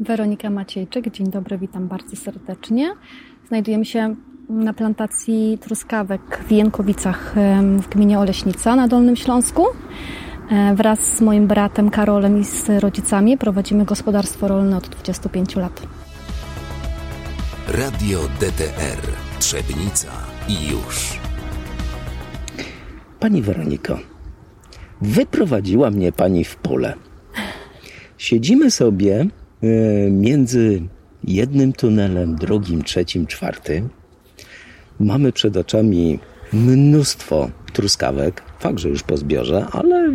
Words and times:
Weronika 0.00 0.50
Maciejczyk, 0.50 1.10
dzień 1.10 1.30
dobry, 1.30 1.58
witam 1.58 1.88
bardzo 1.88 2.16
serdecznie. 2.16 2.94
Znajdujemy 3.48 3.84
się 3.84 4.14
na 4.48 4.72
plantacji 4.72 5.58
truskawek 5.60 6.44
w 6.48 6.52
Jękowicach 6.52 7.34
w 7.78 7.88
gminie 7.88 8.18
Oleśnica 8.18 8.76
na 8.76 8.88
Dolnym 8.88 9.16
Śląsku. 9.16 9.66
E, 10.50 10.74
wraz 10.74 11.16
z 11.16 11.20
moim 11.20 11.46
bratem 11.46 11.90
Karolem 11.90 12.40
i 12.40 12.44
z 12.44 12.68
rodzicami 12.68 13.38
prowadzimy 13.38 13.84
gospodarstwo 13.84 14.48
rolne 14.48 14.76
od 14.76 14.88
25 14.88 15.56
lat. 15.56 15.82
Radio 17.68 18.20
DTR 18.40 19.02
Trzebnica 19.38 20.12
i 20.48 20.68
już. 20.68 21.20
Pani 23.20 23.42
Weroniko, 23.42 23.98
wyprowadziła 25.00 25.90
mnie 25.90 26.12
pani 26.12 26.44
w 26.44 26.56
pole. 26.56 26.94
Siedzimy 28.18 28.70
sobie 28.70 29.26
między 30.10 30.82
jednym 31.24 31.72
tunelem, 31.72 32.36
drugim, 32.36 32.82
trzecim, 32.82 33.26
czwartym. 33.26 33.88
Mamy 35.00 35.32
przed 35.32 35.56
oczami 35.56 36.18
mnóstwo 36.52 37.50
truskawek, 37.72 38.42
fakt, 38.58 38.78
że 38.78 38.88
już 38.88 39.02
po 39.02 39.16
zbiorze, 39.16 39.66
ale 39.72 39.96
e, 39.96 40.12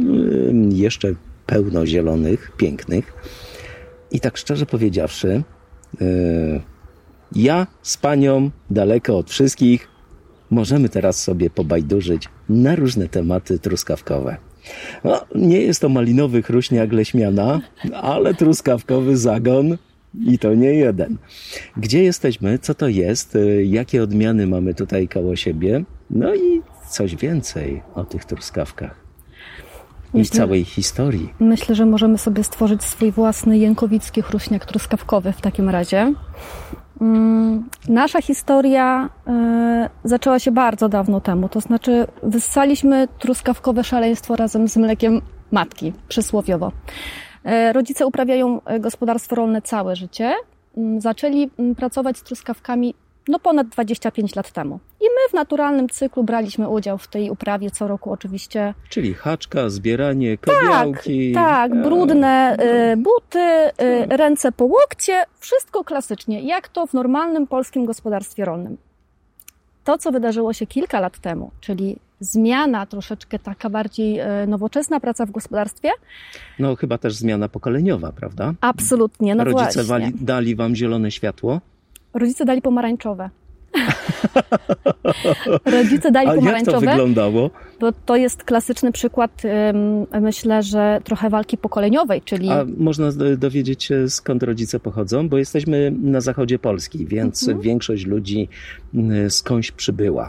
jeszcze 0.70 1.14
pełno 1.46 1.86
zielonych, 1.86 2.52
pięknych. 2.58 3.14
I 4.12 4.20
tak 4.20 4.38
szczerze 4.38 4.66
powiedziawszy, 4.66 5.44
e, 6.02 6.06
ja 7.36 7.68
z 7.82 7.98
panią 7.98 8.52
daleko 8.70 9.18
od 9.18 9.30
wszystkich 9.30 9.88
możemy 10.50 10.90
teraz 10.90 11.24
sobie 11.24 11.50
pobajdurzyć 11.50 12.30
na 12.50 12.76
różne 12.76 13.10
tematy 13.10 13.60
truskawkowe. 13.60 14.38
No, 15.04 15.26
nie 15.36 15.62
jest 15.62 15.82
to 15.82 15.90
malinowy 15.90 16.42
chruśniak 16.42 16.94
leśmiana, 16.94 17.62
ale 17.94 18.34
truskawkowy 18.34 19.18
zagon 19.18 19.78
i 20.26 20.40
to 20.40 20.54
nie 20.54 20.74
jeden. 20.74 21.18
Gdzie 21.78 22.04
jesteśmy? 22.04 22.60
Co 22.60 22.74
to 22.74 22.88
jest? 22.88 23.38
Jakie 23.66 24.04
odmiany 24.04 24.48
mamy 24.48 24.74
tutaj 24.74 25.08
koło 25.08 25.36
siebie? 25.36 25.84
No 26.10 26.36
i 26.36 26.62
coś 26.90 27.16
więcej 27.16 27.82
o 27.96 28.04
tych 28.04 28.26
truskawkach. 28.26 29.04
I 30.14 30.26
całej 30.26 30.66
historii. 30.66 31.34
Myślę, 31.40 31.76
że 31.76 31.86
możemy 31.86 32.18
sobie 32.18 32.44
stworzyć 32.44 32.84
swój 32.84 33.12
własny 33.12 33.58
jękowicki 33.58 34.22
chruśniak 34.22 34.66
truskawkowy 34.66 35.32
w 35.34 35.42
takim 35.42 35.70
razie. 35.70 36.14
Mm, 37.02 37.70
nasza 37.90 38.22
historia 38.22 39.10
e, 39.28 39.90
zaczęła 40.04 40.40
się 40.40 40.52
bardzo 40.52 40.90
dawno 40.90 41.22
temu, 41.22 41.50
to 41.50 41.62
znaczy 41.62 42.08
wyssaliśmy 42.24 43.08
truskawkowe 43.20 43.84
szaleństwo 43.84 44.36
razem 44.36 44.68
z 44.68 44.78
mlekiem 44.78 45.22
matki, 45.52 45.94
przysłowiowo. 46.08 46.72
E, 47.44 47.74
rodzice 47.74 48.06
uprawiają 48.06 48.62
e, 48.66 48.80
gospodarstwo 48.80 49.36
rolne 49.36 49.62
całe 49.62 49.96
życie. 49.96 50.34
Mm, 50.78 51.02
zaczęli 51.02 51.50
mm, 51.60 51.76
pracować 51.76 52.18
z 52.18 52.24
truskawkami 52.24 52.94
no 53.28 53.40
ponad 53.40 53.68
25 53.68 54.36
lat 54.36 54.52
temu. 54.52 54.80
I 55.02 55.04
my 55.04 55.30
w 55.30 55.34
naturalnym 55.34 55.90
cyklu 55.90 56.24
braliśmy 56.24 56.70
udział 56.70 56.98
w 56.98 57.08
tej 57.08 57.30
uprawie 57.30 57.72
co 57.72 57.88
roku 57.88 58.12
oczywiście. 58.12 58.74
Czyli 58.90 59.14
haczka, 59.14 59.70
zbieranie, 59.70 60.38
kobiełki. 60.38 61.34
Tak, 61.34 61.72
tak 61.72 61.82
brudne 61.84 62.58
y, 62.94 62.98
buty, 62.98 63.40
y, 63.40 64.18
ręce 64.18 64.52
po 64.52 64.66
łokcie, 64.66 65.24
wszystko 65.40 65.84
klasycznie, 65.84 66.42
jak 66.42 66.68
to 66.68 66.88
w 66.88 66.94
normalnym 66.94 67.48
polskim 67.48 67.86
gospodarstwie 67.86 68.46
rolnym. 68.46 68.78
To, 69.84 69.98
co 69.98 70.12
wydarzyło 70.12 70.54
się 70.54 70.68
kilka 70.68 71.00
lat 71.00 71.20
temu, 71.20 71.52
czyli 71.62 71.98
zmiana, 72.20 72.86
troszeczkę 72.86 73.40
taka 73.40 73.70
bardziej 73.70 74.20
nowoczesna 74.48 75.00
praca 75.00 75.26
w 75.26 75.32
gospodarstwie. 75.32 75.90
No 76.60 76.76
chyba 76.76 76.98
też 76.98 77.16
zmiana 77.16 77.50
pokoleniowa, 77.50 78.12
prawda? 78.12 78.54
Absolutnie, 78.62 79.36
no 79.36 79.44
Rodzice 79.44 79.84
właśnie. 79.84 80.12
Dali 80.22 80.56
wam 80.56 80.76
zielone 80.76 81.12
światło? 81.12 81.62
Rodzice 82.14 82.46
dali 82.46 82.62
pomarańczowe. 82.62 83.30
Rodzice 85.66 86.12
dali 86.12 86.28
A 86.28 86.34
pomarańczowe. 86.34 86.86
jak 86.86 86.86
to 86.86 86.92
wyglądało? 86.92 87.50
Bo 87.80 87.92
to 88.06 88.16
jest 88.16 88.44
klasyczny 88.44 88.92
przykład, 88.92 89.42
myślę, 90.22 90.64
że 90.64 91.02
trochę 91.04 91.30
walki 91.30 91.58
pokoleniowej, 91.58 92.22
czyli... 92.22 92.50
A 92.50 92.66
można 92.78 93.10
dowiedzieć 93.38 93.84
się 93.84 94.10
skąd 94.10 94.44
rodzice 94.44 94.80
pochodzą? 94.80 95.30
Bo 95.30 95.38
jesteśmy 95.38 95.94
na 96.02 96.22
zachodzie 96.22 96.60
Polski, 96.60 97.06
więc 97.06 97.44
mhm. 97.44 97.62
większość 97.62 98.06
ludzi 98.06 98.50
skądś 99.30 99.72
przybyła. 99.72 100.28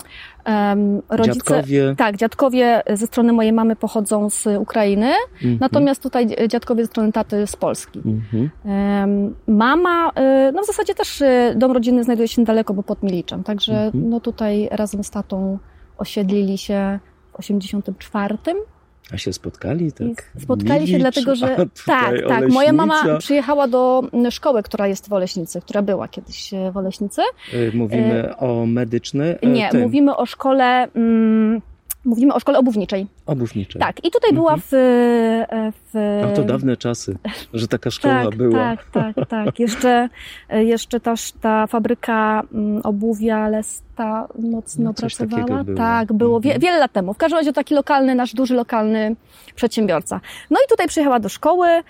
Rodzice, 1.08 1.34
dziadkowie. 1.34 1.94
Tak, 1.96 2.16
dziadkowie 2.16 2.82
ze 2.90 3.06
strony 3.06 3.32
mojej 3.32 3.52
mamy 3.52 3.76
pochodzą 3.76 4.30
z 4.30 4.46
Ukrainy, 4.46 5.06
mm 5.06 5.54
-hmm. 5.56 5.60
natomiast 5.60 6.02
tutaj 6.02 6.26
dziadkowie 6.48 6.82
ze 6.84 6.86
strony 6.86 7.12
taty 7.12 7.46
z 7.46 7.56
Polski. 7.56 8.02
Mm 8.04 8.22
-hmm. 8.32 9.30
mama, 9.46 10.08
y, 10.08 10.52
no 10.52 10.62
w 10.62 10.66
zasadzie 10.66 10.94
też 10.94 11.20
y, 11.20 11.54
dom 11.56 11.72
rodzinny 11.72 12.04
znajduje 12.04 12.28
się 12.28 12.42
niedaleko, 12.42 12.74
bo 12.74 12.82
pod 12.82 13.02
Miliczem, 13.02 13.44
także 13.44 13.72
mm 13.72 13.90
-hmm. 13.90 14.08
no 14.08 14.20
tutaj 14.20 14.68
razem 14.70 15.04
z 15.04 15.10
tatą 15.10 15.58
osiedlili 15.98 16.58
się 16.58 16.98
w 17.32 17.38
84 17.38 18.38
a 19.12 19.18
się 19.18 19.32
spotkali? 19.32 19.92
Tak? 19.92 20.32
spotkali 20.42 20.80
Milicz, 20.80 20.90
się 20.90 20.98
dlatego, 20.98 21.34
że 21.34 21.56
tak, 21.86 22.14
tak. 22.28 22.48
Moja 22.48 22.72
mama 22.72 23.18
przyjechała 23.18 23.68
do 23.68 24.02
szkoły, 24.30 24.62
która 24.62 24.86
jest 24.86 25.08
w 25.08 25.12
Oleśnicy, 25.12 25.60
która 25.60 25.82
była 25.82 26.08
kiedyś 26.08 26.54
e, 26.54 26.72
w 26.72 26.76
Oleśnicy. 26.76 27.22
E, 27.52 27.76
mówimy 27.76 28.28
e... 28.28 28.36
o 28.36 28.66
medycznej? 28.66 29.36
Nie, 29.42 29.68
tym. 29.68 29.80
mówimy 29.80 30.16
o 30.16 30.26
szkole... 30.26 30.88
Mm, 30.94 31.62
Mówimy 32.04 32.34
o 32.34 32.40
szkole 32.40 32.58
obuwniczej. 32.58 33.06
Obuwniczej. 33.26 33.80
Tak, 33.80 34.04
i 34.04 34.10
tutaj 34.10 34.30
mhm. 34.30 34.34
była 34.34 34.56
w, 34.56 34.68
w... 35.92 36.22
A 36.24 36.36
to 36.36 36.42
dawne 36.42 36.76
czasy, 36.76 37.16
że 37.54 37.68
taka 37.68 37.90
szkoła 37.90 38.24
tak, 38.24 38.36
była. 38.36 38.76
Tak, 38.76 39.14
tak, 39.14 39.28
tak. 39.28 39.58
Jeszcze, 39.58 40.08
jeszcze 40.50 41.00
ta, 41.00 41.14
ta 41.40 41.66
fabryka 41.66 42.42
mm, 42.54 42.82
obuwia 42.84 43.48
Lesta 43.48 44.28
mocno 44.38 44.84
no, 44.84 44.94
pracowała. 44.94 45.64
Było. 45.64 45.78
Tak, 45.78 46.12
było 46.12 46.40
wie, 46.40 46.50
mhm. 46.50 46.60
wiele 46.60 46.78
lat 46.78 46.92
temu. 46.92 47.14
W 47.14 47.16
każdym 47.16 47.38
razie 47.38 47.52
taki 47.52 47.74
lokalny, 47.74 48.14
nasz 48.14 48.34
duży 48.34 48.54
lokalny 48.54 49.16
przedsiębiorca. 49.54 50.20
No 50.50 50.58
i 50.66 50.68
tutaj 50.68 50.88
przyjechała 50.88 51.20
do 51.20 51.28
szkoły, 51.28 51.68
E, 51.68 51.82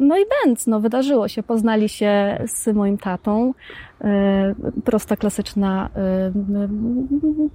no 0.00 0.18
i 0.18 0.24
bęc, 0.44 0.66
no 0.66 0.80
wydarzyło 0.80 1.28
się, 1.28 1.42
poznali 1.42 1.88
się 1.88 2.38
z 2.46 2.74
moim 2.74 2.98
tatą. 2.98 3.54
E, 4.04 4.54
prosta, 4.84 5.16
klasyczna 5.16 5.90
e, 5.96 6.68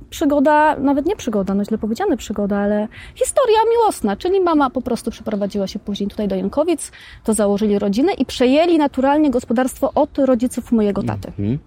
przygoda, 0.09 0.75
nawet 0.79 1.05
nie 1.05 1.15
przygoda, 1.15 1.53
no 1.53 1.65
źle 1.65 1.77
powiedziane 1.77 2.17
przygoda, 2.17 2.57
ale 2.57 2.87
historia 3.15 3.59
miłosna, 3.71 4.15
czyli 4.15 4.41
mama 4.41 4.69
po 4.69 4.81
prostu 4.81 5.11
przeprowadziła 5.11 5.67
się 5.67 5.79
później 5.79 6.09
tutaj 6.09 6.27
do 6.27 6.35
Jankowic, 6.35 6.91
to 7.23 7.33
założyli 7.33 7.79
rodzinę 7.79 8.13
i 8.13 8.25
przejęli 8.25 8.77
naturalnie 8.77 9.31
gospodarstwo 9.31 9.91
od 9.95 10.17
rodziców 10.17 10.71
mojego 10.71 11.03
taty. 11.03 11.27
Mhm. 11.27 11.59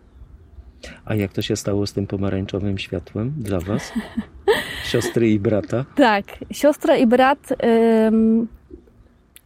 A 1.05 1.15
jak 1.15 1.33
to 1.33 1.43
się 1.43 1.57
stało 1.57 1.87
z 1.87 1.93
tym 1.93 2.07
pomarańczowym 2.07 2.79
światłem 2.79 3.35
dla 3.37 3.61
Was? 3.61 3.93
Siostry 4.91 5.31
i 5.31 5.41
brata? 5.41 5.85
Tak, 5.95 6.25
siostra 6.51 6.97
i 6.97 7.07
brat 7.07 7.39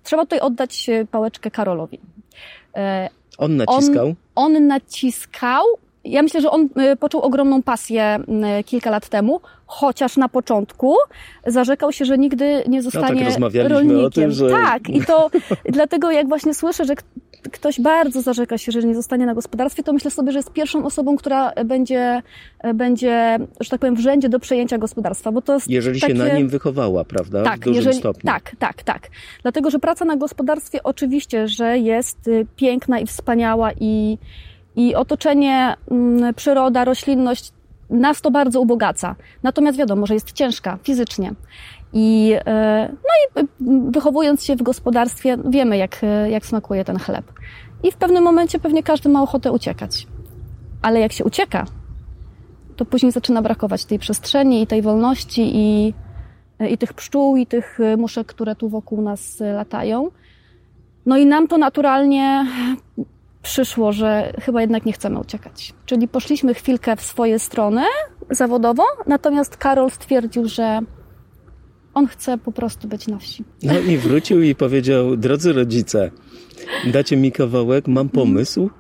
Trzeba 0.03 0.23
tutaj 0.23 0.41
oddać 0.41 0.89
e, 0.89 1.07
pałeczkę 1.07 1.51
Karolowi. 1.51 2.01
E, 2.77 3.09
on 3.39 3.57
naciskał? 3.57 4.07
On, 4.35 4.57
on 4.57 4.67
naciskał. 4.67 5.65
Ja 6.05 6.23
myślę, 6.23 6.41
że 6.41 6.51
on 6.51 6.69
e, 6.77 6.97
poczuł 6.97 7.21
ogromną 7.21 7.63
pasję 7.63 8.19
kilka 8.67 8.91
lat 8.91 9.09
temu, 9.09 9.41
chociaż 9.71 10.17
na 10.17 10.29
początku 10.29 10.95
zarzekał 11.47 11.93
się, 11.93 12.05
że 12.05 12.19
nigdy 12.19 12.65
nie 12.69 12.83
zostanie 12.83 13.25
no, 13.39 13.51
tak 13.51 13.71
rolnikiem. 13.71 14.05
O 14.05 14.11
tym, 14.11 14.31
że... 14.31 14.51
Tak, 14.51 14.89
i 14.89 15.05
to 15.05 15.31
dlatego 15.79 16.11
jak 16.11 16.29
właśnie 16.29 16.55
słyszę, 16.55 16.85
że 16.85 16.95
ktoś 17.53 17.81
bardzo 17.81 18.23
zarzeka 18.23 18.59
się, 18.59 18.73
że 18.73 18.83
nie 18.83 18.95
zostanie 18.95 19.27
na 19.27 19.35
gospodarstwie, 19.35 19.83
to 19.83 19.93
myślę 19.93 20.11
sobie, 20.11 20.33
że 20.33 20.39
jest 20.39 20.53
pierwszą 20.53 20.85
osobą, 20.85 21.17
która 21.17 21.53
będzie, 21.65 22.23
będzie 22.75 23.39
że 23.61 23.71
tak 23.71 23.81
powiem, 23.81 23.97
w 23.97 24.01
rzędzie 24.01 24.29
do 24.29 24.41
przejęcia 24.41 24.79
gospodarstwa. 24.79 25.33
Bo 25.33 25.43
to 25.43 25.55
jest 25.55 25.69
jeżeli 25.69 26.01
takie... 26.01 26.13
się 26.13 26.19
na 26.19 26.29
nim 26.29 26.49
wychowała, 26.49 27.05
prawda? 27.05 27.43
Tak, 27.43 27.61
w 27.61 27.65
dużym 27.65 27.77
jeżeli... 27.77 27.97
stopniu. 27.97 28.33
Tak, 28.33 28.57
tak, 28.59 28.83
tak. 28.83 29.09
Dlatego, 29.43 29.71
że 29.71 29.79
praca 29.79 30.05
na 30.05 30.17
gospodarstwie 30.17 30.83
oczywiście, 30.83 31.49
że 31.49 31.79
jest 31.79 32.29
y, 32.29 32.47
piękna 32.57 33.01
i 33.01 33.07
wspaniała 33.07 33.71
i, 33.81 34.19
i 34.77 34.95
otoczenie, 34.95 35.75
mm, 35.91 36.35
przyroda, 36.35 36.85
roślinność 36.85 37.53
nas 37.91 38.21
to 38.21 38.31
bardzo 38.31 38.61
ubogaca. 38.61 39.15
Natomiast 39.43 39.79
wiadomo, 39.79 40.07
że 40.07 40.15
jest 40.15 40.33
ciężka 40.33 40.79
fizycznie. 40.83 41.33
I, 41.93 42.35
e, 42.47 42.89
no 42.93 43.43
i 43.43 43.47
wychowując 43.91 44.45
się 44.45 44.57
w 44.57 44.63
gospodarstwie, 44.63 45.37
wiemy, 45.45 45.77
jak, 45.77 46.01
jak 46.31 46.47
smakuje 46.47 46.85
ten 46.85 46.99
chleb. 46.99 47.33
I 47.83 47.93
w 47.93 47.97
pewnym 47.97 48.25
momencie 48.25 48.59
pewnie 48.59 48.83
każdy 48.83 49.09
ma 49.09 49.23
ochotę 49.23 49.53
uciekać. 49.53 50.07
Ale 50.83 51.01
jak 51.01 51.13
się 51.13 51.25
ucieka, 51.25 51.67
to 52.77 52.85
później 52.85 53.13
zaczyna 53.13 53.43
brakować 53.43 53.85
tej 53.85 53.99
przestrzeni 53.99 54.63
i 54.63 54.67
tej 54.67 54.83
wolności 54.83 55.51
i, 55.55 55.95
i 56.71 56.79
tych 56.79 56.93
pszczół 56.93 57.37
i 57.37 57.47
tych 57.47 57.79
muszek, 57.99 58.27
które 58.27 58.57
tu 58.57 58.69
wokół 58.69 59.03
nas 59.03 59.41
latają. 59.55 60.11
No 61.07 61.17
i 61.17 61.27
nam 61.27 61.49
to 61.49 61.59
naturalnie 61.59 62.47
przyszło, 63.43 63.93
że 63.93 64.33
chyba 64.43 64.61
jednak 64.61 64.87
nie 64.87 64.93
chcemy 64.93 65.19
uciekać. 65.21 65.73
Czyli 65.87 66.09
poszliśmy 66.09 66.55
chwilkę 66.55 66.97
w 66.97 67.03
swoje 67.03 67.39
strony 67.39 67.83
zawodowo, 68.31 68.83
natomiast 69.07 69.57
Karol 69.57 69.91
stwierdził, 69.91 70.49
że 70.49 70.81
on 71.95 72.07
chce 72.07 72.39
po 72.39 72.53
prostu 72.53 72.89
być 72.89 73.07
na 73.07 73.19
wsi. 73.19 73.45
No 73.63 73.79
i 73.79 73.97
wrócił 73.99 74.43
i 74.43 74.55
powiedział, 74.55 75.17
drodzy 75.17 75.53
rodzice, 75.53 76.11
Dacie 76.93 77.17
mi 77.17 77.33
kawałek, 77.33 77.89
mam 77.89 78.09
pomysł. 78.09 78.71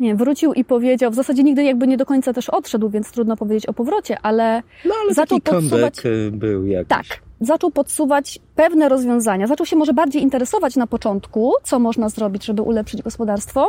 Nie, 0.00 0.14
wrócił 0.14 0.52
i 0.52 0.64
powiedział, 0.64 1.10
w 1.10 1.14
zasadzie 1.14 1.42
nigdy 1.42 1.64
jakby 1.64 1.86
nie 1.86 1.96
do 1.96 2.06
końca 2.06 2.32
też 2.32 2.48
odszedł, 2.48 2.88
więc 2.90 3.10
trudno 3.12 3.36
powiedzieć 3.36 3.66
o 3.66 3.72
powrocie, 3.72 4.18
ale, 4.22 4.62
No 4.84 4.94
ale 5.04 5.14
zaczął 5.14 5.40
taki 5.40 5.56
podsuwać... 5.56 6.06
y, 6.06 6.30
był 6.32 6.66
jakiś. 6.66 6.88
Tak, 6.88 7.06
zaczął 7.40 7.70
podsuwać 7.70 8.38
pewne 8.54 8.88
rozwiązania. 8.88 9.46
Zaczął 9.46 9.66
się 9.66 9.76
może 9.76 9.92
bardziej 9.92 10.22
interesować 10.22 10.76
na 10.76 10.86
początku, 10.86 11.52
co 11.62 11.78
można 11.78 12.08
zrobić, 12.08 12.44
żeby 12.44 12.62
ulepszyć 12.62 13.02
gospodarstwo. 13.02 13.68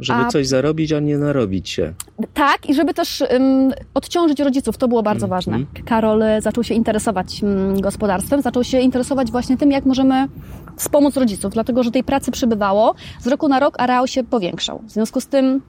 Żeby 0.00 0.20
a 0.20 0.28
coś 0.28 0.46
zarobić, 0.46 0.92
a 0.92 1.00
nie 1.00 1.18
narobić 1.18 1.68
się. 1.68 1.94
Tak, 2.34 2.68
i 2.68 2.74
żeby 2.74 2.94
też 2.94 3.24
um, 3.32 3.72
odciążyć 3.94 4.40
rodziców, 4.40 4.78
to 4.78 4.88
było 4.88 5.02
bardzo 5.02 5.26
Mhm. 5.26 5.36
ważne. 5.36 5.58
Karol 5.84 6.22
e, 6.22 6.40
zaczął 6.40 6.64
się 6.64 6.74
interesować 6.74 7.42
mm, 7.42 7.80
gospodarstwem, 7.80 8.42
zaczął 8.42 8.64
się 8.64 8.80
interesować 8.80 9.30
właśnie 9.30 9.56
tym, 9.56 9.70
jak 9.70 9.84
możemy 9.84 10.28
wspomóc 10.76 11.16
rodziców, 11.16 11.52
dlatego 11.52 11.82
że 11.82 11.90
tej 11.90 12.04
pracy 12.04 12.30
przybywało. 12.30 12.94
Z 13.20 13.26
roku 13.26 13.48
na 13.48 13.60
rok 13.60 13.74
areał 13.78 14.06
się 14.06 14.24
powiększał. 14.24 14.82
W 14.86 14.90
związku 14.90 15.20
z 15.20 15.26
tym, 15.26 15.62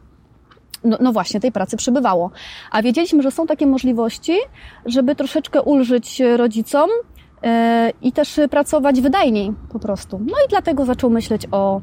no, 0.88 0.98
no 1.02 1.12
właśnie, 1.14 1.40
tej 1.40 1.52
pracy 1.52 1.78
przybywało. 1.78 2.32
A 2.72 2.82
wiedzieliśmy, 2.82 3.24
że 3.24 3.32
są 3.32 3.48
takie 3.48 3.68
możliwości, 3.68 4.38
żeby 4.86 5.16
troszeczkę 5.16 5.62
ulżyć 5.62 6.22
rodzicom 6.38 6.90
e, 7.44 7.92
i 8.02 8.12
też 8.12 8.40
pracować 8.50 9.02
wydajniej 9.02 9.54
po 9.70 9.80
prostu. 9.80 10.20
No 10.20 10.36
i 10.46 10.50
dlatego 10.50 10.86
zaczął 10.86 11.10
myśleć 11.10 11.48
o 11.52 11.82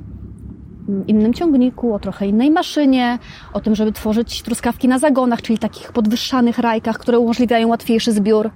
mm, 0.89 1.06
innym 1.06 1.35
ciągniku, 1.35 1.95
o 1.95 1.99
trochę 1.99 2.27
innej 2.27 2.51
maszynie, 2.51 3.19
o 3.53 3.61
tym, 3.61 3.75
żeby 3.75 3.93
tworzyć 3.93 4.43
truskawki 4.43 4.89
na 4.89 4.99
zagonach, 4.99 5.43
czyli 5.43 5.59
takich 5.59 5.93
podwyższanych 5.93 6.59
rajkach, 6.59 6.99
które 6.99 7.19
umożliwiają 7.19 7.69
łatwiejszy 7.69 8.12
zbiór. 8.12 8.51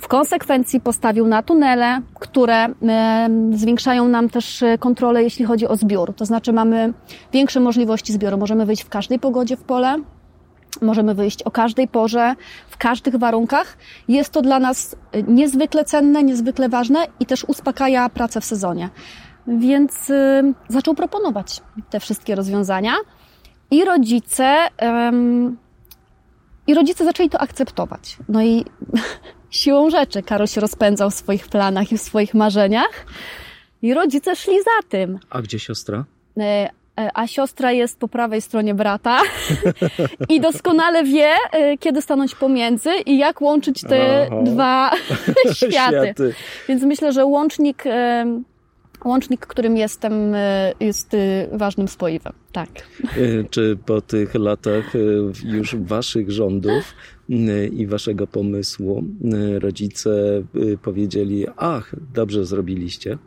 W 0.00 0.08
konsekwencji 0.08 0.80
postawił 0.80 1.26
na 1.26 1.42
tunele, 1.42 2.00
które 2.14 2.66
e, 2.82 3.28
zwiększają 3.52 4.08
nam 4.08 4.28
też 4.28 4.62
e, 4.62 4.78
kontrolę, 4.78 5.22
jeśli 5.22 5.44
chodzi 5.44 5.68
o 5.68 5.76
zbiór. 5.76 6.14
To 6.14 6.26
znaczy 6.26 6.52
mamy 6.52 6.92
większe 7.32 7.60
możliwości 7.60 8.12
zbioru. 8.12 8.38
Możemy 8.38 8.66
wyjść 8.66 8.84
w 8.84 8.88
każdej 8.88 9.18
pogodzie 9.18 9.56
w 9.56 9.62
pole, 9.62 9.96
możemy 10.82 11.14
wyjść 11.14 11.42
o 11.42 11.50
każdej 11.50 11.88
porze, 11.88 12.34
w 12.68 12.76
każdych 12.76 13.16
warunkach. 13.16 13.76
Jest 14.08 14.30
to 14.30 14.42
dla 14.42 14.58
nas 14.58 14.96
e, 15.12 15.22
niezwykle 15.22 15.84
cenne, 15.84 16.22
niezwykle 16.22 16.68
ważne 16.68 17.06
i 17.20 17.26
też 17.26 17.44
uspokaja 17.44 18.08
pracę 18.08 18.40
w 18.40 18.44
sezonie. 18.44 18.88
Więc 19.46 20.12
zaczął 20.68 20.94
proponować 20.94 21.60
te 21.90 22.00
wszystkie 22.00 22.34
rozwiązania 22.34 22.94
i 23.70 23.84
rodzice, 23.84 24.56
i 26.66 26.74
rodzice 26.74 27.04
zaczęli 27.04 27.30
to 27.30 27.40
akceptować. 27.40 28.16
No 28.28 28.42
i 28.42 28.64
siłą 29.50 29.90
rzeczy 29.90 30.22
Karol 30.22 30.46
się 30.46 30.60
rozpędzał 30.60 31.10
w 31.10 31.14
swoich 31.14 31.48
planach 31.48 31.92
i 31.92 31.98
w 31.98 32.00
swoich 32.00 32.34
marzeniach 32.34 33.06
i 33.82 33.94
rodzice 33.94 34.36
szli 34.36 34.62
za 34.62 34.88
tym. 34.88 35.18
A 35.30 35.42
gdzie 35.42 35.58
siostra? 35.58 36.04
E, 36.38 36.42
e, 36.42 37.10
A 37.14 37.26
siostra 37.26 37.72
jest 37.72 37.98
po 37.98 38.08
prawej 38.08 38.42
stronie 38.42 38.74
brata 38.74 39.20
i 40.28 40.40
doskonale 40.40 41.04
wie, 41.04 41.34
e, 41.52 41.78
kiedy 41.78 42.02
stanąć 42.02 42.34
pomiędzy 42.34 42.90
i 43.06 43.18
jak 43.18 43.40
łączyć 43.40 43.80
te 43.82 44.26
Aha. 44.30 44.42
dwa 44.42 44.90
światy. 45.54 45.70
Światy. 45.70 46.34
Więc 46.68 46.82
myślę, 46.82 47.12
że 47.12 47.24
łącznik, 47.24 47.84
łącznik, 49.04 49.46
którym 49.46 49.76
jestem, 49.76 50.34
e, 50.34 50.72
jest 50.80 51.14
e, 51.14 51.48
ważnym 51.58 51.88
spoiwem. 51.88 52.32
Tak. 52.52 52.68
Y, 53.16 53.44
Czy 53.50 53.78
po 53.86 54.00
tych 54.00 54.34
latach 54.34 54.92
już 55.44 55.76
waszych 55.76 56.30
rządów 56.30 56.94
i 57.72 57.86
waszego 57.86 58.26
pomysłu 58.26 59.04
rodzice 59.58 60.10
powiedzieli, 60.82 61.46
ach, 61.56 61.94
dobrze 62.14 62.44
zrobiliście? 62.44 63.18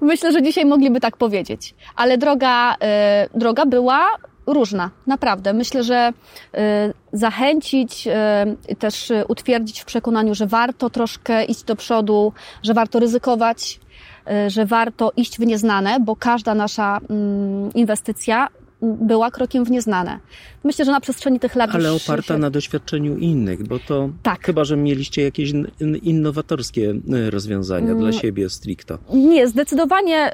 Myślę, 0.00 0.32
że 0.32 0.42
dzisiaj 0.42 0.64
mogliby 0.64 1.00
tak 1.00 1.16
powiedzieć. 1.16 1.74
Ale 1.96 2.18
droga, 2.18 2.76
e, 2.82 3.28
droga 3.34 3.66
była 3.66 4.06
różna, 4.46 4.90
naprawdę. 5.06 5.52
Myślę, 5.52 5.84
że 5.84 6.12
e, 6.54 6.92
zachęcić, 7.12 8.06
e, 8.06 8.46
też 8.78 9.10
e, 9.10 9.24
utwierdzić 9.26 9.80
w 9.80 9.84
przekonaniu, 9.84 10.34
że 10.34 10.46
warto 10.46 10.90
troszkę 10.90 11.44
iść 11.44 11.62
do 11.62 11.76
przodu, 11.76 12.32
że 12.62 12.74
warto 12.74 12.98
ryzykować, 12.98 13.80
e, 14.26 14.50
że 14.50 14.66
warto 14.66 15.12
iść 15.16 15.38
w 15.38 15.46
nieznane, 15.46 16.00
bo 16.00 16.16
każda 16.16 16.54
nasza 16.54 17.00
mm, 17.10 17.72
inwestycja 17.74 18.48
była 18.82 19.30
krokiem 19.30 19.64
w 19.64 19.70
nieznane. 19.70 20.18
Myślę, 20.64 20.84
że 20.84 20.92
na 20.92 21.00
przestrzeni 21.00 21.40
tych 21.40 21.54
lat 21.54 21.70
Ale 21.74 21.92
oparta 21.92 22.34
się- 22.34 22.38
na 22.38 22.50
doświadczeniu 22.50 23.16
innych, 23.16 23.62
bo 23.68 23.78
to 23.78 24.08
Tak. 24.22 24.44
chyba, 24.46 24.64
że 24.64 24.76
mieliście 24.76 25.22
jakieś 25.22 25.50
in- 25.50 25.68
in- 25.80 25.96
innowatorskie 25.96 26.90
y, 27.26 27.30
rozwiązania 27.30 27.94
dla 27.94 28.12
siebie 28.12 28.50
stricto. 28.50 28.98
Nie, 29.14 29.48
zdecydowanie 29.48 30.32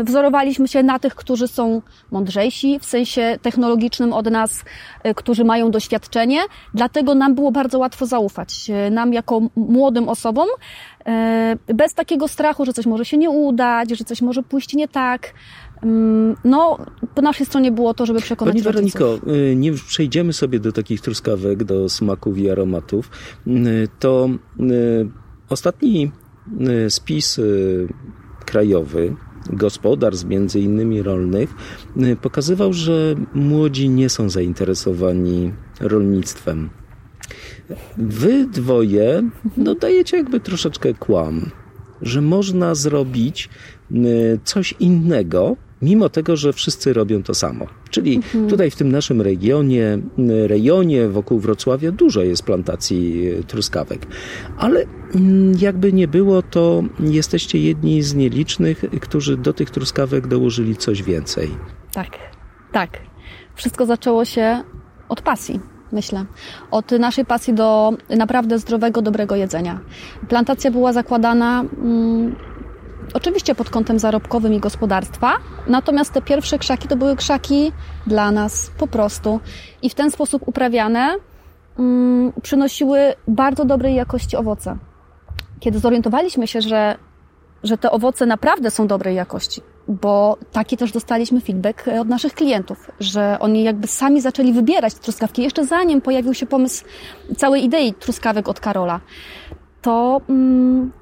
y, 0.00 0.04
wzorowaliśmy 0.04 0.68
się 0.68 0.82
na 0.82 0.98
tych, 0.98 1.14
którzy 1.14 1.48
są 1.48 1.82
mądrzejsi 2.10 2.78
w 2.78 2.84
sensie 2.84 3.38
technologicznym 3.42 4.12
od 4.12 4.30
nas, 4.30 4.64
y, 5.06 5.14
którzy 5.14 5.44
mają 5.44 5.70
doświadczenie, 5.70 6.40
dlatego 6.74 7.14
nam 7.14 7.34
było 7.34 7.52
bardzo 7.52 7.78
łatwo 7.78 8.06
zaufać. 8.06 8.70
Y, 8.88 8.90
Nam 8.90 9.12
jako 9.12 9.40
młodym 9.56 10.08
osobom, 10.08 10.48
y, 11.68 11.74
bez 11.74 11.94
takiego 11.94 12.28
strachu, 12.28 12.64
że 12.64 12.72
coś 12.72 12.86
może 12.86 13.04
się 13.04 13.16
nie 13.18 13.30
udać, 13.30 13.90
że 13.90 14.04
coś 14.04 14.22
może 14.22 14.42
pójść 14.42 14.74
nie 14.74 14.88
tak. 14.88 15.34
Ym, 15.84 16.36
No, 16.44 16.78
po 17.14 17.22
naszej 17.22 17.46
stronie 17.46 17.72
było 17.72 17.94
to, 17.94 18.06
żeby 18.06 18.20
przekonać 18.20 18.54
Pani 18.54 18.64
rodziców. 18.74 19.00
Weroniko, 19.00 19.32
y, 19.32 19.56
nie 19.56 19.72
przejdziemy 19.72 20.32
sobie 20.32 20.60
do 20.60 20.72
takich 20.72 21.00
truskawek, 21.00 21.64
do 21.64 21.88
smaków 21.88 22.38
i 22.38 22.50
aromatów. 22.50 23.10
Y, 23.46 23.88
To 23.98 24.28
y, 24.60 25.08
ostatni 25.48 26.12
spis 26.88 27.40
krajowy 28.46 29.16
gospodarstw, 29.50 30.26
między 30.26 30.60
innymi 30.60 31.02
rolnych, 31.02 31.54
pokazywał, 32.22 32.72
że 32.72 33.14
młodzi 33.34 33.88
nie 33.88 34.08
są 34.08 34.30
zainteresowani 34.30 35.52
rolnictwem. 35.80 36.70
Wy 37.96 38.46
dwoje 38.46 39.30
no, 39.56 39.74
dajecie 39.74 40.16
jakby 40.16 40.40
troszeczkę 40.40 40.94
kłam, 40.94 41.50
że 42.02 42.20
można 42.20 42.74
zrobić 42.74 43.48
coś 44.44 44.74
innego, 44.80 45.56
mimo 45.82 46.08
tego, 46.08 46.36
że 46.36 46.52
wszyscy 46.52 46.92
robią 46.92 47.22
to 47.22 47.34
samo. 47.34 47.66
Czyli 47.90 48.20
tutaj 48.48 48.70
w 48.70 48.76
tym 48.76 48.92
naszym 48.92 49.20
regionie, 49.20 49.98
rejonie 50.46 51.08
wokół 51.08 51.38
Wrocławia 51.38 51.92
dużo 51.92 52.22
jest 52.22 52.42
plantacji 52.42 53.28
y, 53.28 53.44
truskawek. 53.44 54.06
Ale 54.58 54.84
mm, 55.14 55.54
jakby 55.58 55.92
nie 55.92 56.08
było, 56.08 56.42
to 56.42 56.82
jesteście 57.00 57.58
jedni 57.58 58.02
z 58.02 58.14
nielicznych, 58.14 58.84
którzy 59.00 59.36
do 59.36 59.52
tych 59.52 59.70
truskawek 59.70 60.26
dołożyli 60.26 60.76
coś 60.76 61.02
więcej. 61.02 61.50
Tak, 61.92 62.18
tak. 62.72 62.98
Wszystko 63.54 63.86
zaczęło 63.86 64.24
się 64.24 64.62
od 65.08 65.22
pasji, 65.22 65.60
myślę. 65.92 66.24
Od 66.70 66.90
naszej 66.90 67.24
pasji 67.24 67.54
do 67.54 67.92
naprawdę 68.10 68.58
zdrowego, 68.58 69.02
dobrego 69.02 69.36
jedzenia. 69.36 69.80
Plantacja 70.28 70.70
była 70.70 70.92
zakładana 70.92 71.60
mm, 71.60 72.36
oczywiście 73.14 73.54
pod 73.54 73.70
kątem 73.70 73.98
zarobkowym 73.98 74.54
i 74.54 74.60
gospodarstwa, 74.60 75.32
natomiast 75.66 76.12
te 76.12 76.22
pierwsze 76.22 76.58
krzaki 76.58 76.88
to 76.88 76.96
były 76.96 77.16
krzaki 77.16 77.72
dla 78.06 78.30
nas 78.30 78.70
po 78.78 78.86
prostu. 78.86 79.40
I 79.82 79.90
w 79.90 79.94
ten 79.94 80.10
sposób 80.10 80.42
uprawiane 80.46 81.14
mm, 81.78 82.32
przynosiły 82.42 82.98
bardzo 83.28 83.64
dobrej 83.64 83.94
jakości 83.94 84.36
owoce. 84.36 84.76
Kiedy 85.60 85.78
zorientowaliśmy 85.78 86.46
się, 86.46 86.60
że 86.60 86.96
że 87.64 87.78
te 87.78 87.90
owoce 87.90 88.26
naprawdę 88.26 88.70
są 88.70 88.86
dobrej 88.86 89.16
jakości, 89.16 89.60
bo 89.88 90.36
taki 90.52 90.76
też 90.76 90.92
dostaliśmy 90.92 91.40
feedback 91.40 91.88
od 92.00 92.08
naszych 92.08 92.34
klientów, 92.34 92.90
że 93.00 93.36
oni 93.40 93.62
jakby 93.64 93.86
sami 93.86 94.20
zaczęli 94.20 94.52
wybierać 94.52 94.94
truskawki 94.94 95.42
jeszcze 95.42 95.66
zanim 95.66 96.00
pojawił 96.00 96.34
się 96.34 96.46
pomysł 96.46 96.84
całej 97.36 97.64
idei 97.64 97.94
truskawek 97.94 98.48
od 98.48 98.60
Karola. 98.60 99.00
To 99.82 100.20
mm, 100.28 100.92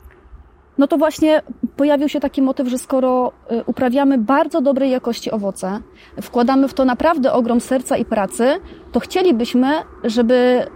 no 0.81 0.87
to 0.87 0.99
właśnie 0.99 1.43
pojawił 1.77 2.09
się 2.09 2.21
taki 2.21 2.43
motyw, 2.43 2.69
że 2.69 2.79
skoro 2.79 3.33
y, 3.53 3.65
uprawiamy 3.67 4.19
bardzo 4.19 4.61
dobrej 4.61 4.91
jakości 4.91 5.31
owoce, 5.31 5.81
wkładamy 6.23 6.69
w 6.69 6.75
to 6.75 6.85
naprawdę 6.85 7.33
ogrom 7.33 7.61
serca 7.61 7.97
i 7.97 8.05
pracy, 8.05 8.61
to 8.93 9.01
chcielibyśmy, 9.01 9.69
żeby 10.05 10.67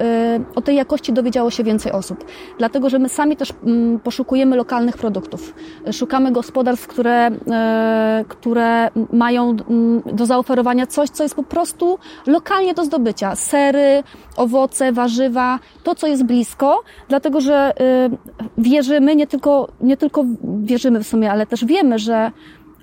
y, 0.49 0.55
o 0.55 0.63
tej 0.63 0.77
jakości 0.77 1.13
dowiedziało 1.13 1.51
się 1.51 1.65
więcej 1.65 1.93
osób. 1.93 2.25
Dlatego, 2.59 2.91
że 2.91 2.99
my 2.99 3.09
sami 3.09 3.37
też 3.37 3.53
mm, 3.65 4.01
poszukujemy 4.01 4.57
lokalnych 4.57 4.97
produktów. 4.97 5.55
Szukamy 5.93 6.33
gospodarstw, 6.33 6.87
które, 6.87 7.31
y, 7.31 8.25
które 8.29 8.91
mają 9.13 9.51
mm, 9.51 10.03
do 10.13 10.27
zaoferowania 10.27 10.87
coś, 10.87 11.11
co 11.11 11.23
jest 11.23 11.35
po 11.35 11.43
prostu 11.43 11.99
lokalnie 12.27 12.75
do 12.75 12.85
zdobycia. 12.85 13.37
Sery, 13.37 14.03
owoce, 14.37 14.93
warzywa, 14.93 15.59
to, 15.83 15.95
co 15.95 16.07
jest 16.07 16.25
blisko, 16.25 16.83
dlatego, 17.09 17.41
że 17.41 17.73
y, 17.81 18.43
wierzymy, 18.59 19.17
nie 19.17 19.27
tylko, 19.27 19.69
nie 19.81 19.97
tylko 19.97 20.25
wierzymy 20.45 21.05
w 21.05 21.07
sumie, 21.07 21.31
ale 21.31 21.47
też 21.47 21.65
wiemy, 21.65 21.99
że 21.99 22.31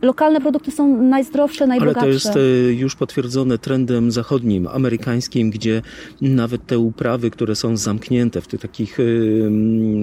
lokalne 0.01 0.41
produkty 0.41 0.71
są 0.71 1.03
najzdrowsze, 1.03 1.67
najbogatsze. 1.67 2.01
Ale 2.01 2.09
to 2.09 2.13
jest 2.13 2.35
e, 2.35 2.73
już 2.73 2.95
potwierdzone 2.95 3.57
trendem 3.57 4.11
zachodnim, 4.11 4.67
amerykańskim, 4.67 5.49
gdzie 5.49 5.81
nawet 6.21 6.65
te 6.65 6.79
uprawy, 6.79 7.31
które 7.31 7.55
są 7.55 7.77
zamknięte 7.77 8.41
w 8.41 8.47
tych 8.47 8.61
takich 8.61 8.99
e, 8.99 9.03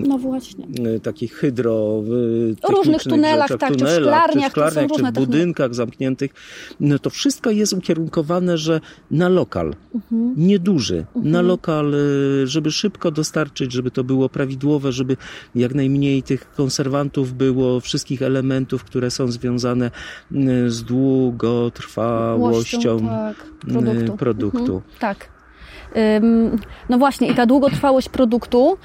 no 0.08 0.18
właśnie. 0.18 0.66
E, 0.96 1.00
takich 1.00 1.34
hydro 1.34 2.02
różnych 2.68 3.02
tunelach, 3.02 3.48
rzeczach, 3.48 3.70
tak, 3.70 3.78
tunelach, 3.78 3.96
czy 3.96 4.00
w 4.00 4.04
szklarniach, 4.04 4.44
czy, 4.44 4.50
szklarniach, 4.50 4.90
czy, 4.96 5.02
w 5.02 5.12
budynkach 5.12 5.74
zamkniętych, 5.74 6.30
no 6.80 6.98
to 6.98 7.10
wszystko 7.10 7.50
jest 7.50 7.72
ukierunkowane, 7.72 8.58
że 8.58 8.80
na 9.10 9.28
lokal, 9.28 9.74
mhm. 9.94 10.34
nieduży, 10.36 11.04
mhm. 11.14 11.32
na 11.32 11.42
lokal, 11.42 11.94
żeby 12.44 12.70
szybko 12.70 13.10
dostarczyć, 13.10 13.72
żeby 13.72 13.90
to 13.90 14.04
było 14.04 14.28
prawidłowe, 14.28 14.92
żeby 14.92 15.16
jak 15.54 15.74
najmniej 15.74 16.22
tych 16.22 16.50
konserwantów 16.50 17.32
było, 17.32 17.80
wszystkich 17.80 18.22
elementów, 18.22 18.84
które 18.84 19.10
są 19.10 19.30
związane 19.30 19.88
z 20.66 20.83
długotrwałością 20.83 23.00
tak, 23.00 23.37
produktu. 23.61 24.14
Y, 24.14 24.16
produktu. 24.16 24.75
Mhm, 24.75 24.83
tak. 24.99 25.28
No 26.88 26.99
właśnie, 26.99 27.28
i 27.28 27.35
ta 27.35 27.47
długotrwałość 27.47 28.09
produktu 28.09 28.73
y, 28.73 28.76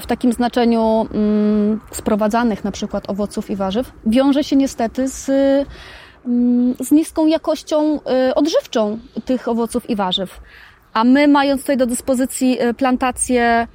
w 0.00 0.06
takim 0.06 0.32
znaczeniu 0.32 1.06
mm, 1.14 1.80
sprowadzanych 1.90 2.64
na 2.64 2.72
przykład 2.72 3.10
owoców 3.10 3.50
i 3.50 3.56
warzyw 3.56 3.92
wiąże 4.06 4.44
się 4.44 4.56
niestety 4.56 5.08
z, 5.08 5.30
mm, 6.26 6.74
z 6.80 6.90
niską 6.90 7.26
jakością 7.26 8.00
odżywczą 8.34 8.98
tych 9.24 9.48
owoców 9.48 9.90
i 9.90 9.96
warzyw. 9.96 10.40
A 10.92 11.04
my, 11.04 11.28
mając 11.28 11.60
tutaj 11.60 11.76
do 11.76 11.86
dyspozycji 11.86 12.58
plantację, 12.76 13.66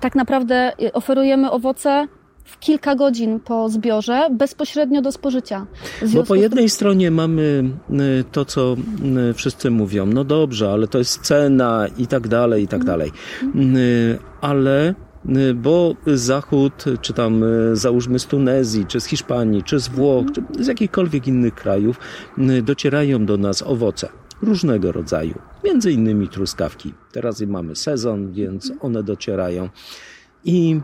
tak 0.00 0.14
naprawdę 0.14 0.72
oferujemy 0.92 1.50
owoce 1.50 2.06
w 2.44 2.58
kilka 2.58 2.94
godzin 2.94 3.40
po 3.40 3.68
zbiorze 3.68 4.28
bezpośrednio 4.30 5.02
do 5.02 5.12
spożycia. 5.12 5.66
Bo 6.14 6.24
po 6.24 6.34
jednej 6.34 6.68
stronie 6.68 7.10
mamy 7.10 7.64
y, 7.90 8.24
to, 8.32 8.44
co 8.44 8.76
y, 9.30 9.34
wszyscy 9.34 9.70
mówią, 9.70 10.06
no 10.06 10.24
dobrze, 10.24 10.70
ale 10.70 10.88
to 10.88 10.98
jest 10.98 11.20
cena 11.20 11.86
i 11.98 12.06
tak 12.06 12.28
dalej, 12.28 12.62
i 12.62 12.68
tak 12.68 12.80
mhm. 12.80 12.98
dalej. 12.98 13.12
Y, 13.76 14.18
ale 14.40 14.94
bo 15.54 15.94
Zachód, 16.06 16.84
czy 17.00 17.12
tam 17.12 17.44
załóżmy 17.72 18.18
z 18.18 18.26
Tunezji, 18.26 18.86
czy 18.86 19.00
z 19.00 19.04
Hiszpanii, 19.04 19.62
czy 19.62 19.80
z 19.80 19.88
Włoch, 19.88 20.26
czy 20.34 20.64
z 20.64 20.66
jakichkolwiek 20.66 21.28
innych 21.28 21.54
krajów, 21.54 22.00
docierają 22.62 23.26
do 23.26 23.36
nas 23.36 23.62
owoce 23.62 24.08
różnego 24.42 24.92
rodzaju, 24.92 25.38
między 25.64 25.92
innymi 25.92 26.28
truskawki. 26.28 26.94
Teraz 27.12 27.40
mamy 27.40 27.76
sezon, 27.76 28.32
więc 28.32 28.72
one 28.80 29.02
docierają. 29.02 29.68
I 30.44 30.80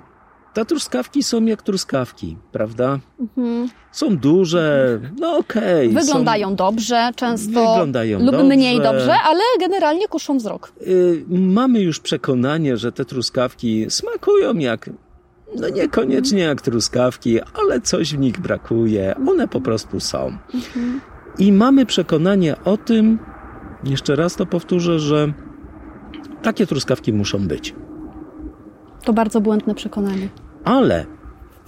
te 0.54 0.64
truskawki 0.64 1.22
są 1.22 1.44
jak 1.44 1.62
truskawki, 1.62 2.36
prawda? 2.52 2.98
Mhm. 3.20 3.68
Są 3.92 4.16
duże, 4.16 4.98
no 5.18 5.36
okej. 5.36 5.88
Okay, 5.88 6.02
wyglądają 6.02 6.48
są... 6.48 6.56
dobrze, 6.56 7.10
często 7.16 7.70
wyglądają 7.70 8.18
lub 8.18 8.30
dobrze. 8.30 8.44
mniej 8.44 8.80
dobrze, 8.80 9.14
ale 9.24 9.40
generalnie 9.60 10.08
kuszą 10.08 10.38
wzrok. 10.38 10.72
Yy, 10.86 11.24
mamy 11.28 11.80
już 11.80 12.00
przekonanie, 12.00 12.76
że 12.76 12.92
te 12.92 13.04
truskawki 13.04 13.86
smakują 13.88 14.54
jak 14.54 14.90
no 15.56 15.68
niekoniecznie 15.68 16.42
jak 16.42 16.60
truskawki, 16.60 17.40
ale 17.40 17.80
coś 17.80 18.14
w 18.14 18.18
nich 18.18 18.40
brakuje. 18.40 19.14
One 19.28 19.48
po 19.48 19.60
prostu 19.60 20.00
są. 20.00 20.38
Mhm. 20.54 21.00
I 21.38 21.52
mamy 21.52 21.86
przekonanie 21.86 22.56
o 22.64 22.76
tym, 22.76 23.18
jeszcze 23.84 24.16
raz 24.16 24.36
to 24.36 24.46
powtórzę, 24.46 24.98
że 24.98 25.32
takie 26.42 26.66
truskawki 26.66 27.12
muszą 27.12 27.38
być. 27.48 27.74
To 29.04 29.12
bardzo 29.12 29.40
błędne 29.40 29.74
przekonanie. 29.74 30.28
Ale 30.64 31.06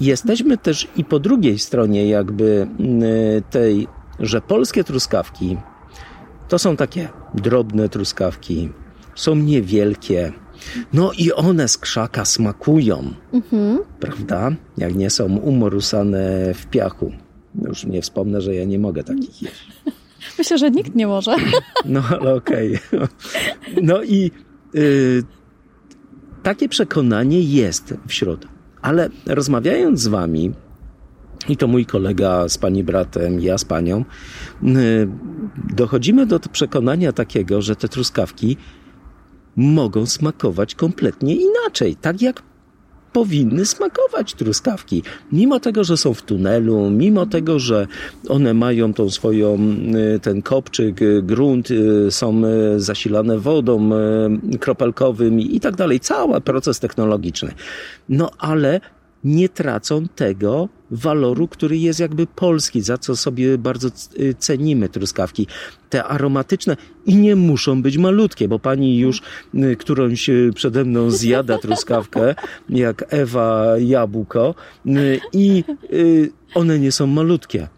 jesteśmy 0.01 0.59
też 0.59 0.89
i 0.97 1.05
po 1.05 1.19
drugiej 1.19 1.59
stronie 1.59 2.09
jakby 2.09 2.69
y, 2.81 3.43
tej, 3.51 3.89
że 4.21 4.41
polskie 4.41 4.85
truskawki 4.85 5.57
to 6.49 6.59
są 6.59 6.77
takie 6.77 7.09
drobne 7.35 7.89
truskawki, 7.89 8.69
są 9.15 9.35
niewielkie, 9.35 10.33
no 10.93 11.12
i 11.19 11.33
one 11.33 11.69
z 11.69 11.79
krzaka 11.79 12.25
smakują, 12.25 13.15
mhm. 13.33 13.79
prawda? 14.01 14.51
Jak 14.79 14.95
nie 14.95 15.11
są 15.11 15.37
umorusane 15.39 16.55
w 16.55 16.67
piachu. 16.67 17.12
Już 17.69 17.85
nie 17.85 18.03
wspomnę, 18.03 18.41
że 18.41 18.55
ja 18.55 18.65
nie 18.65 18.79
mogę 18.79 19.05
takich 19.05 19.43
jeść. 19.43 19.69
Myślę, 20.39 20.59
że 20.59 20.71
nikt 20.71 20.95
nie 20.95 21.07
może. 21.07 21.37
No 21.85 22.03
ale 22.21 22.35
okej. 22.35 22.79
Okay. 22.87 23.09
No 23.83 24.03
i 24.03 24.31
y, 24.75 25.23
takie 26.42 26.68
przekonanie 26.68 27.40
jest 27.40 27.94
wśród. 28.06 28.46
Ale 28.82 29.08
rozmawiając 29.26 30.00
z 30.00 30.06
wami, 30.06 30.52
i 31.49 31.56
to 31.56 31.66
mój 31.66 31.87
kolega 31.87 32.49
z 32.49 32.58
pani 32.58 32.84
bratem, 32.84 33.40
ja 33.40 33.58
z 33.58 33.64
panią, 33.64 34.04
y, 34.64 35.08
dochodzimy 35.75 36.26
do 36.26 36.40
przekonania 36.40 37.12
takiego, 37.12 37.62
że 37.62 37.76
te 37.76 37.88
truskawki 37.88 38.56
mogą 39.56 40.06
smakować 40.06 40.75
kompletnie 40.75 41.37
inaczej, 41.37 41.96
tak 41.96 42.22
jak 42.22 42.42
powinny 43.12 43.66
smakować 43.66 44.35
truskawki. 44.35 45.02
Mimo 45.33 45.61
tego, 45.61 45.85
że 45.85 45.97
są 45.97 46.14
w 46.14 46.23
tunelu, 46.23 46.90
mimo 46.90 47.26
tego, 47.26 47.59
że 47.59 47.87
one 48.28 48.54
mają 48.54 48.95
tą 48.95 49.11
swoją, 49.11 49.59
y, 50.16 50.21
ten 50.21 50.42
kopczyk, 50.42 51.02
y, 51.02 51.23
grunt, 51.23 51.71
y, 51.71 52.11
są 52.11 52.42
zasilane 52.76 53.38
wodą 53.38 53.90
kropelkowym 54.61 55.40
i 55.40 55.61
tak 55.61 55.76
dalej. 55.76 56.00
Cały 56.00 56.40
proces 56.40 56.81
technologiczny. 56.81 57.52
No 58.09 58.31
ale 58.38 58.81
nie 59.25 59.49
tracą 59.49 60.09
tego 60.09 60.69
waloru, 60.91 61.49
który 61.49 61.79
jest 61.79 62.00
jakby 62.00 62.26
polski, 62.26 62.81
za 62.81 62.99
co 62.99 63.17
sobie 63.17 63.59
bardzo 63.59 63.88
y, 64.21 64.35
cenimy 64.38 64.88
truskawki. 64.88 65.47
Te 65.91 66.05
aromatyczne 66.05 66.76
i 67.07 67.17
nie 67.17 67.37
muszą 67.37 67.83
być 67.83 67.99
malutkie, 67.99 68.49
bo 68.49 68.59
pani 68.59 68.99
już 68.99 69.23
y, 69.55 69.76
którąś 69.76 70.29
y, 70.29 70.50
przede 70.55 70.85
mną 70.85 71.11
zjada 71.11 71.59
truskawkę, 71.59 72.35
jak 72.69 73.05
Ewa 73.09 73.79
jabłko 73.79 74.55
i 75.33 75.64
one 76.55 76.79
nie 76.79 76.93
są 76.93 77.07
malutkie. 77.07 77.69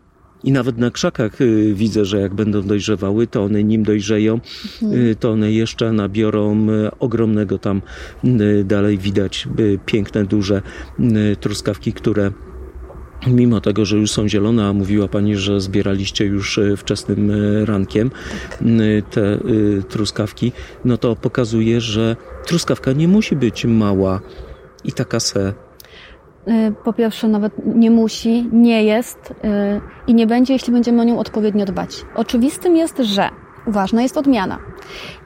I 0.45 0.53
nawet 0.53 0.79
na 0.79 0.91
krzakach 0.91 1.41
y, 1.41 1.75
widzę, 1.75 2.05
że 2.05 2.21
jak 2.21 2.35
będą 2.35 2.63
dojrzewały, 2.63 3.27
to 3.27 3.45
one 3.45 3.65
nim 3.65 3.83
dojrzeją, 3.83 4.41
y, 4.83 5.17
to 5.21 5.31
one 5.31 5.53
jeszcze 5.53 5.93
nabiorą 5.93 6.69
y, 6.71 6.91
ogromnego 6.99 7.59
tam 7.59 7.83
dalej 8.65 8.99
widać 8.99 9.49
piękne, 9.87 10.25
duże 10.25 10.63
truskawki, 11.41 11.93
które 11.93 12.33
Mimo 13.27 13.61
tego, 13.61 13.85
że 13.85 13.97
już 13.97 14.11
są 14.11 14.29
zielone, 14.29 14.67
a 14.67 14.73
mówiła 14.73 15.09
Pani, 15.09 15.37
że 15.37 15.61
zbieraliście 15.61 16.25
już 16.25 16.61
wczesnym 16.77 17.33
rankiem 17.65 18.11
te 19.11 19.39
truskawki, 19.89 20.53
no 20.85 20.99
to 20.99 21.17
pokazuje, 21.17 21.81
że 21.81 22.17
truskawka 22.47 22.93
nie 22.93 23.09
musi 23.09 23.37
być 23.37 23.65
mała 23.65 24.21
i 24.85 24.93
taka 24.93 25.21
se 25.21 25.55
po 26.85 26.93
pierwsze 26.93 27.29
nawet 27.29 27.53
nie 27.65 27.91
musi, 27.91 28.49
nie 28.53 28.85
jest 28.85 29.31
y, 29.31 29.35
i 30.07 30.15
nie 30.15 30.27
będzie, 30.27 30.53
jeśli 30.53 30.73
będziemy 30.73 31.01
o 31.01 31.05
nią 31.05 31.19
odpowiednio 31.19 31.65
dbać. 31.65 32.05
Oczywistym 32.15 32.77
jest, 32.77 32.99
że 32.99 33.29
ważna 33.67 34.03
jest 34.03 34.17
odmiana. 34.17 34.59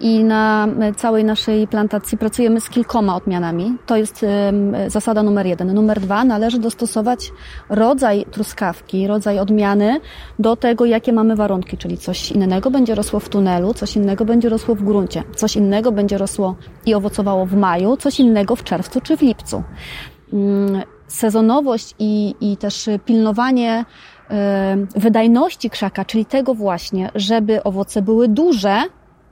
I 0.01 0.25
na 0.25 0.69
całej 0.97 1.25
naszej 1.25 1.69
plantacji 1.69 2.19
pracujemy 2.19 2.61
z 2.61 2.69
kilkoma 2.69 3.17
odmianami. 3.17 3.77
To 3.87 3.97
jest 3.97 4.27
zasada 4.87 5.23
numer 5.23 5.47
jeden. 5.47 5.75
Numer 5.75 6.01
dwa, 6.01 6.25
należy 6.25 6.59
dostosować 6.59 7.33
rodzaj 7.69 8.27
truskawki, 8.31 9.07
rodzaj 9.07 9.39
odmiany 9.39 10.01
do 10.39 10.57
tego, 10.57 10.85
jakie 10.85 11.13
mamy 11.13 11.37
warunki, 11.37 11.77
czyli 11.77 11.99
coś 11.99 12.33
innego 12.33 12.71
będzie 12.71 12.95
rosło 12.95 13.21
w 13.21 13.29
tunelu, 13.29 13.75
coś 13.75 13.97
innego 13.97 14.25
będzie 14.25 14.49
rosło 14.49 14.75
w 14.75 14.83
gruncie, 14.83 15.23
coś 15.37 15.57
innego 15.57 15.93
będzie 15.93 16.19
rosło 16.19 16.57
i 16.87 16.95
owocowało 16.95 17.47
w 17.47 17.55
maju, 17.55 17.97
coś 17.97 18.21
innego 18.21 18.57
w 18.57 18.65
czerwcu 18.65 19.01
czy 19.01 19.17
w 19.17 19.23
lipcu 19.23 19.63
mm, 20.33 20.83
sezonowość 21.09 21.95
i, 21.99 22.35
i 22.41 22.57
też 22.57 22.88
pilnowanie 23.05 23.85
e, 24.31 24.77
wydajności 24.97 25.71
krzaka, 25.71 26.05
czyli 26.05 26.27
tego 26.27 26.55
właśnie, 26.55 27.11
żeby 27.15 27.62
owoce 27.62 28.03
były 28.03 28.29
duże, 28.29 28.83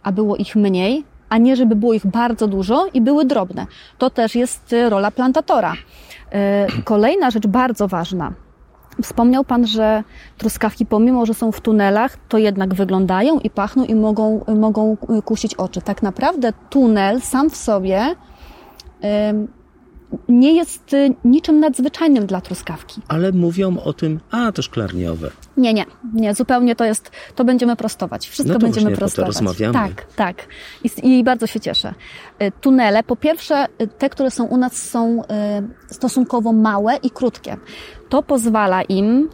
a 0.02 0.12
było 0.12 0.36
ich 0.36 0.56
mniej, 0.56 1.04
a 1.28 1.38
nie 1.38 1.56
żeby 1.56 1.76
było 1.76 1.94
ich 1.94 2.06
bardzo 2.06 2.46
dużo 2.48 2.86
i 2.94 3.00
były 3.00 3.24
drobne. 3.24 3.66
To 3.98 4.10
też 4.10 4.34
jest 4.34 4.74
rola 4.88 5.10
plantatora. 5.10 5.74
E, 6.32 6.66
kolejna 6.84 7.30
rzecz 7.30 7.46
bardzo 7.46 7.88
ważna. 7.88 8.32
Wspomniał 9.02 9.44
Pan, 9.44 9.66
że 9.66 10.04
truskawki, 10.38 10.86
pomimo 10.86 11.26
że 11.26 11.34
są 11.34 11.52
w 11.52 11.60
tunelach, 11.60 12.16
to 12.28 12.38
jednak 12.38 12.74
wyglądają 12.74 13.38
i 13.38 13.50
pachną 13.50 13.84
i 13.84 13.94
mogą, 13.94 14.44
mogą 14.56 14.96
kusić 15.24 15.54
oczy. 15.54 15.80
Tak 15.80 16.02
naprawdę 16.02 16.52
tunel 16.70 17.20
sam 17.20 17.50
w 17.50 17.56
sobie 17.56 18.14
nie 20.28 20.56
jest 20.56 20.94
y, 20.94 21.14
niczym 21.24 21.60
nadzwyczajnym 21.60 22.26
dla 22.26 22.40
truskawki. 22.40 23.00
Ale 23.08 23.32
mówią 23.32 23.78
o 23.78 23.92
tym, 23.92 24.20
a 24.30 24.52
to 24.52 24.62
szklarniowe. 24.62 25.30
Nie, 25.56 25.74
nie, 25.74 25.84
nie, 26.14 26.34
zupełnie 26.34 26.76
to 26.76 26.84
jest, 26.84 27.10
to 27.34 27.44
będziemy 27.44 27.76
prostować. 27.76 28.28
Wszystko 28.28 28.52
no 28.52 28.58
to 28.58 28.66
będziemy 28.66 28.96
prostować. 28.96 29.34
To 29.34 29.40
rozmawiamy. 29.40 29.72
Tak, 29.72 30.06
tak. 30.16 30.48
I, 30.84 31.18
I, 31.18 31.24
bardzo 31.24 31.46
się 31.46 31.60
cieszę. 31.60 31.94
Y, 32.42 32.52
tunele, 32.60 33.02
po 33.02 33.16
pierwsze, 33.16 33.66
y, 33.82 33.86
te, 33.86 34.10
które 34.10 34.30
są 34.30 34.44
u 34.44 34.56
nas, 34.56 34.76
są 34.76 35.22
stosunkowo 35.86 36.52
małe 36.52 36.96
i 36.96 37.10
krótkie. 37.10 37.56
To 38.08 38.22
pozwala 38.22 38.82
im 38.82 39.28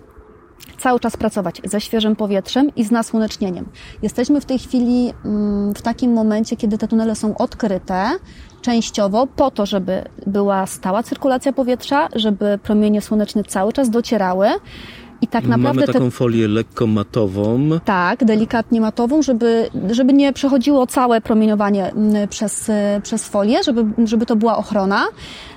cały 0.79 1.01
czas 1.01 1.17
pracować 1.17 1.61
ze 1.65 1.81
świeżym 1.81 2.17
powietrzem 2.17 2.75
i 2.77 2.85
z 2.85 2.91
nasłonecznieniem. 2.91 3.69
Jesteśmy 4.03 4.41
w 4.41 4.45
tej 4.45 4.59
chwili 4.59 5.13
mm, 5.25 5.75
w 5.75 5.83
takim 5.83 6.13
momencie, 6.13 6.57
kiedy 6.57 6.79
te 6.79 6.89
tunele 6.89 7.15
są 7.15 7.37
odkryte 7.37 8.11
częściowo 8.63 9.27
po 9.27 9.51
to, 9.51 9.67
żeby 9.67 10.05
była 10.27 10.67
stała 10.67 11.03
cyrkulacja 11.03 11.53
powietrza, 11.53 12.09
żeby 12.15 12.59
promienie 12.63 13.01
słoneczne 13.01 13.45
cały 13.45 13.73
czas 13.73 13.91
docierały. 13.91 14.49
I 15.21 15.29
tak 15.29 15.45
naprawdę 15.45 15.81
Mamy 15.81 15.93
taką 15.93 16.05
te, 16.05 16.11
folię 16.11 16.49
lekko 16.49 16.87
matową. 16.87 17.69
tak, 17.85 18.25
delikatnie 18.25 18.81
matową, 18.81 19.23
żeby, 19.23 19.71
żeby 19.91 20.13
nie 20.13 20.33
przechodziło 20.33 20.87
całe 20.87 21.21
promieniowanie 21.21 21.91
mm, 21.93 22.29
przez, 22.29 22.69
y, 22.69 22.73
przez 23.03 23.29
folię, 23.29 23.63
żeby, 23.63 24.07
żeby 24.07 24.27
to 24.27 24.37
była 24.37 24.57
ochrona. 24.57 25.05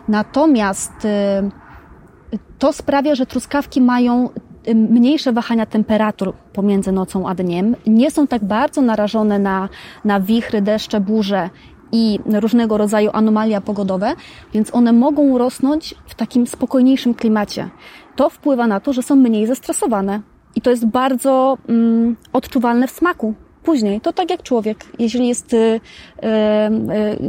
Natomiast 0.08 1.06
y, 1.06 2.40
to 2.60 2.74
sprawia, 2.74 3.16
że 3.16 3.26
truskawki 3.26 3.82
mają 3.82 4.30
mniejsze 4.74 5.34
wahania 5.34 5.66
temperatur 5.66 6.34
pomiędzy 6.54 6.92
nocą 6.92 7.30
a 7.30 7.36
dniem, 7.36 7.76
nie 7.88 8.12
są 8.12 8.28
tak 8.28 8.46
bardzo 8.46 8.82
narażone 8.82 9.40
na, 9.40 9.70
na 10.06 10.20
wichry, 10.20 10.62
deszcze, 10.62 11.00
burze 11.00 11.50
i 11.92 12.20
różnego 12.40 12.78
rodzaju 12.78 13.10
anomalia 13.14 13.62
pogodowe, 13.62 14.14
więc 14.54 14.76
one 14.76 14.94
mogą 14.94 15.38
rosnąć 15.38 15.96
w 16.08 16.16
takim 16.16 16.48
spokojniejszym 16.48 17.14
klimacie. 17.14 17.70
To 18.16 18.30
wpływa 18.30 18.68
na 18.68 18.80
to, 18.80 18.94
że 18.94 19.04
są 19.04 19.16
mniej 19.16 19.48
zestresowane 19.48 20.22
i 20.56 20.62
to 20.62 20.70
jest 20.70 20.86
bardzo 20.86 21.58
mm, 21.70 22.16
odczuwalne 22.34 22.88
w 22.88 22.92
smaku. 22.92 23.34
Później, 23.64 24.02
to 24.02 24.14
tak 24.14 24.30
jak 24.30 24.44
człowiek, 24.44 24.86
jeżeli 25.00 25.28
jest 25.28 25.54
y, 25.54 25.58
y, 25.58 25.80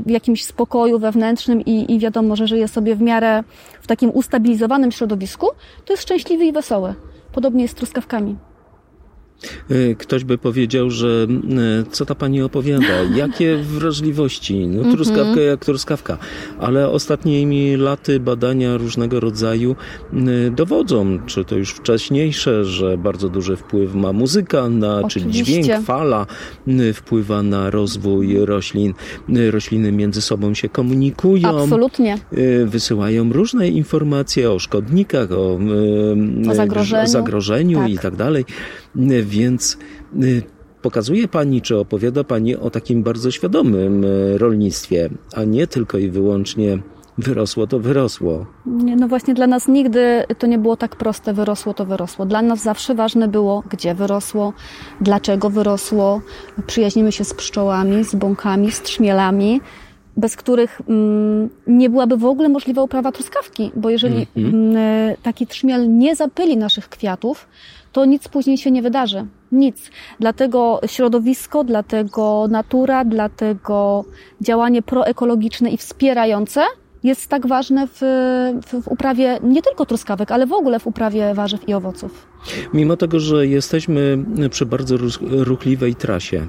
w 0.06 0.10
jakimś 0.10 0.44
spokoju 0.44 0.98
wewnętrznym 0.98 1.60
i, 1.60 1.94
i 1.94 1.98
wiadomo, 1.98 2.36
że 2.36 2.46
żyje 2.46 2.68
sobie 2.68 2.96
w 2.96 3.00
miarę 3.00 3.44
w 3.80 3.86
takim 3.86 4.10
ustabilizowanym 4.10 4.92
środowisku, 4.92 5.46
to 5.84 5.92
jest 5.92 6.02
szczęśliwy 6.02 6.44
i 6.44 6.52
wesoły. 6.52 6.94
Podobnie 7.36 7.62
jest 7.62 7.74
z 7.74 7.76
truskawkami. 7.76 8.36
Y, 9.70 9.96
Ktoś 9.98 10.24
by 10.24 10.38
powiedział, 10.38 10.90
że 10.90 11.26
y, 11.80 11.90
co 11.90 12.04
ta 12.06 12.14
pani 12.14 12.42
opowiada, 12.42 13.02
jakie 13.14 13.56
wrażliwości, 13.56 14.66
no 14.66 14.92
truskawka 14.92 15.40
jak 15.40 15.64
truskawka, 15.64 16.18
ale 16.58 16.88
ostatnimi 16.88 17.76
laty 17.76 18.20
badania 18.20 18.76
różnego 18.76 19.20
rodzaju 19.20 19.76
y, 20.12 20.50
dowodzą, 20.50 21.18
czy 21.26 21.44
to 21.44 21.56
już 21.56 21.70
wcześniejsze, 21.70 22.64
że 22.64 22.98
bardzo 22.98 23.28
duży 23.28 23.56
wpływ 23.56 23.94
ma 23.94 24.12
muzyka, 24.12 24.68
na, 24.68 25.08
czy 25.08 25.20
dźwięk, 25.22 25.66
fala 25.84 26.26
wpływa 26.94 27.42
na 27.42 27.70
rozwój 27.70 28.36
roślin, 28.46 28.94
rośliny 29.50 29.92
między 29.92 30.22
sobą 30.22 30.54
się 30.54 30.68
komunikują. 30.68 31.62
Absolutnie. 31.62 32.18
Wysyłają 32.66 33.32
różne 33.32 33.68
informacje 33.68 34.50
o 34.52 34.58
szkodnikach, 34.58 35.32
o, 35.32 35.58
O 36.50 36.54
zagrożeniu. 36.54 37.06
zagrożeniu 37.08 37.78
Tak. 37.78 37.90
i 37.90 37.98
tak 37.98 38.16
dalej. 38.16 38.44
Y, 38.98 39.22
Więc 39.22 39.78
y, 40.22 40.42
pokazuje 40.82 41.28
Pani, 41.28 41.62
czy 41.62 41.78
opowiada 41.78 42.24
Pani 42.24 42.56
o 42.56 42.70
takim 42.70 43.02
bardzo 43.02 43.30
świadomym 43.30 44.04
y, 44.04 44.38
rolnictwie, 44.38 45.10
a 45.34 45.44
nie 45.44 45.66
tylko 45.66 45.98
i 45.98 46.10
wyłącznie 46.10 46.78
wyrosło 47.18 47.66
to 47.66 47.78
wyrosło. 47.80 48.46
Nie, 48.66 48.96
no 48.96 49.08
właśnie 49.08 49.34
dla 49.34 49.46
nas 49.46 49.68
nigdy 49.68 50.24
to 50.38 50.46
nie 50.46 50.58
było 50.58 50.76
tak 50.76 50.96
proste, 50.96 51.34
wyrosło 51.34 51.74
to 51.74 51.86
wyrosło. 51.86 52.26
Dla 52.26 52.42
nas 52.42 52.62
zawsze 52.62 52.94
ważne 52.94 53.28
było, 53.28 53.62
gdzie 53.70 53.94
wyrosło, 53.94 54.52
dlaczego 55.00 55.50
wyrosło. 55.50 56.20
Przyjaźnimy 56.66 57.12
się 57.12 57.24
z 57.24 57.34
pszczołami, 57.34 58.04
z 58.04 58.14
bąkami, 58.14 58.70
z 58.70 58.82
trzmielami, 58.82 59.60
bez 60.16 60.36
których 60.36 60.80
mm, 60.88 61.48
nie 61.66 61.90
byłaby 61.90 62.16
w 62.16 62.24
ogóle 62.24 62.48
możliwa 62.48 62.82
uprawa 62.82 63.12
truskawki, 63.12 63.70
bo 63.76 63.90
jeżeli 63.90 64.26
mm, 64.36 64.76
taki 65.22 65.46
trzmiel 65.46 65.98
nie 65.98 66.16
zapyli 66.16 66.56
naszych 66.56 66.88
kwiatów, 66.88 67.48
to 67.96 68.04
nic 68.04 68.28
później 68.28 68.58
się 68.58 68.70
nie 68.70 68.82
wydarzy. 68.82 69.26
Nic. 69.52 69.90
Dlatego 70.20 70.80
środowisko, 70.86 71.64
dlatego 71.64 72.46
natura, 72.50 73.04
dlatego 73.04 74.04
działanie 74.40 74.82
proekologiczne 74.82 75.70
i 75.70 75.76
wspierające 75.76 76.64
jest 77.04 77.28
tak 77.28 77.46
ważne 77.46 77.86
w, 77.86 78.00
w, 78.66 78.82
w 78.82 78.88
uprawie 78.88 79.38
nie 79.42 79.62
tylko 79.62 79.86
truskawek, 79.86 80.30
ale 80.30 80.46
w 80.46 80.52
ogóle 80.52 80.80
w 80.80 80.86
uprawie 80.86 81.34
warzyw 81.34 81.68
i 81.68 81.74
owoców. 81.74 82.26
Mimo 82.74 82.96
tego, 82.96 83.20
że 83.20 83.46
jesteśmy 83.46 84.24
przy 84.50 84.66
bardzo 84.66 84.96
ruchliwej 85.30 85.94
trasie, 85.94 86.46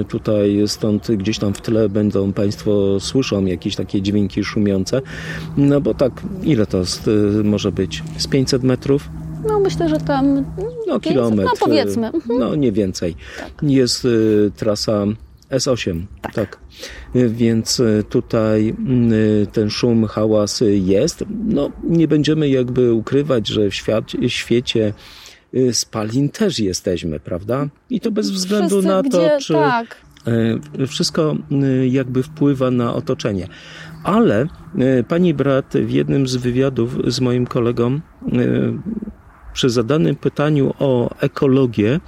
y, 0.00 0.04
tutaj 0.04 0.62
stąd 0.66 1.10
gdzieś 1.10 1.38
tam 1.38 1.54
w 1.54 1.60
tle 1.60 1.88
będą 1.88 2.32
Państwo 2.32 3.00
słyszą 3.00 3.44
jakieś 3.44 3.76
takie 3.76 4.02
dźwięki 4.02 4.44
szumiące, 4.44 5.02
no 5.56 5.80
bo 5.80 5.94
tak, 5.94 6.12
ile 6.42 6.66
to 6.66 6.82
może 7.44 7.72
być? 7.72 8.02
Z 8.16 8.26
500 8.26 8.62
metrów? 8.62 9.08
No 9.48 9.60
myślę, 9.60 9.88
że 9.88 9.96
tam 9.96 10.44
No 10.86 11.00
500, 11.00 11.02
kilometr. 11.12 11.44
no 11.44 11.66
powiedzmy. 11.66 12.06
y, 12.06 12.10
Mhm. 12.14 12.40
No 12.40 12.54
nie 12.54 12.72
więcej. 12.72 13.16
Jest 13.62 14.04
y, 14.04 14.50
trasa 14.56 15.04
S8, 15.50 16.02
tak. 16.34 16.58
Y, 17.16 17.28
Więc 17.28 17.80
y, 17.80 18.04
tutaj 18.08 18.74
y, 19.12 19.46
ten 19.52 19.70
szum, 19.70 20.04
hałas 20.06 20.62
jest. 20.72 21.24
No 21.44 21.70
nie 21.84 22.08
będziemy 22.08 22.48
jakby 22.48 22.92
ukrywać, 22.92 23.48
że 23.48 23.70
w 23.70 23.74
świecie 24.28 24.92
y, 25.54 25.74
spalin 25.74 26.28
też 26.28 26.58
jesteśmy, 26.58 27.20
prawda? 27.20 27.68
I 27.90 28.00
to 28.00 28.10
bez 28.10 28.30
względu 28.30 28.68
Wszyscy, 28.68 28.88
na 28.88 29.02
to, 29.02 29.08
gdzie, 29.08 29.36
czy 29.40 29.52
Tak, 29.54 29.96
wszystko 30.88 31.36
jakby 31.90 32.22
wpływa 32.22 32.70
na 32.70 32.94
otoczenie. 32.94 33.48
Ale 34.04 34.46
pani 35.08 35.34
brat 35.34 35.74
w 35.74 35.90
jednym 35.90 36.28
z 36.28 36.36
wywiadów 36.36 36.96
z 37.06 37.20
moim 37.20 37.46
kolegą 37.46 38.00
przy 39.58 39.70
zadanym 39.70 40.16
pytaniu 40.16 40.74
o 40.78 41.10
ekologię 41.20 42.00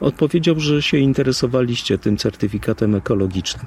odpowiedział, 0.00 0.60
że 0.60 0.82
się 0.82 0.98
interesowaliście 0.98 1.98
tym 1.98 2.16
certyfikatem 2.16 2.94
ekologicznym. 2.94 3.66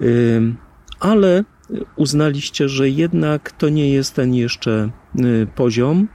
Y, 0.00 0.54
Ale 1.00 1.44
uznaliście, 1.96 2.68
że 2.68 2.88
jednak 2.88 3.52
to 3.52 3.68
nie 3.68 3.90
jest 3.90 4.14
ten 4.14 4.34
jeszcze 4.34 4.90
y, 5.18 5.46
poziom 5.54 6.08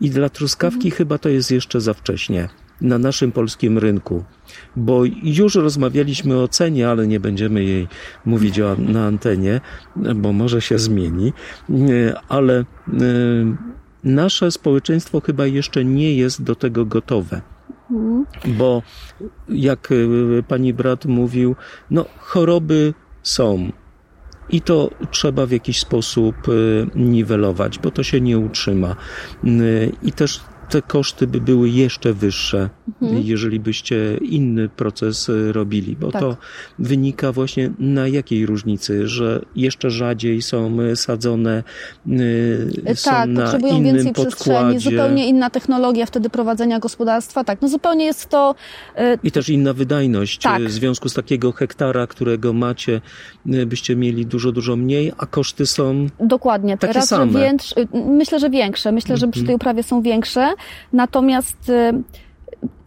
i 0.00 0.10
dla 0.10 0.28
truskawki 0.28 0.90
chyba 0.90 1.18
to 1.18 1.28
jest 1.28 1.50
jeszcze 1.50 1.80
za 1.80 1.94
wcześnie 1.94 2.48
na 2.80 2.98
naszym 2.98 3.32
polskim 3.32 3.78
rynku, 3.78 4.24
bo 4.76 5.04
już 5.22 5.54
rozmawialiśmy 5.54 6.36
o 6.40 6.48
cenie, 6.48 6.88
ale 6.88 7.06
nie 7.06 7.20
będziemy 7.20 7.64
jej 7.64 7.88
mówić 8.24 8.60
o, 8.60 8.76
na 8.78 9.06
antenie, 9.06 9.60
bo 9.96 10.32
może 10.32 10.60
się 10.60 10.78
zmieni, 10.78 11.32
Y, 11.70 12.14
ale 12.28 12.60
y, 12.60 12.64
nasze 14.04 14.50
społeczeństwo 14.50 15.20
chyba 15.20 15.46
jeszcze 15.46 15.84
nie 15.84 16.14
jest 16.14 16.42
do 16.42 16.54
tego 16.54 16.86
gotowe. 16.86 17.40
Bo 18.46 18.82
jak 19.48 19.92
y, 19.92 20.44
pani 20.48 20.74
brat 20.74 21.04
mówił, 21.04 21.56
no 21.90 22.04
choroby 22.18 22.94
są. 23.22 23.72
I 24.50 24.60
to 24.60 24.90
trzeba 25.10 25.46
w 25.46 25.50
jakiś 25.50 25.80
sposób 25.80 26.48
y, 26.48 26.86
niwelować, 26.94 27.78
bo 27.78 27.90
to 27.90 28.02
się 28.02 28.20
nie 28.20 28.38
utrzyma. 28.38 28.96
Y, 29.44 29.92
I 30.02 30.12
też 30.12 30.40
te 30.68 30.82
koszty 30.82 31.26
by 31.26 31.40
były 31.40 31.68
jeszcze 31.68 32.12
wyższe, 32.12 32.70
jeżeli 33.00 33.60
byście 33.60 34.16
inny 34.22 34.68
proces 34.68 35.28
y, 35.28 35.52
robili, 35.52 35.96
bo 35.96 36.12
Tak. 36.12 36.20
to 36.20 36.36
wynika 36.78 37.32
właśnie 37.32 37.70
na 37.78 38.08
jakiej 38.08 38.46
różnicy, 38.46 39.08
że 39.08 39.40
jeszcze 39.56 39.90
rzadziej 39.90 40.42
są 40.42 40.80
y, 40.80 40.96
sadzone, 40.96 41.62
y, 42.08 42.96
są 42.96 43.10
tak, 43.10 43.28
na 43.28 43.42
potrzebują 43.42 43.74
innym 43.74 43.94
więcej 43.96 44.12
przestrzeni, 44.12 44.56
podkładzie. 44.58 44.90
zupełnie 44.90 45.28
inna 45.28 45.50
technologia 45.50 46.06
wtedy 46.06 46.30
prowadzenia 46.30 46.78
gospodarstwa. 46.78 47.44
Tak, 47.44 47.62
no 47.62 47.68
zupełnie 47.68 48.04
jest 48.04 48.28
to 48.28 48.54
I 49.22 49.30
też 49.32 49.48
inna 49.48 49.72
wydajność. 49.72 50.38
Tak. 50.38 50.62
W 50.62 50.70
związku 50.70 51.08
z 51.08 51.14
takiego 51.14 51.52
hektara, 51.52 52.06
którego 52.06 52.52
macie, 52.52 53.00
byście 53.46 53.96
mieli 53.96 54.26
dużo, 54.26 54.52
dużo 54.52 54.76
mniej, 54.76 55.12
a 55.18 55.26
koszty 55.26 55.66
są. 55.66 56.06
Dokładnie. 56.20 56.78
Takie 56.78 56.92
Raz, 56.92 57.04
że 57.04 57.16
same. 57.16 57.40
większe, 57.40 57.74
myślę, 58.06 58.38
że 58.38 58.50
większe. 58.50 58.92
Myślę, 58.92 59.16
że 59.16 59.28
przy 59.28 59.44
tej 59.44 59.54
uprawie 59.54 59.82
są 59.82 60.02
większe. 60.02 60.54
Natomiast 60.92 61.72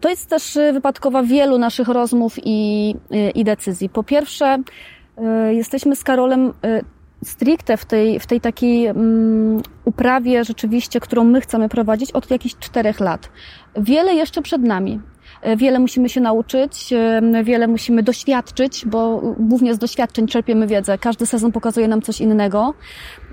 to 0.08 0.12
jest 0.12 0.30
też 0.30 0.56
y, 0.56 0.74
wypadkowa 0.74 1.24
wielu 1.24 1.58
naszych 1.58 1.88
rozmów 1.88 2.36
i, 2.44 2.96
y, 3.14 3.30
i 3.30 3.44
decyzji. 3.44 3.90
Po 3.90 4.04
pierwsze, 4.04 4.58
y, 5.50 5.54
jesteśmy 5.54 5.96
z 5.96 6.04
Karolem 6.04 6.54
stricte 7.24 7.78
w 7.78 7.86
tej, 7.86 8.20
w 8.20 8.28
tej 8.28 8.42
takiej 8.42 8.86
mm, 8.86 9.62
uprawie 9.86 10.44
rzeczywiście, 10.44 11.00
którą 11.00 11.24
my 11.24 11.42
chcemy 11.42 11.70
prowadzić 11.70 12.12
od 12.12 12.32
jakichś 12.32 12.56
czterech 12.56 13.00
lat. 13.00 13.30
Wiele 13.76 14.14
jeszcze 14.14 14.42
przed 14.42 14.62
nami. 14.62 15.00
Wiele 15.58 15.80
musimy 15.80 16.10
się 16.10 16.22
nauczyć, 16.22 16.94
wiele 17.44 17.68
musimy 17.68 18.04
doświadczyć, 18.04 18.86
bo 18.86 19.22
głównie 19.40 19.74
z 19.74 19.78
doświadczeń 19.78 20.28
czerpiemy 20.28 20.68
wiedzę. 20.68 20.98
Każdy 20.98 21.26
sezon 21.26 21.52
pokazuje 21.52 21.88
nam 21.88 22.02
coś 22.02 22.22
innego. 22.22 22.74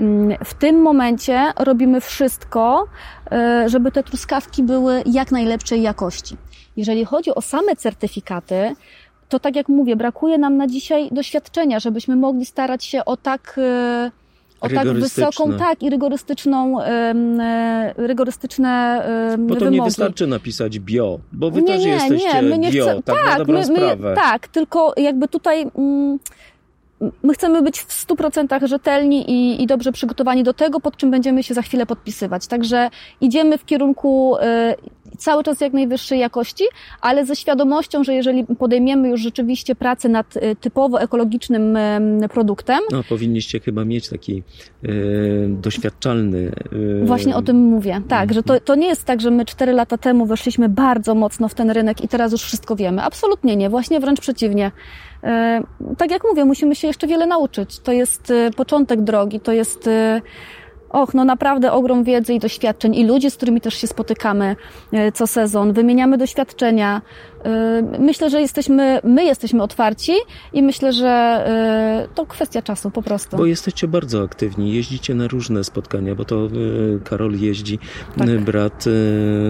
Mm, 0.01 0.39
W 0.45 0.55
tym 0.55 0.83
momencie 0.83 1.53
robimy 1.59 2.01
wszystko, 2.01 2.87
żeby 3.67 3.93
te 3.93 4.03
truskawki 4.03 4.63
były 4.63 5.03
jak 5.07 5.33
najlepszej 5.33 5.83
jakości. 5.83 6.37
Jeżeli 6.77 7.05
chodzi 7.05 7.35
o 7.35 7.41
same 7.41 7.77
certyfikaty, 7.77 8.75
to 9.29 9.39
tak 9.39 9.57
jak 9.57 9.69
mówię, 9.69 9.97
brakuje 9.97 10.39
nam 10.39 10.57
na 10.57 10.67
dzisiaj 10.67 11.09
doświadczenia, 11.13 11.81
żebyśmy 11.81 12.17
mogli 12.17 12.47
starać 12.47 12.85
się 12.85 13.05
o 13.05 13.17
tak, 13.17 13.59
y, 13.59 14.11
o 14.61 14.69
tak 14.69 14.89
wysoką, 14.89 15.53
tak, 15.59 15.83
i 15.83 15.91
rygorystyczną, 15.91 16.83
e, 16.83 17.15
rygorystyczne 17.97 19.05
Bo 19.39 19.55
to 19.55 19.61
wymogi. 19.61 19.79
nie 19.79 19.85
wystarczy 19.85 20.27
napisać 20.27 20.79
bio, 20.79 21.19
bo 21.33 21.51
wy 21.51 21.63
nie, 21.63 21.67
też 21.67 21.85
nie, 21.85 21.91
jesteście 21.91 22.35
nie, 22.35 22.43
my 22.43 22.59
nie 22.59 22.71
bio, 22.71 22.85
chcemy, 22.85 23.03
tak, 23.03 23.39
tak, 23.39 23.49
my, 23.49 23.67
my, 23.69 24.15
tak, 24.15 24.49
tylko 24.49 24.95
jakby 24.97 25.29
tutaj 25.29 25.67
mm, 25.79 26.19
my 27.23 27.35
chcemy 27.35 27.63
być 27.63 27.81
w 27.81 28.07
100% 28.07 28.67
rzetelni 28.67 29.31
i, 29.31 29.63
i 29.63 29.67
dobrze 29.67 29.93
przygotowani 29.93 30.43
do 30.43 30.55
tego, 30.55 30.81
pod 30.81 30.97
czym 30.97 31.11
będziemy 31.11 31.43
się 31.43 31.55
za 31.55 31.63
chwilę 31.63 31.87
podpisywać. 31.87 32.47
Także 32.47 32.91
idziemy 33.21 33.59
w 33.59 33.65
kierunku 33.65 34.37
y, 34.37 34.41
cały 35.19 35.43
czas 35.45 35.61
jak 35.61 35.73
najwyższej 35.73 36.19
jakości, 36.19 36.65
ale 37.01 37.27
ze 37.27 37.37
świadomością, 37.37 38.05
że 38.05 38.15
jeżeli 38.15 38.45
podejmiemy 38.59 39.09
już 39.09 39.21
rzeczywiście 39.21 39.75
pracę 39.75 40.09
nad 40.09 40.37
y, 40.37 40.57
typowo 40.61 41.01
ekologicznym 41.01 41.77
em, 41.77 42.21
produktem, 42.33 42.79
No, 42.93 43.03
powinniście 43.09 43.61
chyba 43.61 43.85
mieć 43.85 44.09
taki 44.09 44.43
e, 44.83 44.89
doświadczalny. 45.49 46.53
e, 47.03 47.05
Właśnie 47.05 47.37
o 47.37 47.43
tym 47.43 47.57
mówię. 47.57 48.01
Tak, 48.09 48.35
że 48.35 48.43
to, 48.43 48.61
to 48.61 48.75
nie 48.75 48.87
jest 48.87 49.05
tak, 49.05 49.21
że 49.21 49.31
my 49.31 49.45
cztery 49.45 49.73
lata 49.73 49.99
temu 49.99 50.27
weszliśmy 50.27 50.69
bardzo 50.69 51.15
mocno 51.15 51.49
w 51.49 51.55
ten 51.55 51.71
rynek 51.71 52.05
i 52.05 52.09
teraz 52.09 52.33
już 52.33 52.43
wszystko 52.43 52.77
wiemy. 52.77 53.03
Absolutnie 53.03 53.57
nie, 53.57 53.71
właśnie 53.71 54.01
wręcz 54.01 54.21
przeciwnie. 54.21 54.71
E, 55.25 55.63
Tak 55.99 56.11
jak 56.11 56.23
mówię, 56.25 56.45
musimy 56.45 56.75
się 56.75 56.87
jeszcze 56.89 57.07
wiele 57.07 57.27
nauczyć. 57.27 57.79
To 57.79 57.93
jest 57.93 58.31
e, 58.31 58.51
początek 58.57 59.03
drogi, 59.03 59.41
to 59.41 59.53
jest. 59.53 59.89
Och, 60.95 61.15
no 61.15 61.25
naprawdę 61.25 61.73
ogrom 61.73 62.05
wiedzy 62.05 62.35
i 62.35 62.39
doświadczeń 62.39 62.95
i 62.95 63.05
ludzi, 63.07 63.31
z 63.31 63.37
którymi 63.37 63.61
też 63.61 63.75
się 63.75 63.87
spotykamy 63.87 64.57
e, 64.93 65.13
co 65.13 65.27
sezon, 65.27 65.73
wymieniamy 65.73 66.19
doświadczenia. 66.19 67.03
E, 67.45 67.83
Myślę, 67.99 68.31
że 68.31 68.41
jesteśmy, 68.41 69.01
my 69.05 69.25
jesteśmy 69.25 69.63
otwarci 69.63 70.13
i 70.53 70.63
myślę, 70.63 70.93
że 70.93 71.09
e, 71.09 72.09
to 72.15 72.27
kwestia 72.27 72.63
czasu 72.63 72.91
po 72.91 73.03
prostu. 73.03 73.37
Bo 73.37 73.47
jesteście 73.47 73.89
bardzo 73.89 74.23
aktywni, 74.23 74.75
jeździcie 74.75 75.15
na 75.15 75.29
różne 75.29 75.65
spotkania, 75.65 76.15
bo 76.15 76.25
to 76.25 76.49
Karol 77.05 77.35
jeździ, 77.35 77.79
Tak. 78.19 78.41
brat 78.41 78.85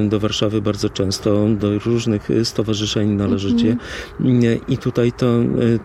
do 0.09 0.21
Warszawy 0.21 0.63
bardzo 0.63 0.89
często, 0.89 1.47
do 1.49 1.79
różnych 1.79 2.29
stowarzyszeń 2.45 3.09
należycie 3.11 3.77
Mhm. 4.21 4.45
E, 4.45 4.73
i 4.73 4.79
tutaj 4.79 5.13
to, 5.13 5.27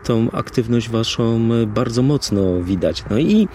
tą 0.03 0.31
aktywność 0.31 0.89
waszą 0.89 1.49
bardzo 1.67 2.01
mocno 2.01 2.61
widać. 2.61 3.03
No 3.09 3.17
i 3.17 3.47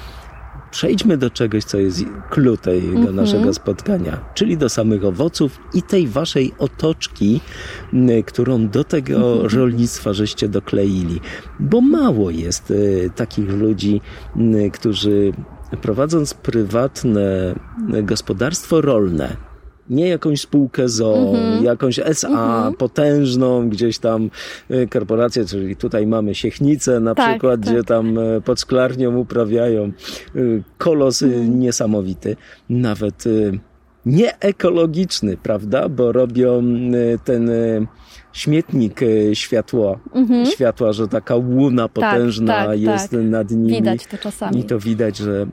przejdźmy 0.75 1.17
do 1.17 1.31
czegoś, 1.31 1.65
co 1.65 1.79
jest 1.79 2.05
clue 2.31 2.57
tego 2.57 2.89
Mhm. 2.99 3.17
naszego 3.17 3.55
spotkania, 3.55 4.21
czyli 4.35 4.57
do 4.57 4.69
samych 4.69 5.05
owoców 5.05 5.59
i 5.75 5.83
tej 5.83 6.09
waszej 6.09 6.53
otoczki, 6.59 7.41
którą 8.27 8.69
do 8.69 8.85
tego 8.85 9.33
Mhm. 9.33 9.61
rolnictwa 9.61 10.13
żeście 10.13 10.49
dokleili. 10.49 11.21
Bo 11.61 11.81
mało 11.81 12.31
jest 12.31 12.71
e, 12.71 13.11
takich 13.11 13.49
ludzi, 13.51 14.01
m, 14.37 14.71
którzy 14.71 15.33
prowadząc 15.83 16.35
prywatne 16.35 17.55
gospodarstwo 18.03 18.81
rolne, 18.81 19.37
nie 19.91 20.09
jakąś 20.09 20.41
spółkę 20.41 20.89
ZO, 20.89 21.15
Mhm. 21.17 21.65
jakąś 21.65 21.99
SA 21.99 22.73
potężną, 22.79 23.69
gdzieś 23.69 23.99
tam 23.99 24.31
e, 24.71 24.87
korporację, 24.87 25.45
czyli 25.45 25.77
tutaj 25.77 26.07
mamy 26.07 26.35
Siechnicę 26.35 27.01
na 27.01 27.15
Tak, 27.15 27.31
przykład, 27.31 27.61
tak. 27.61 27.71
gdzie 27.71 27.85
tam 27.85 28.19
e, 28.19 28.41
pod 28.41 28.61
szklarnią 28.61 29.17
uprawiają 29.17 29.83
e, 29.85 29.91
kolos 30.79 31.23
Mhm. 31.23 31.61
niesamowity, 31.61 32.37
nawet 32.71 33.25
nieekologiczny, 34.07 35.37
prawda, 35.37 35.89
bo 35.89 36.13
robią 36.13 36.63
ten 37.25 37.51
śmietnik 38.35 39.03
e, 39.03 39.35
światła, 39.35 39.99
światła, 40.53 40.93
że 40.93 41.09
taka 41.09 41.37
łuna 41.37 41.89
potężna 41.89 42.55
Mhm. 42.55 42.71
tak, 42.71 42.81
jest 42.81 43.11
tak. 43.11 43.21
nad 43.21 43.51
nimi. 43.51 43.73
Widać 43.73 44.07
to 44.07 44.19
czasami. 44.19 44.61
I 44.61 44.65
to 44.65 44.79
widać, 44.79 45.17
że 45.17 45.47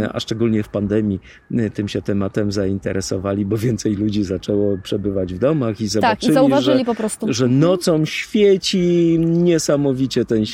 e, 0.00 0.12
a 0.12 0.20
szczególnie 0.20 0.62
w 0.62 0.68
pandemii 0.68 1.20
e, 1.54 1.70
tym 1.70 1.88
się 1.88 2.02
tematem 2.02 2.52
zainteresowali, 2.52 3.44
bo 3.46 3.56
więcej 3.56 3.96
ludzi 3.96 4.24
zaczęło 4.24 4.78
przebywać 4.82 5.34
w 5.34 5.38
domach 5.38 5.80
i 5.80 5.84
tak, 5.84 5.90
zobaczyli, 5.90 6.32
i 6.32 6.34
zauważyli 6.34 6.78
że, 6.78 6.84
po 6.84 6.94
prostu. 6.94 7.32
że 7.32 7.48
nocą 7.48 8.04
świeci 8.04 9.16
niesamowicie 9.18 10.24
ten, 10.24 10.44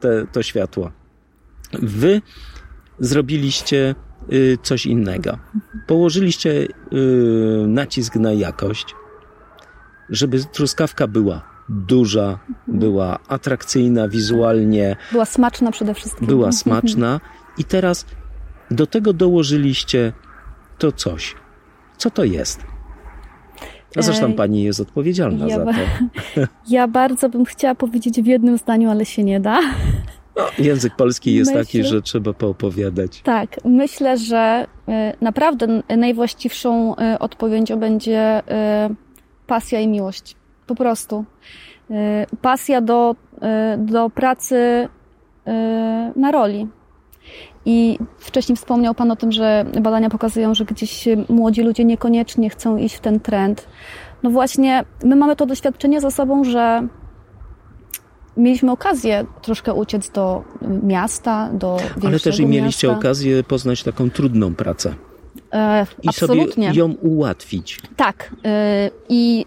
te, 0.00 0.26
to 0.32 0.42
światło. 0.42 0.90
Wy 1.72 2.22
zrobiliście 2.98 3.94
coś 4.62 4.86
innego. 4.86 5.38
Położyliście 5.86 6.50
y, 6.52 6.68
nacisk 7.66 8.16
na 8.16 8.32
jakość, 8.32 8.94
żeby 10.12 10.44
truskawka 10.44 11.06
była 11.06 11.42
duża, 11.68 12.38
była 12.66 13.18
atrakcyjna 13.28 14.08
wizualnie, 14.08 14.96
Była 15.12 15.24
smaczna 15.24 15.70
przede 15.70 15.94
wszystkim. 15.94 16.26
była 16.26 16.52
smaczna 16.52 17.20
i 17.58 17.64
teraz 17.64 18.06
do 18.70 18.86
tego 18.86 19.12
dołożyliście 19.12 20.12
to 20.78 20.92
coś. 20.92 21.34
Co 21.96 22.10
to 22.10 22.24
jest? 22.24 22.60
A 23.96 24.02
zresztą 24.02 24.26
Ej, 24.26 24.34
pani 24.34 24.62
jest 24.62 24.80
odpowiedzialna 24.80 25.46
ja 25.46 25.56
za 25.58 25.64
to. 25.64 25.72
Ja 26.68 26.88
bardzo 26.88 27.28
bym 27.28 27.44
chciała 27.44 27.74
powiedzieć 27.74 28.22
w 28.22 28.26
jednym 28.26 28.58
zdaniu, 28.58 28.90
ale 28.90 29.04
się 29.04 29.24
nie 29.24 29.40
da. 29.40 29.58
No, 30.36 30.42
język 30.58 30.96
polski 30.96 31.34
jest 31.34 31.52
taki, 31.52 31.78
Myślę- 31.78 31.90
że 31.92 32.02
trzeba 32.02 32.32
poopowiadać. 32.32 33.22
Tak, 33.22 33.56
myślę, 33.64 34.18
że 34.18 34.66
y, 34.88 34.92
naprawdę 35.20 35.82
najwłaściwszą 35.96 36.96
y, 36.96 37.18
odpowiedzią 37.18 37.76
będzie 37.80 38.42
pasja 39.46 39.80
i 39.80 39.88
miłość. 39.88 40.36
Po 40.66 40.74
prostu. 40.74 41.24
Y, 41.90 42.36
Pasja 42.42 42.80
do, 42.80 43.14
y, 43.74 43.78
do 43.78 44.10
pracy 44.10 44.56
y, 44.56 45.50
na 46.16 46.30
roli. 46.30 46.68
I 47.64 47.98
wcześniej 48.18 48.56
wspomniał 48.56 48.94
Pan 48.94 49.10
o 49.10 49.16
tym, 49.16 49.32
że 49.32 49.64
badania 49.80 50.10
pokazują, 50.10 50.54
że 50.54 50.64
gdzieś 50.64 51.08
młodzi 51.28 51.62
ludzie 51.62 51.84
niekoniecznie 51.84 52.50
chcą 52.50 52.76
iść 52.76 52.94
w 52.94 53.00
ten 53.00 53.20
trend. 53.20 53.68
No 54.22 54.30
właśnie, 54.30 54.84
my 55.04 55.16
mamy 55.16 55.36
to 55.36 55.46
doświadczenie 55.46 56.00
za 56.00 56.10
sobą, 56.10 56.44
że 56.44 56.88
mieliśmy 58.36 58.72
okazję 58.72 59.24
troszkę 59.42 59.74
uciec 59.74 60.10
do 60.10 60.44
miasta, 60.82 61.50
do 61.52 61.76
większego 61.76 62.08
Ale 62.08 62.20
też 62.20 62.40
i 62.40 62.46
mieliście 62.46 62.86
miasta. 62.86 62.98
okazję 62.98 63.44
poznać 63.44 63.82
taką 63.82 64.10
trudną 64.10 64.54
pracę 64.54 64.94
E, 65.52 65.86
i 66.02 66.08
absolutnie. 66.08 66.68
sobie 66.68 66.78
ją 66.78 66.94
ułatwić. 67.02 67.78
Tak. 67.96 68.30
y, 68.32 68.90
I 69.08 69.46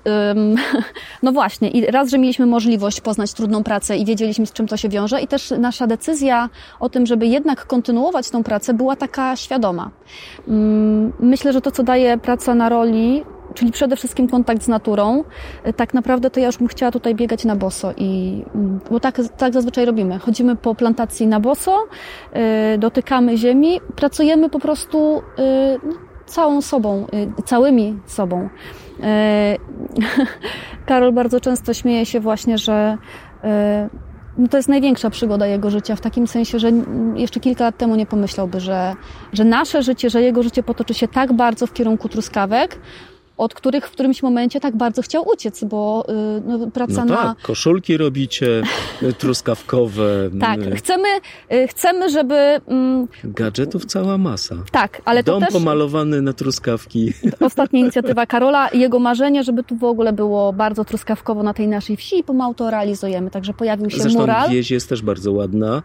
no 1.23 1.31
właśnie, 1.31 1.69
i 1.69 1.85
raz, 1.85 2.09
że 2.09 2.17
mieliśmy 2.17 2.45
możliwość 2.45 3.01
poznać 3.01 3.33
trudną 3.33 3.63
pracę 3.63 3.97
i 3.97 4.05
wiedzieliśmy, 4.05 4.45
z 4.45 4.53
czym 4.53 4.67
to 4.67 4.77
się 4.77 4.89
wiąże, 4.89 5.21
i 5.21 5.27
też 5.27 5.53
nasza 5.57 5.87
decyzja 5.87 6.49
o 6.79 6.89
tym, 6.89 7.05
żeby 7.05 7.27
jednak 7.27 7.67
kontynuować 7.67 8.29
tą 8.29 8.43
pracę, 8.43 8.73
była 8.73 8.95
taka 8.95 9.35
świadoma. 9.35 9.91
Ym, 10.47 11.13
Myślę, 11.19 11.53
że 11.53 11.61
to, 11.61 11.71
co 11.71 11.83
daje 11.83 12.17
praca 12.17 12.55
na 12.55 12.69
roli, 12.69 13.23
czyli 13.55 13.71
przede 13.71 13.95
wszystkim 13.95 14.27
kontakt 14.27 14.63
z 14.63 14.67
naturą, 14.67 15.23
y, 15.67 15.73
tak 15.73 15.93
naprawdę 15.93 16.29
to 16.29 16.39
ja 16.39 16.45
już 16.45 16.57
bym 16.57 16.67
chciała 16.67 16.91
tutaj 16.91 17.15
biegać 17.15 17.45
na 17.45 17.55
boso 17.55 17.93
i 17.97 18.41
mm, 18.55 18.79
bo 18.91 18.99
tak, 18.99 19.21
tak 19.37 19.53
zazwyczaj 19.53 19.85
robimy. 19.85 20.19
Chodzimy 20.19 20.55
po 20.55 20.75
plantacji 20.75 21.27
na 21.27 21.39
boso, 21.39 21.83
y, 22.73 22.77
dotykamy 22.77 23.37
ziemi, 23.37 23.79
pracujemy 23.95 24.49
po 24.49 24.59
prostu 24.59 25.17
y, 25.17 25.21
no, 25.83 25.93
całą 26.25 26.61
sobą, 26.61 27.07
całymi 27.45 27.99
sobą. 28.05 28.49
Karol 30.85 31.13
bardzo 31.13 31.39
często 31.39 31.73
śmieje 31.73 32.05
się 32.05 32.19
właśnie, 32.19 32.57
że 32.57 32.97
no 34.37 34.47
to 34.47 34.57
jest 34.57 34.69
największa 34.69 35.09
przygoda 35.09 35.47
jego 35.47 35.69
życia, 35.69 35.95
w 35.95 36.01
takim 36.01 36.27
sensie, 36.27 36.59
że 36.59 36.71
jeszcze 37.15 37.39
kilka 37.39 37.63
lat 37.63 37.77
temu 37.77 37.95
nie 37.95 38.05
pomyślałby, 38.05 38.59
że, 38.59 38.95
że 39.33 39.43
nasze 39.43 39.83
życie, 39.83 40.09
że 40.09 40.21
jego 40.21 40.43
życie 40.43 40.63
potoczy 40.63 40.93
się 40.93 41.07
tak 41.07 41.33
bardzo 41.33 41.67
w 41.67 41.73
kierunku 41.73 42.09
truskawek, 42.09 42.79
od 43.37 43.53
których 43.53 43.87
w 43.87 43.91
którymś 43.91 44.23
momencie 44.23 44.59
tak 44.59 44.75
bardzo 44.75 45.01
chciał 45.01 45.27
uciec, 45.29 45.63
bo 45.63 46.05
y, 46.37 46.41
no, 46.47 46.67
praca 46.71 47.05
No 47.05 47.15
na... 47.15 47.23
tak, 47.23 47.41
koszulki 47.41 47.97
robicie 47.97 48.61
y, 49.03 49.13
truskawkowe, 49.13 50.29
Tak, 50.39 50.59
y, 50.61 50.75
chcemy, 50.75 51.07
y, 51.53 51.67
chcemy, 51.67 52.09
żeby... 52.09 52.35
mm, 52.67 53.07
gadżetów 53.23 53.85
cała 53.85 54.17
masa. 54.17 54.55
Tak, 54.71 55.01
ale 55.05 55.23
to 55.23 55.31
Dom 55.31 55.41
też... 55.43 55.53
pomalowany 55.53 56.21
na 56.21 56.33
truskawki. 56.33 57.13
Ostatnia 57.39 57.79
inicjatywa 57.79 58.25
Karola 58.25 58.67
i 58.67 58.79
jego 58.79 58.99
marzenie, 58.99 59.43
żeby 59.43 59.63
tu 59.63 59.75
w 59.75 59.83
ogóle 59.83 60.13
było 60.13 60.53
bardzo 60.53 60.85
truskawkowo 60.85 61.43
na 61.43 61.53
tej 61.53 61.67
naszej 61.67 61.97
wsi 61.97 62.19
i 62.19 62.23
pomału 62.23 62.53
to 62.53 62.71
realizujemy. 62.71 63.29
Także 63.31 63.53
pojawił 63.53 63.89
się 63.89 63.99
Zresztą 64.01 64.19
mural. 64.19 64.49
wieś 64.49 64.71
jest 64.71 64.89
też 64.89 65.01
bardzo 65.01 65.31
ładna. 65.31 65.81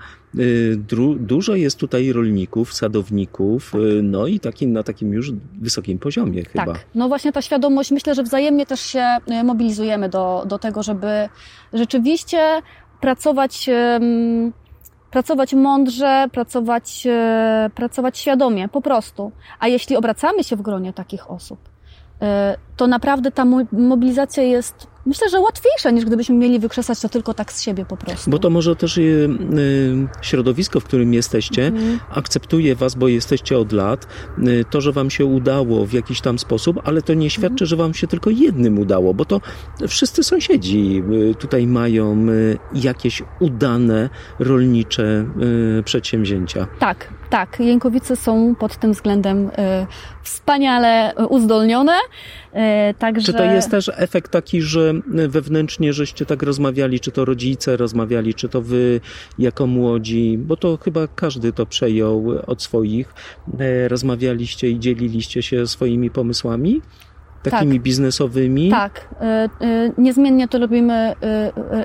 Dru- 0.88 1.18
Dużo 1.18 1.54
jest 1.54 1.78
tutaj 1.78 2.12
rolników, 2.12 2.74
sadowników, 2.74 3.74
y, 3.74 4.02
no 4.02 4.26
i 4.26 4.40
taki, 4.40 4.66
na 4.66 4.82
takim 4.82 5.12
już 5.12 5.32
wysokim 5.60 5.98
poziomie 5.98 6.44
chyba. 6.44 6.66
Tak, 6.66 6.84
no 6.94 7.08
właśnie 7.08 7.32
świadomość, 7.42 7.90
myślę, 7.90 8.14
że 8.14 8.22
wzajemnie 8.22 8.66
też 8.66 8.81
się 8.81 9.16
y, 9.40 9.44
mobilizujemy 9.44 10.09
do, 10.09 10.44
do 10.46 10.59
tego, 10.59 10.83
żeby 10.83 11.29
rzeczywiście 11.72 12.62
pracować, 13.00 13.68
pracować 15.11 15.55
mądrze, 15.55 16.26
pracować, 16.33 17.07
e, 17.07 17.70
pracować 17.74 18.18
świadomie, 18.18 18.68
po 18.68 18.83
prostu. 18.83 19.33
A 19.61 19.68
jeśli 19.68 19.96
obracamy 19.96 20.44
się 20.44 20.57
w 20.57 20.62
gronie 20.62 20.92
takich 20.92 21.31
osób, 21.31 21.59
e, 22.22 22.57
to 22.76 22.87
naprawdę 22.87 23.31
ta 23.31 23.44
mo- 23.44 23.66
mobilizacja 23.72 24.42
jest 24.42 24.87
myślę, 25.06 25.28
że 25.28 25.40
łatwiejsze 25.40 25.92
niż 25.92 26.04
gdybyśmy 26.04 26.34
mieli 26.34 26.58
wykrzesać 26.58 27.00
to 27.00 27.08
tylko 27.08 27.34
tak 27.34 27.52
z 27.52 27.62
siebie 27.62 27.84
po 27.84 27.96
prostu. 27.96 28.30
Bo 28.30 28.38
to 28.38 28.50
może 28.50 28.76
też 28.76 28.98
y, 28.98 29.00
y, 29.02 29.28
środowisko, 30.22 30.80
w 30.80 30.84
którym 30.84 31.14
jesteście, 31.14 31.66
Mhm. 31.66 32.00
akceptuje 32.10 32.74
was, 32.76 32.94
bo 32.94 33.08
jesteście 33.08 33.58
od 33.58 33.72
lat. 33.72 34.06
Y, 34.38 34.64
to, 34.70 34.80
że 34.80 34.92
wam 34.92 35.10
się 35.10 35.24
udało 35.24 35.86
w 35.86 35.92
jakiś 35.92 36.20
tam 36.20 36.38
sposób, 36.38 36.80
ale 36.84 37.02
to 37.02 37.14
nie 37.14 37.30
świadczy, 37.30 37.66
że 37.66 37.76
wam 37.76 37.94
się 37.94 38.06
tylko 38.06 38.30
jednym 38.30 38.78
udało, 38.78 39.14
bo 39.14 39.24
to 39.24 39.40
wszyscy 39.88 40.22
sąsiedzi 40.24 41.02
y, 41.30 41.34
tutaj 41.34 41.66
mają 41.66 42.28
y, 42.28 42.58
jakieś 42.74 43.22
udane 43.40 44.10
rolnicze 44.38 45.26
y, 45.78 45.82
przedsięwzięcia. 45.82 46.66
Tak, 46.78 47.08
tak. 47.30 47.60
Jękowice 47.60 48.16
są 48.16 48.54
pod 48.54 48.76
tym 48.76 48.92
względem 48.92 49.48
y, 49.48 49.50
wspaniale 50.22 51.14
uzdolnione. 51.28 51.92
Y, 51.92 52.94
także... 52.94 53.32
Czy 53.32 53.38
to 53.38 53.44
jest 53.44 53.70
też 53.70 53.90
efekt 53.96 54.30
taki, 54.30 54.62
że 54.62 54.94
wewnętrznie 55.06 55.92
żeście 55.92 56.26
tak 56.26 56.42
rozmawiali, 56.42 57.00
czy 57.00 57.10
to 57.10 57.24
rodzice 57.24 57.76
rozmawiali, 57.76 58.34
czy 58.34 58.48
to 58.48 58.62
wy 58.62 59.00
jako 59.38 59.66
młodzi, 59.66 60.38
bo 60.38 60.56
to 60.56 60.76
chyba 60.76 61.08
każdy 61.08 61.52
to 61.52 61.66
przejął 61.66 62.26
od 62.46 62.62
swoich, 62.62 63.14
e, 63.58 63.88
rozmawialiście 63.88 64.70
i 64.70 64.80
dzieliliście 64.80 65.42
się 65.42 65.66
swoimi 65.66 66.10
pomysłami? 66.10 66.80
Takimi 67.42 67.74
Tak. 67.74 67.83
biznesowymi? 67.83 68.70
Tak, 68.70 69.09
y, 69.62 69.64
y, 69.66 69.92
niezmiennie 69.98 70.48
to 70.48 70.59
robimy 70.59 71.14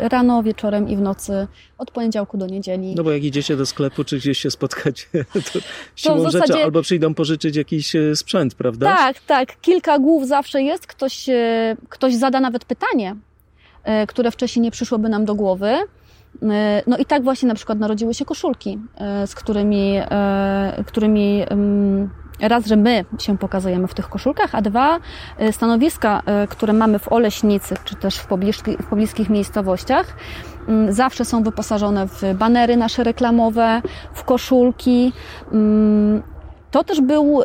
y, 0.04 0.10
rano, 0.10 0.44
wieczorem 0.44 0.90
i 0.90 0.96
w 0.98 1.02
nocy, 1.02 1.48
od 1.78 1.92
poniedziałku 1.92 2.38
do 2.38 2.48
niedzieli. 2.48 2.96
No 2.96 3.04
bo 3.04 3.12
jak 3.12 3.24
idziecie 3.24 3.58
do 3.58 3.66
sklepu, 3.66 4.04
czy 4.04 4.18
gdzieś 4.18 4.38
się 4.40 4.52
spotkacie, 4.52 5.06
to 5.54 5.60
siłą 5.96 6.16
w 6.16 6.22
zasadzie- 6.32 6.54
rzeczy 6.54 6.64
albo 6.64 6.82
przyjdą 6.82 7.14
pożyczyć 7.14 7.56
jakiś 7.56 7.96
e, 7.96 8.16
sprzęt, 8.16 8.56
prawda? 8.56 8.96
Tak, 8.96 9.20
tak. 9.20 9.62
Kilka 9.62 10.00
głów 10.00 10.28
zawsze 10.28 10.62
jest. 10.62 10.88
Ktoś, 10.88 11.30
e, 11.30 11.76
ktoś 11.90 12.16
zada 12.16 12.40
nawet 12.40 12.66
pytanie, 12.66 13.16
e, 13.84 14.08
które 14.08 14.32
wcześniej 14.32 14.64
nie 14.64 14.72
przyszłoby 14.72 15.10
nam 15.10 15.26
do 15.26 15.36
głowy. 15.36 15.74
No 16.88 16.98
i 16.98 17.06
tak 17.06 17.24
właśnie 17.24 17.48
na 17.48 17.56
przykład 17.56 17.80
narodziły 17.80 18.14
się 18.14 18.26
koszulki, 18.26 18.80
z 19.26 19.36
którymi, 19.36 19.94
którymi 20.88 21.44
raz, 22.42 22.66
że 22.66 22.76
my 22.76 23.06
się 23.20 23.38
pokazujemy 23.38 23.88
w 23.88 23.94
tych 23.94 24.10
koszulkach, 24.10 24.56
a 24.56 24.62
dwa, 24.62 25.00
e, 25.38 25.52
stanowiska, 25.52 26.22
e, 26.26 26.48
które 26.48 26.74
mamy 26.74 27.00
w 27.00 27.12
Oleśnicy, 27.12 27.76
czy 27.86 27.96
też 27.96 28.18
w, 28.18 28.28
pobliski, 28.28 28.78
w 28.78 28.86
pobliskich 28.86 29.30
miejscowościach, 29.30 30.18
m, 30.68 30.94
zawsze 30.94 31.26
są 31.26 31.44
wyposażone 31.44 32.08
w 32.08 32.22
banery 32.34 32.78
nasze 32.78 33.04
reklamowe, 33.04 33.82
w 34.14 34.24
koszulki. 34.24 35.14
mm, 35.52 36.24
to 36.72 36.84
też, 36.84 37.02
był, 37.02 37.40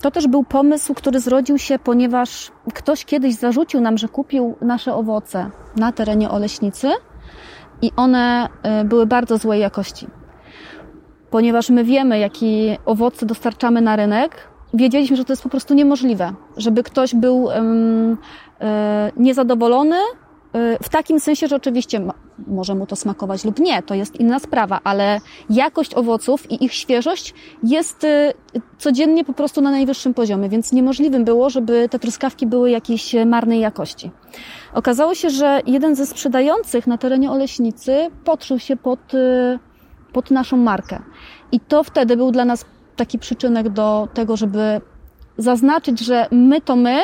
to 0.00 0.10
też 0.10 0.28
był 0.28 0.44
pomysł, 0.44 0.94
który 0.94 1.20
zrodził 1.20 1.58
się, 1.58 1.78
ponieważ 1.78 2.52
ktoś 2.74 3.04
kiedyś 3.04 3.34
zarzucił 3.34 3.80
nam, 3.80 3.98
że 3.98 4.08
kupił 4.08 4.56
nasze 4.60 4.94
owoce 4.94 5.50
na 5.76 5.92
terenie 5.92 6.30
Oleśnicy 6.30 6.92
i 7.82 7.92
one 7.96 8.48
y, 8.80 8.84
były 8.84 9.06
bardzo 9.06 9.38
złej 9.38 9.60
jakości. 9.60 10.06
Ponieważ 11.36 11.70
my 11.70 11.84
wiemy, 11.84 12.18
jakie 12.18 12.78
owoce 12.84 13.26
dostarczamy 13.26 13.80
na 13.80 13.96
rynek, 13.96 14.48
wiedzieliśmy, 14.74 15.16
że 15.16 15.24
to 15.24 15.32
jest 15.32 15.42
po 15.42 15.48
prostu 15.48 15.74
niemożliwe, 15.74 16.32
żeby 16.56 16.82
ktoś 16.82 17.14
był 17.14 17.50
ym, 17.50 18.12
y, 18.12 18.16
niezadowolony 19.16 19.96
y, 19.96 20.78
w 20.82 20.88
takim 20.88 21.20
sensie, 21.20 21.48
że 21.48 21.56
oczywiście 21.56 22.00
może 22.46 22.74
mu 22.74 22.86
to 22.86 22.96
smakować 22.96 23.44
lub 23.44 23.58
nie, 23.58 23.82
to 23.82 23.94
jest 23.94 24.20
inna 24.20 24.38
sprawa, 24.38 24.80
ale 24.84 25.20
jakość 25.50 25.94
owoców 25.94 26.50
i 26.50 26.64
ich 26.64 26.72
świeżość 26.72 27.34
jest 27.62 28.04
y, 28.04 28.32
codziennie 28.78 29.24
po 29.24 29.32
prostu 29.32 29.60
na 29.60 29.70
najwyższym 29.70 30.14
poziomie, 30.14 30.48
więc 30.48 30.72
niemożliwym 30.72 31.24
było, 31.24 31.50
żeby 31.50 31.88
te 31.90 31.98
truskawki 31.98 32.46
były 32.46 32.70
jakiejś 32.70 33.14
e, 33.14 33.26
marnej 33.26 33.60
jakości. 33.60 34.10
Okazało 34.74 35.14
się, 35.14 35.30
że 35.30 35.60
jeden 35.66 35.94
ze 35.96 36.06
sprzedających 36.06 36.86
na 36.86 36.98
terenie 36.98 37.30
Oleśnicy 37.30 38.10
podszył 38.24 38.58
się 38.58 38.76
pod, 38.76 39.14
y, 39.14 39.58
pod 40.16 40.30
naszą 40.30 40.56
markę. 40.56 41.02
I 41.52 41.60
to 41.60 41.84
wtedy 41.84 42.16
był 42.16 42.30
dla 42.30 42.44
nas 42.44 42.64
taki 42.96 43.18
przyczynek 43.18 43.68
do 43.68 44.08
tego, 44.14 44.36
żeby 44.36 44.80
zaznaczyć, 45.38 46.00
że 46.00 46.26
my 46.30 46.60
to 46.60 46.76
my, 46.76 46.98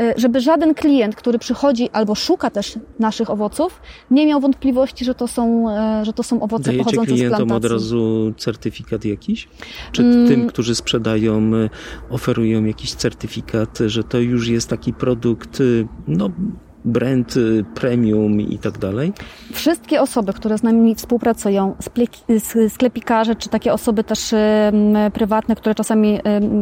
y, 0.00 0.14
żeby 0.16 0.40
żaden 0.40 0.74
klient, 0.74 1.16
który 1.16 1.38
przychodzi 1.38 1.90
albo 1.92 2.14
szuka 2.14 2.50
też 2.50 2.78
naszych 2.98 3.30
owoców, 3.30 3.80
nie 4.10 4.26
miał 4.26 4.40
wątpliwości, 4.40 5.04
że 5.04 5.14
to 5.14 5.28
są, 5.28 5.70
e, 5.70 6.04
że 6.04 6.12
to 6.12 6.22
są 6.22 6.40
owoce 6.40 6.64
Dajecie 6.64 6.84
pochodzące 6.84 7.10
z 7.10 7.14
klientom 7.14 7.36
plantacji. 7.36 7.66
od 7.66 7.72
razu 7.72 8.32
certyfikat 8.38 9.04
jakiś? 9.04 9.48
Czy 9.92 10.02
Mm. 10.02 10.28
tym, 10.28 10.46
którzy 10.46 10.74
sprzedają, 10.74 11.54
y, 11.54 11.70
oferują 12.10 12.64
jakiś 12.64 12.94
certyfikat, 12.94 13.78
że 13.86 14.04
to 14.04 14.18
już 14.18 14.48
jest 14.48 14.68
taki 14.68 14.92
produkt, 14.92 15.60
y, 15.60 15.86
no, 16.08 16.28
brand 16.84 17.34
premium 17.74 18.40
i 18.40 18.58
tak 18.58 18.78
dalej? 18.78 19.12
Wszystkie 19.52 20.00
osoby, 20.00 20.32
które 20.32 20.58
z 20.58 20.62
nami 20.62 20.94
współpracują, 20.94 21.74
sklepikarze, 22.68 23.36
czy 23.36 23.48
takie 23.48 23.72
osoby 23.72 24.04
też 24.04 24.34
prywatne, 25.12 25.56
które 25.56 25.74
czasami 25.74 26.20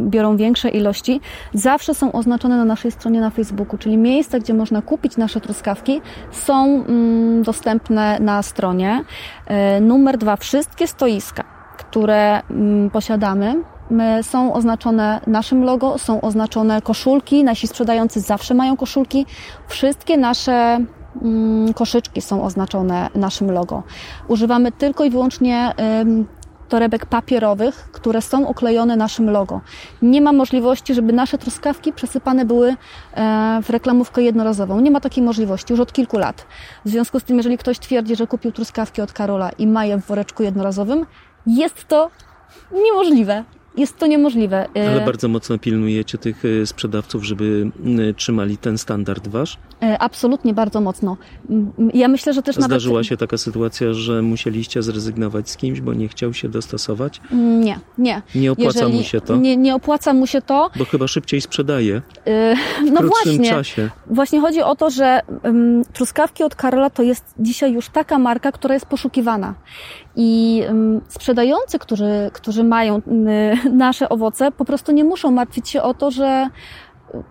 biorą 0.09 0.37
większe 0.37 0.69
ilości, 0.69 1.21
zawsze 1.55 1.95
są 1.95 2.13
oznaczone 2.13 2.57
na 2.57 2.65
naszej 2.65 2.91
stronie 2.91 3.21
na 3.21 3.31
Facebooku, 3.31 3.79
czyli 3.79 3.97
miejsca, 3.97 4.39
gdzie 4.39 4.55
można 4.55 4.83
kupić 4.83 5.17
nasze 5.17 5.41
truskawki, 5.41 6.01
są 6.31 6.85
mm, 6.85 7.43
dostępne 7.43 8.19
na 8.21 8.43
stronie. 8.43 9.05
E, 9.47 9.81
Numer 9.81 10.19
dwa, 10.19 10.37
wszystkie 10.37 10.87
stoiska, 10.87 11.45
które 11.79 12.43
mm, 12.51 12.91
posiadamy, 12.91 13.55
my- 13.55 13.80
są 14.23 14.53
oznaczone 14.53 15.21
naszym 15.27 15.65
logo, 15.65 15.99
są 15.99 16.21
oznaczone 16.21 16.83
koszulki, 16.83 17.45
nasi 17.45 17.67
sprzedający 17.67 18.21
zawsze 18.21 18.55
mają 18.55 18.77
koszulki. 18.77 19.27
Wszystkie 19.69 20.17
nasze 20.17 20.79
mm, 21.23 21.75
koszyczki 21.75 22.21
są 22.21 22.45
oznaczone 22.45 23.09
naszym 23.15 23.51
logo. 23.51 23.83
Używamy 24.29 24.73
tylko 24.73 25.05
i 25.05 25.11
wyłącznie 25.11 25.75
torebek 26.71 27.07
papierowych, 27.07 27.89
które 27.93 28.23
są 28.23 28.49
oklejone 28.49 28.97
naszym 28.97 29.31
logo. 29.31 29.61
Nie 30.03 30.21
ma 30.21 30.33
możliwości, 30.33 30.95
żeby 30.95 31.13
nasze 31.13 31.39
truskawki 31.39 31.93
przesypane 31.93 32.45
były 32.45 32.69
e, 33.15 33.61
w 33.63 33.71
reklamówkę 33.71 34.23
jednorazową. 34.23 34.81
Nie 34.81 34.91
ma 34.91 35.01
takiej 35.01 35.25
możliwości 35.25 35.73
już 35.73 35.81
od 35.81 35.93
kilku 35.93 36.19
lat. 36.19 36.47
W 36.85 36.89
związku 36.89 37.21
z 37.21 37.25
tym, 37.25 37.37
jeżeli 37.37 37.59
ktoś 37.59 37.79
twierdzi, 37.79 38.17
że 38.17 38.27
kupił 38.27 38.53
truskawki 38.53 39.03
od 39.03 39.13
Karola 39.13 39.51
i 39.59 39.67
ma 39.67 39.85
je 39.85 39.99
w 39.99 40.07
woreczku 40.07 40.43
jednorazowym, 40.43 41.07
jest 41.47 41.89
to 41.89 42.11
niemożliwe. 42.85 43.45
Jest 43.77 43.99
to 43.99 44.07
niemożliwe. 44.07 44.69
E, 44.77 44.91
Ale 44.91 45.01
bardzo 45.01 45.29
mocno 45.29 45.59
pilnujecie 45.59 46.19
tych 46.19 46.45
y, 46.45 46.67
sprzedawców, 46.67 47.25
żeby 47.25 47.71
y, 48.11 48.15
trzymali 48.15 48.57
ten 48.59 48.79
standard 48.79 49.29
wasz? 49.29 49.59
Absolutnie 49.99 50.55
bardzo 50.55 50.81
mocno. 50.81 51.17
M, 51.51 51.73
m, 51.79 51.91
Ja 51.95 52.09
myślę, 52.09 52.33
że 52.33 52.43
też 52.43 52.57
nawet... 52.57 52.71
Zdarzyła 52.71 53.05
się 53.05 53.17
taka 53.17 53.39
sytuacja, 53.39 53.93
że 53.93 54.23
musieliście 54.23 54.83
zrezygnować 54.83 55.51
z 55.51 55.57
kimś, 55.57 55.81
bo 55.81 55.95
nie 55.95 56.09
chciał 56.09 56.35
się 56.35 56.49
dostosować? 56.49 57.21
Nie, 57.33 57.79
nie. 57.99 58.23
Nie 58.35 58.53
opłaca 58.53 58.79
Jeżeli 58.79 58.97
mu 58.97 59.03
się 59.03 59.21
to? 59.21 59.37
Nie, 59.37 59.57
nie 59.57 59.75
opłaca 59.75 60.13
mu 60.13 60.27
się 60.27 60.43
to. 60.43 60.71
Bo 60.77 60.85
chyba 60.85 61.09
szybciej 61.09 61.41
sprzedaje 61.41 61.91
Yy, 61.91 62.03
w 62.89 62.93
no 62.93 63.01
krótszym 63.01 63.37
właśnie. 63.37 63.51
czasie. 63.51 63.91
Właśnie 64.07 64.41
chodzi 64.41 64.63
o 64.63 64.77
to, 64.77 64.91
że 64.91 65.21
ym, 65.47 65.83
truskawki 65.93 66.43
od 66.43 66.55
Karola 66.55 66.91
to 66.91 67.03
jest 67.03 67.25
dzisiaj 67.39 67.73
już 67.73 67.89
taka 67.89 68.19
marka, 68.19 68.53
która 68.53 68.75
jest 68.75 68.87
poszukiwana. 68.87 69.55
I 70.17 70.63
ym, 70.69 71.01
sprzedający, 71.09 71.79
którzy, 71.79 72.31
którzy 72.33 72.65
mają 72.65 72.99
y, 72.99 73.71
nasze 73.87 74.09
owoce, 74.09 74.53
po 74.53 74.65
prostu 74.65 74.93
nie 74.93 75.05
muszą 75.05 75.31
martwić 75.31 75.69
się 75.69 75.83
o 75.83 75.95
to, 75.95 76.11
że, 76.11 76.49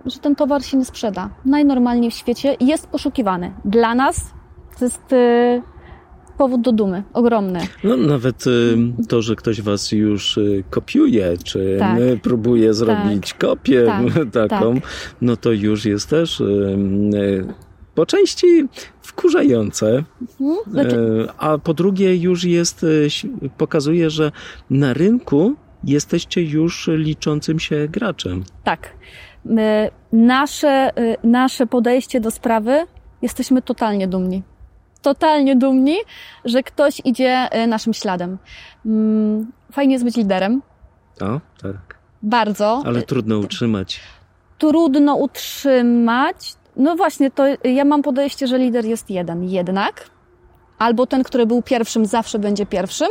że 0.06 0.20
ten 0.20 0.36
towar 0.36 0.64
się 0.64 0.78
nie 0.78 0.86
sprzeda. 0.86 1.30
Najnormalniej 1.46 2.12
w 2.12 2.14
świecie 2.14 2.58
jest 2.60 2.88
poszukiwany. 2.88 3.54
Dla 3.66 3.96
nas 3.96 4.34
to 4.80 4.86
jest 4.86 5.14
y, 5.14 5.62
powód 6.38 6.62
do 6.62 6.72
dumy, 6.72 7.04
ogromny. 7.14 7.60
No 7.84 7.98
nawet 7.98 8.48
y, 8.48 8.78
to, 9.08 9.22
że 9.22 9.36
ktoś 9.36 9.62
was 9.62 9.92
już 9.92 10.38
y, 10.38 10.64
kopiuje, 10.70 11.38
czy 11.44 11.76
Tak. 11.80 12.00
próbuje 12.24 12.74
zrobić 12.74 13.34
kopię 13.34 13.86
Tak, 13.86 14.04
taką, 14.50 14.74
tak. 14.76 14.84
no 15.22 15.38
to 15.38 15.52
już 15.52 15.86
jest 15.86 16.10
też 16.10 16.44
po 18.00 18.06
części 18.06 18.68
wkurzające, 19.02 20.04
Hmm? 20.38 20.58
Znaczy, 20.72 20.96
y, 20.96 21.28
a 21.38 21.58
po 21.58 21.74
drugie 21.74 22.16
już 22.18 22.44
jest, 22.44 22.84
y, 22.84 22.88
ś- 23.06 23.26
pokazuje, 23.58 24.10
że 24.10 24.32
na 24.70 24.94
rynku 24.94 25.54
jesteście 25.84 26.42
już 26.44 26.90
liczącym 26.94 27.60
się 27.60 27.88
graczem. 27.88 28.44
Tak. 28.64 28.90
My, 29.46 29.90
nasze, 30.12 30.92
y, 31.00 31.16
nasze 31.24 31.68
podejście 31.68 32.20
do 32.20 32.32
sprawy 32.32 32.86
jesteśmy 33.22 33.62
totalnie 33.62 34.08
dumni. 34.08 34.44
Totalnie 35.02 35.56
dumni, 35.56 35.96
że 36.46 36.64
ktoś 36.64 37.02
idzie 37.06 37.64
y, 37.64 37.68
naszym 37.68 37.94
śladem. 37.94 38.38
Mm, 38.86 39.52
Fajnie 39.72 39.94
jest 39.94 40.06
być 40.06 40.16
liderem. 40.18 40.62
O, 41.22 41.40
tak. 41.62 41.98
Bardzo. 42.24 42.84
Ale 42.86 43.02
trudno 43.02 43.38
utrzymać. 43.40 44.00
Trudno 44.58 45.16
utrzymać. 45.16 46.54
No 46.80 46.96
właśnie, 46.96 47.32
to 47.32 47.44
ja 47.64 47.86
mam 47.86 48.02
podejście, 48.02 48.48
że 48.48 48.58
lider 48.58 48.86
jest 48.86 49.10
jeden. 49.10 49.44
Jednak 49.44 50.10
albo 50.78 51.08
ten, 51.08 51.24
który 51.24 51.46
był 51.46 51.62
pierwszym, 51.62 52.06
zawsze 52.06 52.40
będzie 52.40 52.66
pierwszym, 52.66 53.08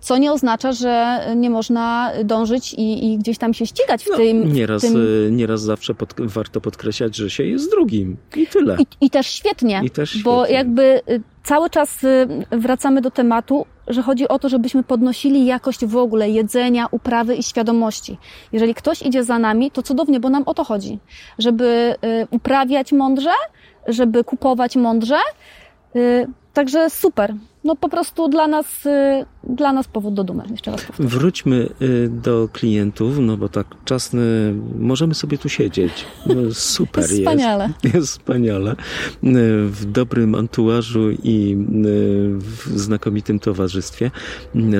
Co 0.00 0.18
nie 0.18 0.32
oznacza, 0.32 0.72
że 0.72 1.20
nie 1.36 1.50
można 1.50 2.12
dążyć 2.24 2.74
i, 2.74 3.12
i 3.12 3.18
gdzieś 3.18 3.38
tam 3.38 3.54
się 3.54 3.66
ścigać 3.66 4.04
w 4.04 4.10
No, 4.10 4.16
tym. 4.16 4.52
nieraz, 4.52 4.84
w 4.84 4.92
tym... 4.92 5.06
e, 5.28 5.30
nieraz 5.30 5.60
zawsze 5.62 5.94
pod, 5.94 6.14
warto 6.18 6.60
podkreślać, 6.60 7.16
że 7.16 7.30
się 7.30 7.44
jest 7.44 7.70
drugim. 7.70 8.16
I 8.36 8.46
tyle. 8.46 8.76
I, 8.80 8.86
I 9.06 9.10
też 9.10 9.26
świetnie, 9.26 9.80
I 9.84 9.90
też 9.90 10.22
bo 10.22 10.38
świetnie. 10.44 10.56
jakby 10.56 10.82
y, 11.10 11.22
cały 11.44 11.70
czas 11.70 12.04
y, 12.04 12.26
wracamy 12.50 13.00
do 13.00 13.10
tematu, 13.10 13.66
że 13.88 14.02
chodzi 14.02 14.28
o 14.28 14.38
to, 14.38 14.48
żebyśmy 14.48 14.82
podnosili 14.82 15.46
jakość 15.46 15.86
w 15.86 15.96
ogóle 15.96 16.30
jedzenia, 16.30 16.86
uprawy 16.90 17.34
i 17.36 17.42
świadomości. 17.42 18.18
Jeżeli 18.52 18.74
ktoś 18.74 19.02
idzie 19.02 19.24
za 19.24 19.38
nami, 19.38 19.70
to 19.70 19.82
cudownie, 19.82 20.20
bo 20.20 20.30
nam 20.30 20.42
o 20.46 20.54
to 20.54 20.64
chodzi. 20.64 20.98
Żeby 21.38 21.94
uprawiać 22.30 22.92
mądrze, 22.92 23.30
żeby 23.86 24.24
kupować 24.24 24.76
mądrze. 24.76 25.16
Także 26.56 26.90
super. 26.90 27.34
No 27.64 27.76
po 27.76 27.88
prostu 27.88 28.28
dla 28.28 28.46
nas, 28.48 28.86
y, 28.86 29.24
dla 29.44 29.72
nas 29.72 29.88
powód 29.88 30.14
do 30.14 30.24
dumy. 30.24 30.42
Jeszcze 30.50 30.70
raz 30.70 30.82
powtórzę. 30.82 31.08
Wróćmy 31.08 31.68
y, 31.82 32.08
do 32.08 32.48
klientów, 32.52 33.18
no 33.18 33.36
bo 33.36 33.48
tak 33.48 33.66
czas, 33.84 34.14
y, 34.14 34.18
możemy 34.78 35.14
sobie 35.14 35.38
tu 35.38 35.48
siedzieć. 35.48 36.04
No, 36.26 36.34
super 36.54 37.02
Jest 37.02 37.12
jest. 37.12 37.22
wspaniale. 37.22 37.70
Jest 37.94 38.08
wspaniale. 38.08 38.70
Y, 38.72 38.76
W 39.68 39.84
dobrym 39.84 40.34
antuażu 40.34 41.10
i 41.10 41.56
w 42.38 42.78
znakomitym 42.78 43.38
towarzystwie. 43.38 44.10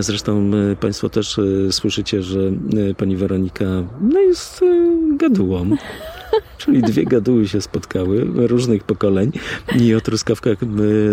Zresztą 0.01 0.51
Państwo 0.81 1.09
też 1.09 1.41
słyszycie, 1.71 2.23
że 2.23 2.39
pani 2.97 3.17
Weronika 3.17 3.65
no 4.01 4.21
jest 4.21 4.61
gadułą. 5.17 5.77
Czyli 6.59 6.83
dwie 6.83 7.05
gaduły 7.05 7.49
się 7.49 7.61
spotkały, 7.61 8.27
różnych 8.35 8.85
pokoleń 8.85 9.33
i 9.81 9.95
o 9.95 10.01
truskawkach 10.01 10.59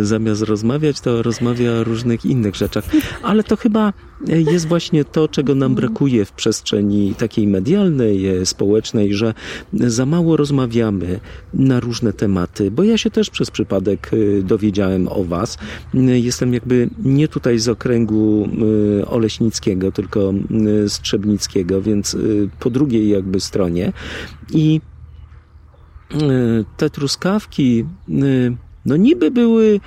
zamiast 0.02 0.42
rozmawiać, 0.42 1.02
to 1.02 1.24
rozmawia 1.24 1.72
o 1.72 1.84
różnych 1.84 2.26
innych 2.26 2.56
rzeczach. 2.56 2.84
Ale 3.24 3.44
to 3.44 3.56
chyba 3.56 3.94
y, 4.30 4.42
jest 4.52 4.68
właśnie 4.68 5.06
to, 5.06 5.28
czego 5.28 5.56
nam 5.56 5.76
brakuje 5.76 6.26
w 6.26 6.32
przestrzeni 6.32 7.16
takiej 7.18 7.48
medialnej, 7.48 8.42
y, 8.42 8.46
społecznej, 8.46 9.14
że 9.14 9.34
za 9.74 10.06
mało 10.06 10.38
rozmawiamy 10.38 11.20
na 11.54 11.80
różne 11.80 12.14
tematy, 12.14 12.72
bo 12.72 12.84
ja 12.84 12.98
się 12.98 13.10
też 13.10 13.30
przez 13.30 13.52
przypadek 13.52 14.14
y, 14.14 14.44
dowiedziałem 14.44 15.08
o 15.08 15.24
Was. 15.24 15.58
Jestem 15.94 16.54
jakby 16.54 16.90
nie 17.04 17.28
tutaj 17.28 17.60
z 17.60 17.70
okręgu 17.70 18.50
Oleśnickiego, 19.08 19.92
tylko 19.92 20.34
z 20.88 21.00
Trzebnickiego, 21.02 21.82
więc 21.82 22.18
po 22.60 22.70
drugiej 22.70 23.10
jakby 23.10 23.40
stronie 23.40 23.94
i 24.54 24.82
te 26.78 26.90
truskawki, 26.90 27.86
y, 28.10 28.56
no 28.86 28.96
niby 28.98 29.32
były, 29.32 29.80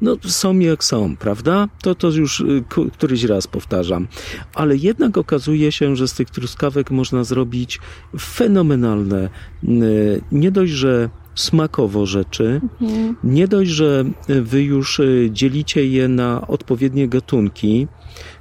no 0.00 0.16
są 0.26 0.58
jak 0.58 0.84
są, 0.84 1.16
prawda? 1.16 1.68
To, 1.82 1.94
to 1.94 2.08
już 2.08 2.40
y, 2.40 2.64
któryś 2.92 3.24
raz 3.24 3.46
powtarzam. 3.46 4.08
Ale 4.54 4.76
jednak 4.76 5.18
okazuje 5.18 5.72
się, 5.72 5.96
że 5.96 6.08
z 6.08 6.14
tych 6.14 6.30
truskawek 6.30 6.90
można 6.90 7.24
zrobić 7.24 7.80
fenomenalne, 8.20 9.28
y, 9.64 10.20
nie 10.32 10.50
dość, 10.50 10.72
że 10.72 11.10
smakowo 11.34 12.06
rzeczy, 12.06 12.60
Mhm. 12.80 13.16
nie 13.24 13.48
dość, 13.48 13.70
że 13.70 14.04
wy 14.28 14.62
już 14.62 15.00
y, 15.00 15.28
dzielicie 15.32 15.86
je 15.86 16.08
na 16.08 16.46
odpowiednie 16.46 17.08
gatunki, 17.08 17.86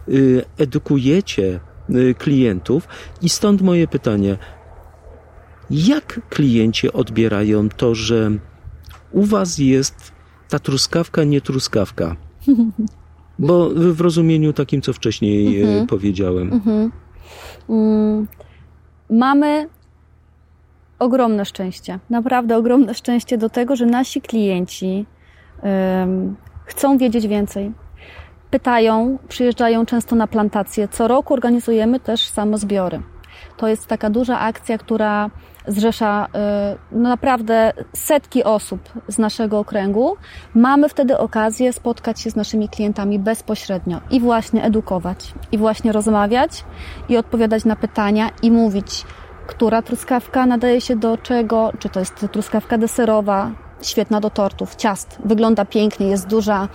y, 0.10 0.46
edukujecie 0.58 1.60
y, 1.90 2.16
klientów 2.18 2.88
i 3.22 3.30
stąd 3.30 3.62
moje 3.62 3.88
pytanie. 3.88 4.38
Jak 5.72 6.22
klienci 6.30 6.92
odbierają 6.94 7.70
to, 7.70 7.96
że 7.96 8.32
u 9.12 9.24
was 9.24 9.58
jest 9.58 10.12
ta 10.50 10.60
truskawka, 10.60 11.24
nie 11.24 11.42
truskawka? 11.42 12.16
Bo 13.40 13.70
w 13.70 14.02
rozumieniu 14.02 14.54
takim, 14.54 14.82
co 14.82 14.94
wcześniej 14.94 15.64
y, 15.82 15.88
powiedziałem. 15.88 16.54
Mhm. 16.54 16.92
Mm, 17.70 18.28
Mamy 19.10 19.70
ogromne 21.00 21.46
szczęście, 21.46 22.00
naprawdę 22.10 22.58
ogromne 22.58 22.94
szczęście 22.94 23.38
do 23.38 23.50
tego, 23.50 23.76
że 23.76 23.86
nasi 23.86 24.22
klienci 24.22 25.06
ym, 26.04 26.36
chcą 26.66 26.98
wiedzieć 26.98 27.28
więcej. 27.28 27.72
Pytają, 28.52 29.18
przyjeżdżają 29.28 29.86
często 29.86 30.16
na 30.16 30.28
plantacje. 30.28 30.88
Co 30.88 31.08
roku 31.08 31.34
organizujemy 31.34 32.00
też 32.00 32.28
samozbiory. 32.28 33.02
To 33.58 33.68
jest 33.68 33.88
taka 33.88 34.10
duża 34.10 34.40
akcja, 34.40 34.78
która 34.78 35.30
zrzesza 35.70 36.26
y, 36.26 36.30
no 36.92 37.10
naprawdę 37.10 37.74
setki 37.94 38.44
osób 38.44 38.90
z 39.08 39.18
naszego 39.18 39.60
okręgu. 39.60 40.16
Mamy 40.56 40.90
wtedy 40.90 41.18
okazję 41.18 41.74
spotkać 41.74 42.22
się 42.22 42.30
z 42.30 42.36
naszymi 42.36 42.70
klientami 42.70 43.20
bezpośrednio 43.20 44.02
i 44.12 44.20
właśnie 44.20 44.64
edukować, 44.64 45.34
i 45.52 45.58
właśnie 45.58 45.92
rozmawiać, 45.92 46.66
i 47.10 47.18
odpowiadać 47.18 47.66
na 47.66 47.76
pytania, 47.76 48.30
i 48.42 48.52
mówić, 48.52 49.06
która 49.48 49.82
truskawka 49.82 50.46
nadaje 50.46 50.82
się 50.82 50.96
do 50.96 51.18
czego, 51.18 51.72
czy 51.80 51.90
to 51.90 52.00
jest 52.00 52.28
truskawka 52.32 52.78
deserowa, 52.78 53.52
świetna 53.82 54.20
do 54.20 54.30
tortów, 54.30 54.76
ciast. 54.76 55.18
Wygląda 55.26 55.66
pięknie, 55.66 56.08
jest 56.08 56.28
duża, 56.28 56.68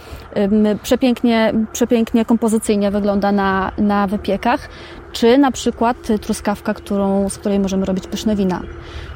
przepięknie, 0.83 1.53
przepięknie 1.73 2.25
kompozycyjnie 2.25 2.91
wygląda 2.91 3.33
na, 3.33 3.73
na 3.79 4.07
wypiekach. 4.07 4.69
Czy 5.13 5.39
na 5.39 5.51
przykład 5.51 5.97
truskawka, 6.21 6.75
którą, 6.75 7.29
z 7.29 7.39
której 7.39 7.61
możemy 7.61 7.87
robić 7.87 8.07
pyszne 8.07 8.37
wina. 8.37 8.63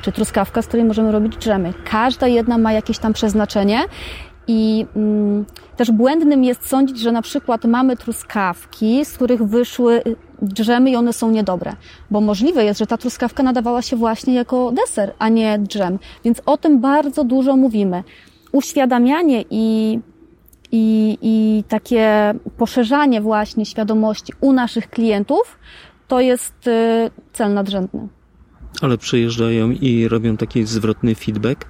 Czy 0.03 0.12
truskawka, 0.12 0.62
z 0.62 0.66
której 0.66 0.87
możemy 0.87 1.12
robić 1.12 1.37
dżemy. 1.38 1.72
Każda 1.90 2.27
jedna 2.27 2.59
ma 2.59 2.72
jakieś 2.72 2.98
tam 2.98 3.12
przeznaczenie. 3.12 3.81
I 4.46 4.87
mm, 4.96 5.44
też 5.77 5.90
błędnym 5.90 6.44
jest 6.44 6.68
sądzić, 6.68 7.01
że 7.01 7.12
na 7.12 7.22
przykład 7.22 7.64
mamy 7.64 7.96
truskawki, 7.96 9.05
z 9.05 9.12
których 9.12 9.42
wyszły 9.42 10.03
dżemy 10.44 10.90
i 10.90 10.96
one 10.96 11.12
są 11.12 11.31
niedobre. 11.31 11.72
Bo 12.11 12.20
możliwe 12.20 12.64
jest, 12.64 12.79
że 12.79 12.87
ta 12.87 12.96
truskawka 12.96 13.42
nadawała 13.42 13.83
się 13.83 13.96
właśnie 13.96 14.35
jako 14.35 14.72
deser, 14.72 15.12
a 15.18 15.29
nie 15.29 15.59
dżem. 15.59 15.98
Więc 16.24 16.42
o 16.46 16.57
tym 16.57 16.81
bardzo 16.81 17.24
dużo 17.24 17.57
mówimy. 17.57 18.05
Uświadamianie 18.53 19.44
i, 19.51 19.98
i, 20.72 21.18
i 21.22 21.64
takie 21.68 22.35
poszerzanie 22.57 23.20
właśnie 23.20 23.66
świadomości 23.66 24.33
u 24.40 24.53
naszych 24.53 24.90
klientów 24.90 25.59
to 26.09 26.20
jest 26.20 26.66
y, 26.66 27.11
cel 27.33 27.55
nadrzędny. 27.55 28.09
Ale 28.83 28.98
przyjeżdżają 28.98 29.70
i 29.70 30.09
robią 30.09 30.37
taki 30.37 30.64
zwrotny 30.64 31.14
feedback. 31.14 31.66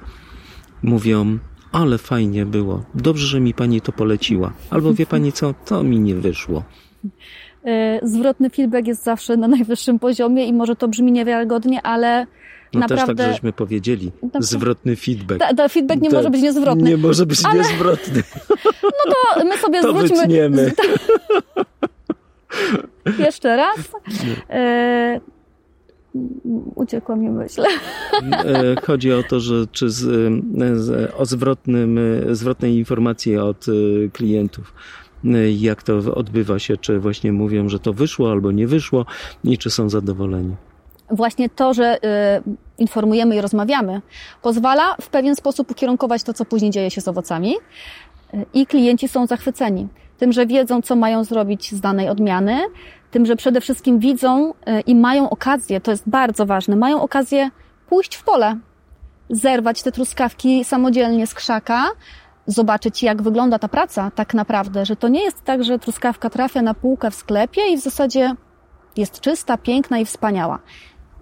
Mówią, 0.83 1.38
ale 1.72 1.98
fajnie 1.98 2.46
było. 2.46 2.85
Dobrze, 2.94 3.26
że 3.26 3.40
mi 3.40 3.54
pani 3.54 3.81
to 3.81 3.92
poleciła. 3.92 4.52
Albo 4.70 4.94
wie 4.94 5.07
pani 5.07 5.33
co, 5.33 5.54
to 5.64 5.83
mi 5.83 6.00
nie 6.00 6.14
wyszło. 6.14 6.64
Y, 7.68 8.00
Zwrotny 8.02 8.50
feedback 8.50 8.87
jest 8.87 9.04
zawsze 9.04 9.37
na 9.37 9.48
najwyższym 9.57 9.98
poziomie 9.98 10.46
i 10.46 10.52
może 10.52 10.76
to 10.76 10.88
brzmi 10.88 11.12
niewiarygodnie, 11.12 11.83
ale 11.83 12.26
No 12.74 12.81
naprawdę 12.81 13.14
też 13.14 13.26
tak 13.26 13.33
żeśmy 13.35 13.52
powiedzieli. 13.52 14.12
Dobrze. 14.22 14.48
Zwrotny 14.48 14.96
feedback. 14.96 15.40
ta, 15.40 15.54
ta 15.54 15.68
feedback 15.68 16.00
nie 16.02 16.11
To 16.11 16.16
może 16.16 16.31
być 16.31 16.42
niezwrotny. 16.42 16.90
Nie 16.90 16.96
może 16.96 17.26
być 17.26 17.40
Ale- 17.44 17.59
niezwrotny. 17.59 18.22
No 18.83 19.14
to 19.35 19.44
my 19.44 19.59
sobie 19.59 19.83
To 19.83 19.92
zwróćmy. 19.92 20.16
wytniemy. 20.16 20.72
Jeszcze 23.18 23.57
raz. 23.57 23.76
E, 24.50 25.20
uciekła 26.74 27.16
mi 27.16 27.31
myśl. 27.31 27.62
E, 28.33 28.74
Chodzi 28.87 29.12
o 29.12 29.22
to, 29.22 29.40
że 29.40 29.54
czy 29.72 29.90
z, 29.90 30.00
z, 30.81 31.14
o 31.16 31.26
zwrotnym, 31.26 32.00
zwrotnej 32.33 32.76
informacji 32.76 33.37
od 33.38 33.66
klientów. 34.12 34.74
E, 35.24 35.50
Jak 35.50 35.83
to 35.83 35.98
odbywa 36.14 36.59
się, 36.59 36.76
czy 36.76 36.98
właśnie 36.98 37.33
mówią, 37.33 37.68
że 37.68 37.78
to 37.78 37.92
wyszło 37.92 38.31
albo 38.31 38.52
nie 38.52 38.66
wyszło 38.66 39.07
i 39.44 39.59
czy 39.59 39.70
są 39.70 39.88
zadowoleni. 39.88 40.57
Właśnie 41.11 41.48
to, 41.48 41.74
że 41.74 42.04
e, 42.04 42.42
informujemy 42.78 43.37
i 43.37 43.40
rozmawiamy, 43.40 44.02
pozwala 44.42 44.96
w 45.00 45.09
pewien 45.09 45.37
sposób 45.37 45.70
ukierunkować 45.70 46.22
to, 46.22 46.35
co 46.35 46.44
później 46.44 46.70
dzieje 46.70 46.90
się 46.90 47.00
z 47.00 47.09
owocami. 47.09 47.54
E, 48.35 48.44
I 48.54 48.66
klienci 48.66 49.09
są 49.09 49.26
zachwyceni 49.26 49.88
tym, 50.18 50.33
że 50.33 50.46
wiedzą, 50.46 50.83
co 50.83 50.96
mają 50.96 51.24
zrobić 51.24 51.72
z 51.74 51.81
danej 51.81 52.09
odmiany, 52.09 52.59
tym, 53.11 53.26
że 53.26 53.37
przede 53.37 53.61
wszystkim 53.61 53.98
widzą 53.98 54.54
e, 54.66 54.81
i 54.81 54.94
mają 54.94 55.31
okazję, 55.31 55.81
to 55.81 55.90
jest 55.90 56.09
bardzo 56.09 56.46
ważne, 56.46 56.76
mają 56.76 57.02
okazję 57.02 57.50
pójść 57.88 58.14
w 58.16 58.24
pole, 58.24 58.57
zerwać 59.31 59.83
te 59.83 59.92
truskawki 59.92 60.64
samodzielnie 60.64 61.26
z 61.26 61.35
krzaka, 61.35 61.85
zobaczyć, 62.48 63.02
jak 63.02 63.22
wygląda 63.22 63.58
ta 63.58 63.68
praca 63.68 64.11
tak 64.14 64.34
naprawdę, 64.34 64.87
że 64.87 64.96
to 64.96 65.08
nie 65.08 65.22
jest 65.22 65.44
tak, 65.44 65.64
że 65.64 65.78
truskawka 65.78 66.30
trafia 66.30 66.62
na 66.62 66.74
półkę 66.74 67.11
w 67.11 67.14
sklepie 67.14 67.68
i 67.72 67.76
w 67.76 67.80
zasadzie 67.80 68.34
jest 68.96 69.20
czysta, 69.20 69.56
piękna 69.56 69.98
i 69.98 70.04
wspaniała. 70.04 70.58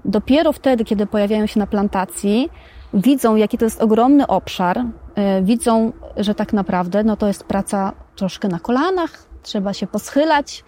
Dopiero 0.05 0.53
wtedy, 0.53 0.85
kiedy 0.85 1.07
pojawiają 1.07 1.47
się 1.47 1.61
na 1.61 1.67
plantacji, 1.67 2.51
widzą, 2.95 3.37
jaki 3.37 3.59
to 3.59 3.65
jest 3.65 3.83
ogromny 3.83 4.27
obszar, 4.27 4.85
e, 5.15 5.43
widzą, 5.43 5.93
że 6.17 6.35
tak 6.35 6.53
naprawdę 6.53 7.05
no 7.05 7.17
to 7.17 7.27
jest 7.27 7.45
praca 7.45 7.93
troszkę 8.17 8.49
na 8.49 8.59
kolanach, 8.59 9.11
trzeba 9.43 9.73
się 9.73 9.87
poschylać, 9.87 10.65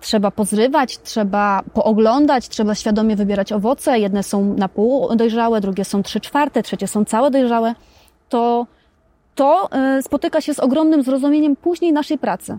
trzeba 0.00 0.30
pozrywać, 0.30 0.98
trzeba 0.98 1.62
pooglądać, 1.74 2.48
trzeba 2.48 2.74
świadomie 2.74 3.16
wybierać 3.16 3.52
owoce. 3.52 3.98
Jedne 3.98 4.22
są 4.22 4.54
na 4.54 4.68
pół 4.68 5.16
dojrzałe, 5.16 5.60
drugie 5.60 5.84
są 5.84 6.02
trzy 6.02 6.20
czwarte, 6.20 6.62
trzecie 6.62 6.86
są 6.86 7.04
całe 7.04 7.30
dojrzałe. 7.30 7.74
To, 8.28 8.66
to 9.34 9.68
e, 9.72 10.02
spotyka 10.02 10.40
się 10.40 10.54
z 10.54 10.58
ogromnym 10.58 11.02
zrozumieniem 11.02 11.56
później 11.56 11.92
naszej 11.92 12.18
pracy. 12.18 12.58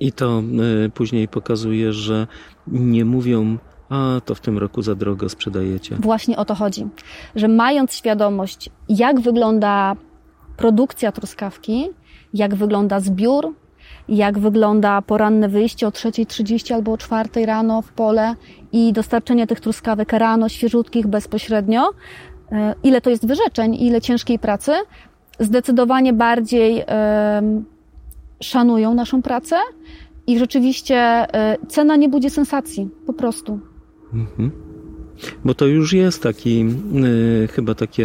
I 0.00 0.12
to 0.12 0.42
y, 0.86 0.90
później 0.90 1.28
pokazuje, 1.28 1.92
że 1.92 2.26
nie 2.66 3.04
mówią, 3.04 3.58
a 3.88 4.20
to 4.24 4.34
w 4.34 4.40
tym 4.40 4.58
roku 4.58 4.82
za 4.82 4.94
drogo 4.94 5.28
sprzedajecie. 5.28 5.96
Właśnie 6.00 6.36
o 6.36 6.44
to 6.44 6.54
chodzi, 6.54 6.86
że 7.36 7.48
mając 7.48 7.94
świadomość, 7.94 8.70
jak 8.88 9.20
wygląda 9.20 9.96
produkcja 10.56 11.12
truskawki, 11.12 11.88
jak 12.34 12.54
wygląda 12.54 13.00
zbiór, 13.00 13.54
jak 14.08 14.38
wygląda 14.38 15.02
poranne 15.02 15.48
wyjście 15.48 15.86
o 15.86 15.90
3.30 15.90 16.74
albo 16.74 16.92
o 16.92 16.96
4.00 16.96 17.46
rano 17.46 17.82
w 17.82 17.92
pole 17.92 18.34
i 18.72 18.92
dostarczenie 18.92 19.46
tych 19.46 19.60
truskawek 19.60 20.12
rano, 20.12 20.48
świeżutkich, 20.48 21.06
bezpośrednio, 21.06 21.90
e, 22.52 22.74
ile 22.82 23.00
to 23.00 23.10
jest 23.10 23.26
wyrzeczeń, 23.26 23.74
ile 23.74 24.00
ciężkiej 24.00 24.38
pracy, 24.38 24.72
zdecydowanie 25.38 26.12
bardziej 26.12 26.84
szanują 28.40 28.94
naszą 28.94 29.22
pracę 29.22 29.56
i 30.26 30.38
rzeczywiście 30.38 30.96
e, 30.96 31.56
cena 31.68 31.96
nie 31.96 32.08
budzi 32.08 32.30
sensacji, 32.30 32.90
po 33.06 33.12
prostu. 33.12 33.60
Bo 35.44 35.54
to 35.54 35.66
już 35.66 35.92
jest 35.92 36.22
taki, 36.22 36.66
y, 37.44 37.48
chyba 37.48 37.74
taki 37.74 38.02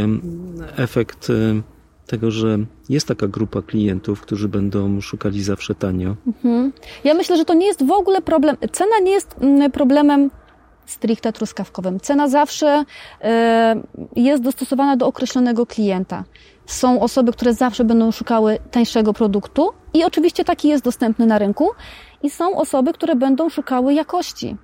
efekt 0.77 1.29
y, 1.29 1.61
tego, 2.07 2.31
że 2.31 2.57
jest 2.89 3.07
taka 3.07 3.27
grupa 3.27 3.61
klientów, 3.61 4.21
którzy 4.21 4.49
będą 4.49 5.01
szukali 5.01 5.43
zawsze 5.43 5.75
tanio. 5.75 6.15
Ja 7.03 7.13
myślę, 7.13 7.37
że 7.37 7.45
to 7.45 7.53
nie 7.53 7.67
jest 7.67 7.85
w 7.85 7.91
ogóle 7.91 8.21
problem. 8.21 8.57
Cena 8.71 8.99
nie 9.03 9.11
jest 9.11 9.35
problemem 9.73 10.29
stricte 10.85 11.33
truskawkowym. 11.33 11.99
Cena 11.99 12.29
zawsze 12.29 12.83
e, 13.21 13.81
jest 14.15 14.43
dostosowana 14.43 14.97
do 14.97 15.07
określonego 15.07 15.65
klienta. 15.65 16.23
Są 16.67 17.01
osoby, 17.01 17.31
które 17.31 17.53
zawsze 17.53 17.83
będą 17.83 18.11
szukały 18.11 18.59
tańszego 18.71 19.13
produktu 19.13 19.69
i 19.93 20.03
oczywiście 20.03 20.45
taki 20.45 20.67
jest 20.67 20.83
dostępny 20.83 21.25
na 21.25 21.37
rynku. 21.37 21.69
I 22.23 22.29
są 22.29 22.55
osoby, 22.55 22.93
które 22.93 23.15
będą 23.15 23.49
szukały 23.49 23.93
jakości. 23.93 24.57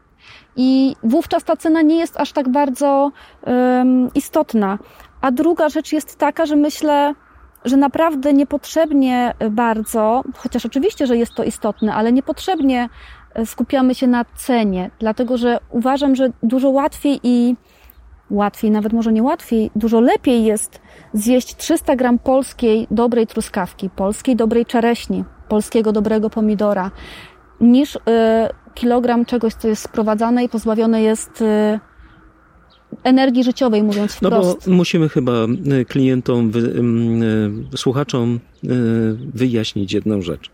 I 0.56 0.96
wówczas 1.04 1.44
ta 1.44 1.56
cena 1.56 1.82
nie 1.82 1.96
jest 1.96 2.20
aż 2.20 2.32
tak 2.32 2.50
bardzo 2.50 3.12
em, 3.44 4.10
istotna. 4.16 4.80
A 5.22 5.32
druga 5.32 5.70
rzecz 5.70 5.92
jest 5.92 6.18
taka, 6.18 6.46
że 6.46 6.56
myślę, 6.56 7.14
że 7.66 7.78
naprawdę 7.78 8.34
niepotrzebnie 8.34 9.34
bardzo, 9.52 10.24
chociaż 10.38 10.66
oczywiście, 10.66 11.08
że 11.08 11.18
jest 11.18 11.34
to 11.34 11.44
istotne, 11.44 11.94
ale 11.94 12.12
niepotrzebnie 12.12 12.90
e, 13.34 13.46
skupiamy 13.46 13.96
się 13.96 14.08
na 14.08 14.26
cenie, 14.36 14.92
dlatego 15.00 15.38
że 15.38 15.60
uważam, 15.70 16.16
że 16.16 16.30
dużo 16.44 16.70
łatwiej 16.70 17.20
i 17.24 17.56
łatwiej, 18.30 18.72
nawet 18.72 18.94
może 18.94 19.14
nie 19.14 19.24
łatwiej, 19.24 19.72
dużo 19.76 20.00
lepiej 20.02 20.46
jest 20.46 20.82
zjeść 21.14 21.56
300 21.56 21.96
gram 21.96 22.20
polskiej 22.20 22.88
dobrej 22.92 23.28
truskawki, 23.28 23.90
polskiej 23.90 24.36
dobrej 24.36 24.66
czereśni, 24.66 25.24
polskiego 25.50 25.92
dobrego 25.92 26.30
pomidora, 26.30 26.92
niż 27.62 27.96
y, 27.96 28.00
kilogram 28.74 29.26
czegoś, 29.26 29.54
co 29.54 29.68
jest 29.68 29.82
sprowadzane 29.84 30.44
i 30.44 30.50
pozbawione 30.50 31.02
jest 31.02 31.42
y, 31.42 31.80
energii 33.04 33.44
życiowej, 33.44 33.84
mówiąc 33.84 34.22
No 34.22 34.30
wprost. 34.30 34.70
bo 34.70 34.76
musimy 34.76 35.10
chyba 35.10 35.32
y, 35.82 35.86
klientom, 35.86 36.52
wy, 36.52 36.60
y, 37.74 37.78
słuchaczom 37.78 38.40
y, 38.64 38.70
wyjaśnić 39.34 39.94
jedną 39.94 40.22
rzecz. 40.22 40.52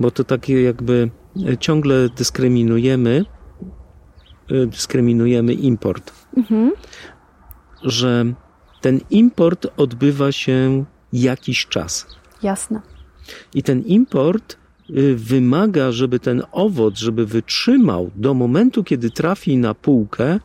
Bo 0.00 0.10
to 0.10 0.24
takie 0.24 0.62
jakby 0.62 1.10
ciągle 1.60 2.08
dyskryminujemy, 2.16 3.24
dyskryminujemy 4.66 5.54
import. 5.54 6.12
Że 7.82 8.24
ten 8.80 9.00
import 9.10 9.66
odbywa 9.76 10.32
się 10.32 10.84
jakiś 11.12 11.66
czas. 11.66 12.06
Jasne. 12.42 12.80
I 13.54 13.62
ten 13.62 13.82
import 13.82 14.56
y, 14.90 15.16
wymaga, 15.16 15.92
żeby 15.92 16.20
ten 16.20 16.42
owoc, 16.52 16.98
żeby 16.98 17.26
wytrzymał 17.26 18.10
do 18.16 18.34
momentu, 18.34 18.84
kiedy 18.84 19.10
trafi 19.10 19.56
na 19.56 19.74
półkę, 19.74 20.40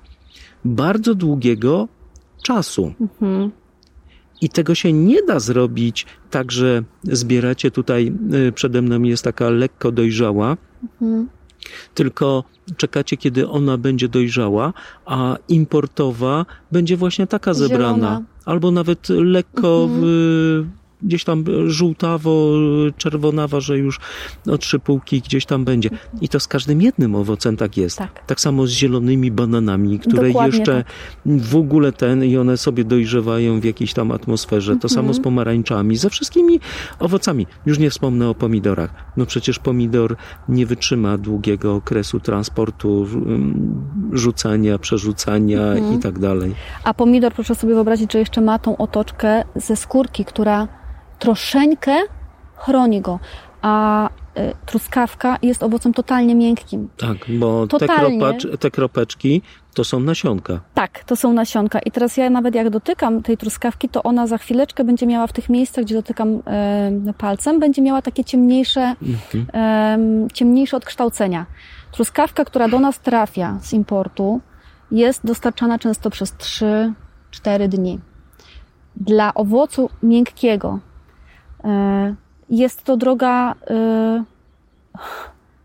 bardzo 0.65 1.15
długiego 1.15 1.87
czasu. 2.43 2.93
I 4.41 4.49
tego 4.49 4.75
się 4.75 4.93
nie 4.93 5.23
da 5.23 5.39
zrobić 5.39 6.05
tak, 6.29 6.51
że 6.51 6.83
zbieracie 7.03 7.71
tutaj, 7.71 8.13
y, 8.47 8.51
przede 8.51 8.81
mną 8.81 9.01
jest 9.03 9.23
taka 9.23 9.49
lekko 9.49 9.91
dojrzała, 9.91 10.57
tylko 11.93 12.43
czekacie, 12.77 13.17
kiedy 13.17 13.49
ona 13.49 13.77
będzie 13.77 14.09
dojrzała, 14.09 14.73
a 15.05 15.37
importowa 15.49 16.45
będzie 16.71 16.97
właśnie 16.97 17.27
taka 17.27 17.53
zebrana. 17.53 17.95
Zielona. 17.95 18.21
Albo 18.45 18.71
nawet 18.71 19.09
lekko 19.09 19.89
w, 19.91 20.65
gdzieś 21.01 21.23
tam 21.23 21.43
żółtawo, 21.67 22.51
czerwonawa, 22.97 23.59
że 23.59 23.77
już 23.77 23.99
o 24.47 24.57
trzy 24.57 24.79
półki 24.79 25.21
gdzieś 25.21 25.45
tam 25.45 25.65
będzie. 25.65 25.89
I 26.21 26.29
to 26.29 26.39
z 26.39 26.47
każdym 26.47 26.81
jednym 26.81 27.15
owocem 27.15 27.57
tak 27.57 27.77
jest. 27.77 27.97
Tak. 27.97 28.41
samo 28.41 28.67
z 28.67 28.71
zielonymi 28.71 29.31
bananami, 29.31 29.99
które 29.99 30.27
Dokładnie 30.27 30.57
jeszcze 30.57 30.83
tak. 30.83 30.93
w 31.25 31.55
ogóle 31.55 31.91
ten 31.91 32.23
i 32.23 32.37
one 32.37 32.57
sobie 32.57 32.83
dojrzewają 32.83 33.59
w 33.59 33.63
jakiejś 33.63 33.93
tam 33.93 34.11
atmosferze. 34.11 34.75
To 34.75 34.89
samo 34.89 35.13
z 35.13 35.19
pomarańczami, 35.19 35.95
ze 35.95 36.09
wszystkimi 36.09 36.59
owocami. 36.99 37.47
Już 37.65 37.79
nie 37.79 37.89
wspomnę 37.89 38.29
o 38.29 38.35
pomidorach. 38.35 38.93
No 39.17 39.25
przecież 39.25 39.59
pomidor 39.59 40.15
nie 40.49 40.65
wytrzyma 40.65 41.17
długiego 41.17 41.75
okresu 41.75 42.19
transportu, 42.19 43.07
mm, 43.13 43.81
rzucania, 44.13 44.79
przerzucania 44.79 45.77
i 45.95 45.99
tak 45.99 46.19
dalej. 46.19 46.55
A 46.83 46.93
pomidor, 46.93 47.33
proszę 47.33 47.55
sobie 47.55 47.73
wyobrazić, 47.73 48.13
że 48.13 48.19
jeszcze 48.19 48.41
ma 48.41 48.59
tą 48.59 48.77
otoczkę 48.77 49.43
ze 49.55 49.75
skórki, 49.75 50.25
która 50.25 50.67
troszeczkę 51.19 51.95
chroni 52.55 53.01
go. 53.01 53.19
A 53.61 54.07
y, 54.07 54.11
truskawka 54.65 55.37
jest 55.41 55.63
owocem 55.63 55.93
totalnie 55.93 56.35
miękkim. 56.35 56.89
Tak, 56.97 57.17
bo 57.39 57.67
te, 57.67 57.79
Totalnie. 57.79 58.19
kropacz, 58.19 58.47
te 58.59 58.71
kropeczki 58.71 59.41
to 59.73 59.83
są 59.83 59.99
nasionka. 59.99 60.59
Tak, 60.73 61.03
to 61.03 61.15
są 61.15 61.33
nasionka. 61.33 61.79
I 61.79 61.91
teraz 61.91 62.17
ja 62.17 62.29
nawet 62.29 62.55
jak 62.55 62.69
dotykam 62.69 63.23
tej 63.23 63.37
truskawki, 63.37 63.89
to 63.89 64.03
ona 64.03 64.27
za 64.27 64.37
chwileczkę 64.37 64.83
będzie 64.83 65.07
miała 65.07 65.27
w 65.27 65.33
tych 65.33 65.49
miejscach, 65.49 65.85
gdzie 65.85 65.95
dotykam 65.95 66.41
e, 66.47 67.13
palcem, 67.17 67.59
będzie 67.59 67.81
miała 67.81 68.01
takie 68.01 68.23
ciemniejsze, 68.23 68.95
e, 69.53 69.97
ciemniejsze 70.33 70.77
odkształcenia. 70.77 71.45
Truskawka, 71.91 72.45
która 72.45 72.67
do 72.67 72.79
nas 72.79 72.99
trafia 72.99 73.57
z 73.61 73.73
importu, 73.73 74.41
jest 74.91 75.25
dostarczana 75.25 75.79
często 75.79 76.09
przez 76.09 76.33
3-4 76.33 77.67
dni. 77.67 77.99
Dla 78.95 79.33
owocu 79.33 79.89
miękkiego 80.03 80.69
e, 80.69 80.86
jest 82.49 82.83
to 82.83 82.97
droga 82.97 83.55
e, 83.69 84.23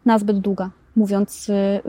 nazbyt 0.04 0.38
długa, 0.38 0.70
mówiąc, 0.96 1.50
e, 1.50 1.80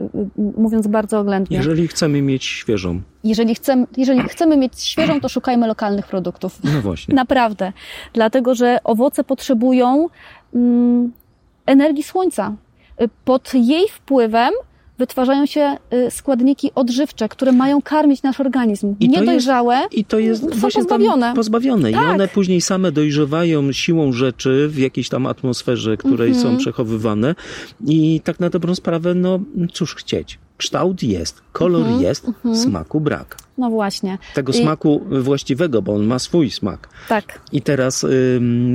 mówiąc 0.56 0.86
bardzo 0.86 1.20
oględnie. 1.20 1.56
Jeżeli 1.56 1.88
chcemy 1.88 2.22
mieć 2.22 2.44
świeżą. 2.44 3.00
Jeżeli 3.24 3.54
chcemy, 3.54 3.86
jeżeli 3.96 4.22
chcemy 4.22 4.56
mieć 4.56 4.80
świeżą, 4.80 5.20
to 5.20 5.28
szukajmy 5.28 5.66
lokalnych 5.66 6.06
produktów. 6.06 6.58
No 6.64 6.80
właśnie. 6.80 7.14
Naprawdę. 7.24 7.72
Dlatego, 8.12 8.54
że 8.54 8.78
owoce 8.84 9.24
potrzebują 9.24 10.08
mm, 10.54 11.12
energii 11.66 12.02
słońca. 12.02 12.54
Pod 13.24 13.54
jej 13.54 13.88
wpływem 13.88 14.52
wytwarzają 14.98 15.46
się 15.46 15.76
y, 15.92 16.10
składniki 16.10 16.70
odżywcze, 16.74 17.28
które 17.28 17.52
mają 17.52 17.82
karmić 17.82 18.22
nasz 18.22 18.40
organizm. 18.40 18.94
I 19.00 19.08
Niedojrzałe 19.08 19.76
jest, 19.76 19.94
I 19.94 20.04
to 20.04 20.18
jest 20.18 20.42
są 20.42 20.48
właśnie 20.50 20.82
pozbawione. 20.82 21.32
Pozbawione. 21.34 21.90
I 21.90 21.94
Tak. 21.94 22.08
one 22.14 22.28
później 22.28 22.60
same 22.60 22.92
dojrzewają 22.92 23.72
siłą 23.72 24.12
rzeczy 24.12 24.68
w 24.68 24.78
jakiejś 24.78 25.08
tam 25.08 25.26
atmosferze, 25.26 25.96
której 25.96 26.28
Mhm. 26.30 26.42
są 26.52 26.56
przechowywane. 26.58 27.34
I 27.86 28.20
tak 28.24 28.40
na 28.40 28.50
dobrą 28.50 28.74
sprawę, 28.74 29.14
no 29.14 29.38
cóż 29.72 29.94
chcieć. 29.94 30.38
Kształt 30.56 31.02
jest, 31.02 31.42
kolor 31.52 31.82
Mhm. 31.82 32.02
jest, 32.02 32.26
smaku 32.62 33.00
brak. 33.00 33.36
No 33.58 33.70
właśnie. 33.70 34.18
Tego 34.34 34.52
I- 34.52 34.56
smaku 34.62 35.04
właściwego, 35.22 35.82
bo 35.82 35.94
on 35.94 36.04
ma 36.06 36.18
swój 36.18 36.50
smak. 36.50 36.88
Tak. 37.08 37.40
I 37.52 37.62
teraz 37.62 38.04
ym, 38.04 38.74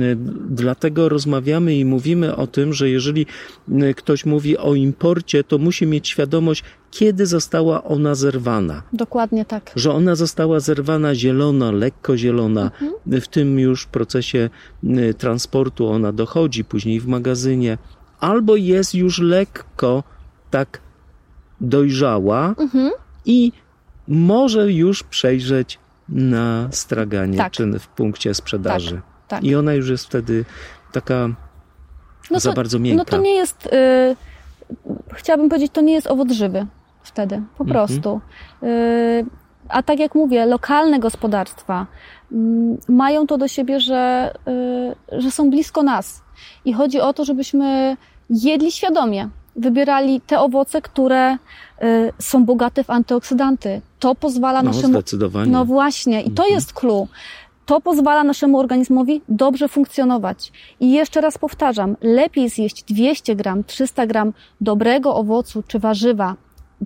dlatego 0.50 1.08
rozmawiamy 1.08 1.74
i 1.76 1.84
mówimy 1.84 2.36
o 2.36 2.46
tym, 2.46 2.72
że 2.72 2.88
jeżeli 2.90 3.26
y, 3.68 3.94
ktoś 3.94 4.24
mówi 4.26 4.58
o 4.58 4.74
imporcie, 4.74 5.44
to 5.44 5.58
musi 5.58 5.86
mieć 5.86 6.08
świadomość, 6.08 6.64
kiedy 6.90 7.26
została 7.26 7.84
ona 7.84 8.14
zerwana. 8.14 8.82
Dokładnie 8.92 9.44
tak. 9.44 9.70
Że 9.76 9.92
ona 9.92 10.14
została 10.14 10.60
zerwana 10.60 11.14
zielona, 11.14 11.72
lekko 11.72 12.16
zielona. 12.16 12.70
W 13.06 13.26
tym 13.28 13.58
już 13.58 13.86
procesie 13.86 14.50
y, 14.84 15.14
transportu 15.14 15.86
ona 15.88 16.12
dochodzi, 16.12 16.64
później 16.64 17.00
w 17.00 17.06
magazynie. 17.06 17.78
Albo 18.20 18.56
jest 18.56 18.94
już 18.94 19.18
lekko 19.18 20.02
tak 20.50 20.80
dojrzała 21.60 22.54
i 23.24 23.52
może 24.08 24.72
już 24.72 25.02
przejrzeć 25.02 25.78
na 26.08 26.68
straganie, 26.70 27.38
Tak. 27.38 27.52
czy 27.52 27.78
w 27.78 27.88
punkcie 27.88 28.34
sprzedaży. 28.34 29.00
tak. 29.28 29.44
I 29.44 29.54
ona 29.54 29.74
już 29.74 29.88
jest 29.88 30.06
wtedy 30.06 30.44
taka 30.92 31.28
za 32.36 32.52
bardzo 32.52 32.78
miękka. 32.78 32.98
No 32.98 33.04
to 33.04 33.16
nie 33.22 33.34
jest, 33.34 33.66
y, 33.66 34.16
chciałabym 35.14 35.48
powiedzieć, 35.48 35.72
to 35.72 35.80
nie 35.80 35.92
jest 35.92 36.06
owoc 36.06 36.32
żywy 36.32 36.66
wtedy, 37.02 37.42
po 37.58 37.64
Mhm. 37.64 37.70
prostu. 37.86 38.20
Y, 38.62 39.26
a 39.68 39.82
tak 39.82 39.98
jak 39.98 40.14
mówię, 40.14 40.46
lokalne 40.46 40.98
gospodarstwa 41.00 41.86
mm, 42.32 42.76
mają 42.88 43.26
to 43.26 43.38
do 43.38 43.48
siebie, 43.48 43.80
że, 43.80 44.32
y, 45.12 45.20
że 45.22 45.30
są 45.30 45.50
blisko 45.50 45.82
nas. 45.82 46.22
I 46.64 46.72
chodzi 46.72 47.00
o 47.00 47.12
to, 47.12 47.24
żebyśmy 47.24 47.96
jedli 48.30 48.72
świadomie. 48.72 49.28
Wybierali 49.60 50.20
te 50.20 50.40
owoce, 50.40 50.82
które 50.82 51.32
y, 51.34 51.36
są 52.18 52.44
bogate 52.44 52.84
w 52.84 52.90
antyoksydanty. 52.90 53.80
To 53.98 54.14
pozwala 54.14 54.62
No, 54.62 54.70
naszemu. 54.70 54.92
zdecydowanie. 54.94 55.52
No 55.52 55.64
właśnie, 55.64 56.20
i 56.22 56.30
to 56.30 56.42
Mhm. 56.42 56.54
jest 56.54 56.72
clue. 56.72 57.06
To 57.66 57.80
pozwala 57.80 58.24
naszemu 58.24 58.58
organizmowi 58.58 59.20
dobrze 59.28 59.68
funkcjonować. 59.68 60.52
I 60.80 60.90
jeszcze 60.92 61.20
raz 61.20 61.38
powtarzam, 61.38 61.96
lepiej 62.00 62.48
zjeść 62.48 62.82
200 62.84 63.36
gram, 63.36 63.64
300 63.64 64.06
gram 64.06 64.32
dobrego 64.60 65.14
owocu 65.14 65.62
czy 65.68 65.78
warzywa 65.78 66.34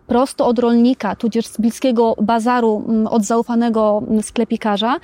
prosto 0.06 0.46
od 0.46 0.58
rolnika, 0.58 1.16
tudzież 1.16 1.46
z 1.46 1.58
bliskiego 1.58 2.16
bazaru, 2.22 2.84
mm, 2.88 3.06
od 3.06 3.24
zaufanego 3.24 4.02
sklepikarza, 4.22 4.96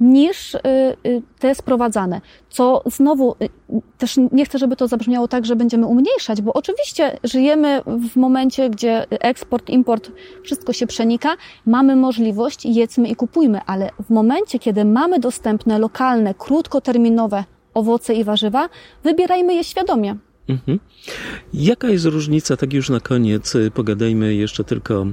niż 0.00 0.54
y, 0.54 0.58
y, 1.06 1.22
te 1.38 1.54
sprowadzane. 1.54 2.20
Co 2.50 2.82
znowu, 2.86 3.36
y, 3.42 3.48
też 3.98 4.16
nie 4.32 4.44
chcę, 4.44 4.58
żeby 4.58 4.76
to 4.76 4.88
zabrzmiało 4.88 5.28
tak, 5.28 5.46
że 5.46 5.56
będziemy 5.56 5.86
umniejszać, 5.86 6.42
bo 6.42 6.52
oczywiście 6.52 7.18
żyjemy 7.24 7.82
w 7.86 8.16
momencie, 8.16 8.70
gdzie 8.70 9.06
eksport, 9.10 9.70
import, 9.70 10.10
wszystko 10.42 10.72
się 10.72 10.86
przenika, 10.86 11.36
mamy 11.66 11.96
możliwość, 11.96 12.66
jedzmy 12.66 13.08
i 13.08 13.16
kupujmy, 13.16 13.60
ale 13.66 13.90
w 14.06 14.10
momencie, 14.10 14.58
kiedy 14.58 14.84
mamy 14.84 15.18
dostępne, 15.18 15.78
lokalne, 15.78 16.34
krótkoterminowe 16.34 17.44
owoce 17.74 18.14
i 18.14 18.24
warzywa, 18.24 18.68
wybierajmy 19.04 19.54
je 19.54 19.64
świadomie. 19.64 20.16
Mhm. 20.48 20.78
Jaka 21.54 21.88
jest 21.88 22.04
różnica, 22.04 22.56
tak 22.56 22.72
już 22.72 22.90
na 22.90 23.00
koniec, 23.00 23.54
y, 23.54 23.70
pogadajmy 23.70 24.34
jeszcze 24.34 24.64
tylko 24.64 25.06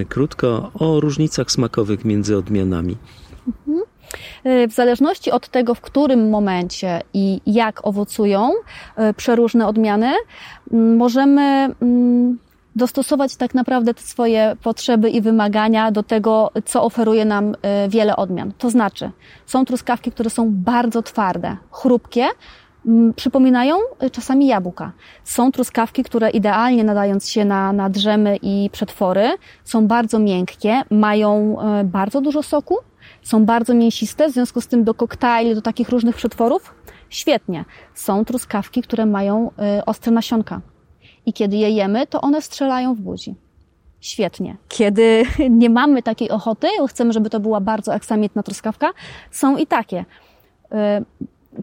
y, 0.00 0.04
krótko 0.04 0.70
o 0.74 1.00
różnicach 1.00 1.50
smakowych 1.50 2.04
między 2.04 2.36
odmianami. 2.36 2.96
Y, 4.46 4.68
W 4.68 4.72
zależności 4.72 5.30
od 5.30 5.48
tego, 5.48 5.74
w 5.74 5.80
którym 5.80 6.30
momencie 6.30 7.00
i 7.14 7.40
jak 7.46 7.86
owocują 7.86 8.50
przeróżne 9.16 9.66
odmiany, 9.66 10.12
mm, 10.72 10.96
możemy 10.96 11.42
mm, 11.82 12.38
dostosować 12.76 13.36
tak 13.36 13.54
naprawdę 13.54 13.94
te 13.94 14.02
swoje 14.02 14.56
potrzeby 14.62 15.10
i 15.10 15.20
wymagania 15.20 15.90
do 15.90 16.02
tego, 16.02 16.50
co 16.64 16.82
oferuje 16.82 17.24
nam 17.24 17.54
wiele 17.88 18.16
odmian. 18.16 18.52
To 18.58 18.70
znaczy, 18.70 19.10
są 19.46 19.64
truskawki, 19.64 20.12
które 20.12 20.30
są 20.30 20.50
bardzo 20.50 21.02
twarde, 21.02 21.56
chrupkie, 21.70 22.26
przypominają 23.16 23.76
y, 24.02 24.10
czasami 24.10 24.46
jabłka. 24.46 24.92
Są 25.24 25.52
truskawki, 25.52 26.04
które 26.04 26.30
idealnie 26.30 26.84
nadając 26.84 27.28
się 27.28 27.44
na, 27.44 27.72
na 27.72 27.90
drzemy 27.90 28.36
i 28.42 28.70
przetwory, 28.72 29.28
są 29.64 29.86
bardzo 29.86 30.18
miękkie, 30.18 30.82
mają 30.90 31.56
y, 31.80 31.84
bardzo 31.84 32.20
dużo 32.20 32.42
soku, 32.42 32.76
są 33.22 33.44
bardzo 33.44 33.74
mięsiste, 33.74 34.28
w 34.28 34.32
związku 34.32 34.60
z 34.60 34.66
tym 34.66 34.84
do 34.84 34.94
koktajli, 34.94 35.54
do 35.54 35.62
takich 35.62 35.88
różnych 35.88 36.16
przetworów 36.16 36.74
świetnie. 37.10 37.64
Są 37.94 38.24
truskawki, 38.24 38.82
które 38.82 39.06
mają 39.06 39.50
y, 39.78 39.84
ostre 39.84 40.12
nasionka. 40.12 40.60
I 41.26 41.32
kiedy 41.32 41.56
je 41.56 41.70
jemy, 41.70 42.06
to 42.06 42.20
one 42.20 42.42
strzelają 42.42 42.94
w 42.94 43.00
buzi. 43.00 43.34
Świetnie. 44.00 44.56
Kiedy 44.68 45.24
nie 45.50 45.70
mamy 45.70 46.02
takiej 46.02 46.30
ochoty, 46.30 46.66
chcemy, 46.88 47.12
żeby 47.12 47.30
to 47.30 47.40
była 47.40 47.60
bardzo 47.60 47.94
aksamitna 47.94 48.42
truskawka, 48.42 48.92
są 49.30 49.56
i 49.56 49.66
takie. 49.66 50.04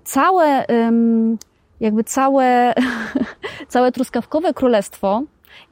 Całe, 0.04 0.66
jakby 1.80 2.04
całe, 2.04 2.74
całe 3.74 3.92
truskawkowe 3.92 4.54
królestwo 4.54 5.22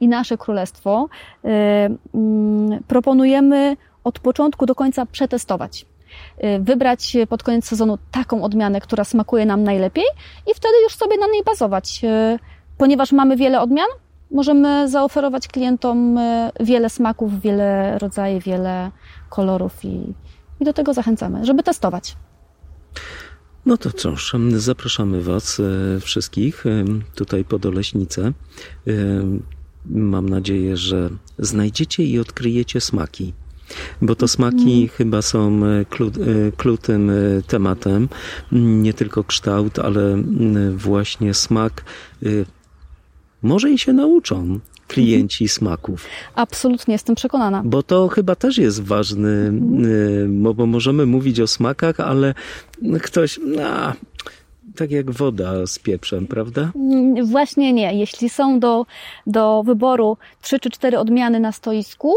i 0.00 0.08
nasze 0.08 0.38
królestwo 0.38 1.08
proponujemy 2.88 3.76
od 4.04 4.18
początku 4.18 4.66
do 4.66 4.74
końca 4.74 5.06
przetestować. 5.06 5.86
Y, 6.44 6.60
Wybrać 6.60 7.16
pod 7.28 7.42
koniec 7.42 7.64
sezonu 7.64 7.98
taką 8.10 8.42
odmianę, 8.42 8.80
która 8.80 9.04
smakuje 9.04 9.46
nam 9.46 9.62
najlepiej 9.62 10.04
i 10.46 10.54
wtedy 10.54 10.74
już 10.84 10.94
sobie 10.94 11.18
na 11.18 11.26
niej 11.26 11.44
bazować. 11.44 12.00
Y, 12.04 12.38
Ponieważ 12.78 13.12
mamy 13.12 13.36
wiele 13.36 13.60
odmian, 13.60 13.86
możemy 14.30 14.88
zaoferować 14.88 15.48
klientom 15.48 16.18
y, 16.18 16.50
wiele 16.60 16.90
smaków, 16.90 17.40
wiele 17.40 17.98
rodzajów, 17.98 18.44
wiele 18.44 18.90
kolorów 19.28 19.84
i, 19.84 20.14
i 20.60 20.64
do 20.64 20.72
tego 20.72 20.94
zachęcamy, 20.94 21.44
żeby 21.44 21.62
testować. 21.62 22.16
No 23.66 23.76
to 23.76 23.90
cóż, 23.90 24.32
zapraszamy 24.56 25.22
Was 25.22 25.60
e, 25.60 26.00
wszystkich 26.00 26.66
e, 26.66 26.84
tutaj 27.14 27.44
pod 27.44 27.66
Oleśnicę. 27.66 28.32
E, 28.86 28.92
Mam 29.90 30.28
nadzieję, 30.28 30.76
że 30.76 31.10
znajdziecie 31.38 32.04
i 32.04 32.18
odkryjecie 32.18 32.80
smaki. 32.80 33.32
Bo 34.02 34.14
to 34.14 34.28
smaki 34.28 34.88
chyba 34.88 35.22
są 35.22 35.60
klu, 35.90 36.12
klutym 36.56 37.10
tematem. 37.46 38.08
Nie 38.52 38.94
tylko 38.94 39.24
kształt, 39.24 39.78
ale 39.78 40.22
właśnie 40.76 41.34
smak. 41.34 41.84
Może 43.42 43.70
i 43.70 43.78
się 43.78 43.92
nauczą 43.92 44.60
klienci 44.88 45.48
smaków. 45.48 46.06
Absolutnie, 46.34 46.92
jestem 46.92 47.14
przekonana. 47.14 47.62
Bo 47.64 47.82
to 47.82 48.08
chyba 48.08 48.34
też 48.34 48.58
jest 48.58 48.82
ważny, 48.82 49.52
y, 49.84 50.26
bo, 50.28 50.66
możemy 50.66 51.06
mówić 51.06 51.40
o 51.40 51.46
smakach, 51.46 52.00
ale 52.00 52.34
ktoś, 53.02 53.40
a, 53.64 53.92
tak 54.76 54.90
jak 54.90 55.10
woda 55.10 55.66
z 55.66 55.78
pieprzem, 55.78 56.26
prawda? 56.26 56.70
Mm, 56.74 57.26
Właśnie 57.26 57.72
nie. 57.72 57.98
Jeśli 57.98 58.28
są 58.28 58.60
do, 58.60 58.86
do 59.26 59.62
wyboru 59.62 60.16
trzy 60.42 60.60
czy 60.60 60.70
cztery 60.70 60.98
odmiany 60.98 61.40
na 61.40 61.52
stoisku, 61.52 62.14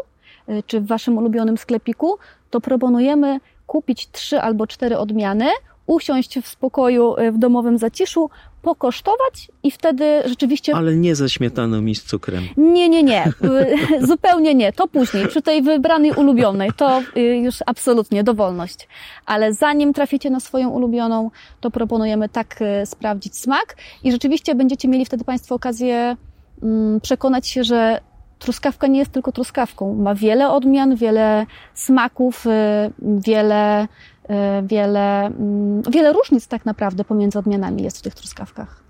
y, 0.50 0.64
czy 0.68 0.82
w 0.82 0.88
Waszym 0.88 1.18
ulubionym 1.18 1.58
sklepiku, 1.58 2.18
to 2.50 2.62
proponujemy 2.62 3.40
kupić 3.68 4.08
trzy 4.12 4.42
albo 4.42 4.68
cztery 4.68 4.98
odmiany, 4.98 5.46
usiąść 5.90 6.40
w 6.40 6.48
spokoju 6.48 7.16
y, 7.20 7.32
w 7.32 7.38
domowym 7.38 7.78
zaciszu, 7.78 8.30
pokosztować 8.62 9.52
i 9.64 9.72
wtedy 9.72 10.22
rzeczywiście 10.26 10.76
Ale 10.76 10.96
nie 10.96 11.16
ze 11.16 11.30
śmietaną 11.30 11.86
i 11.86 11.96
z 11.96 12.04
cukrem. 12.04 12.44
Nie, 12.58 12.90
nie, 12.90 13.04
nie. 13.04 13.34
Zupełnie 14.12 14.56
nie. 14.56 14.74
To 14.74 14.88
później, 14.88 15.28
przy 15.28 15.42
tej 15.42 15.62
wybranej 15.62 16.12
ulubionej. 16.12 16.72
To 16.78 17.02
y, 17.18 17.22
już 17.22 17.56
absolutnie 17.66 18.24
dowolność. 18.24 18.88
Ale 19.26 19.54
zanim 19.54 19.94
traficie 19.94 20.30
na 20.30 20.40
swoją 20.40 20.70
ulubioną, 20.70 21.32
to 21.60 21.72
proponujemy 21.72 22.30
tak 22.30 22.62
y, 22.62 22.86
sprawdzić 22.86 23.38
smak 23.38 23.76
i 24.04 24.12
rzeczywiście 24.12 24.56
będziecie 24.56 24.88
mieli 24.88 25.06
wtedy 25.06 25.24
Państwo 25.24 25.56
okazję 25.56 26.18
mm, 26.64 27.02
przekonać 27.02 27.48
się, 27.48 27.64
że 27.64 28.02
truskawka 28.40 28.88
nie 28.88 29.00
jest 29.00 29.12
tylko 29.12 29.32
truskawką. 29.32 29.94
Ma 29.96 30.16
wiele 30.16 30.50
odmian, 30.50 30.96
wiele 30.96 31.46
smaków, 31.74 32.46
wiele, 33.02 33.88
wiele, 34.64 35.26
mm, 35.26 35.82
wiele 35.92 36.14
różnic 36.14 36.48
tak 36.48 36.66
naprawdę 36.66 37.04
pomiędzy 37.04 37.40
odmianami 37.40 37.84
jest 37.84 37.98
w 37.98 38.02
tych 38.02 38.16
truskawkach. 38.16 38.84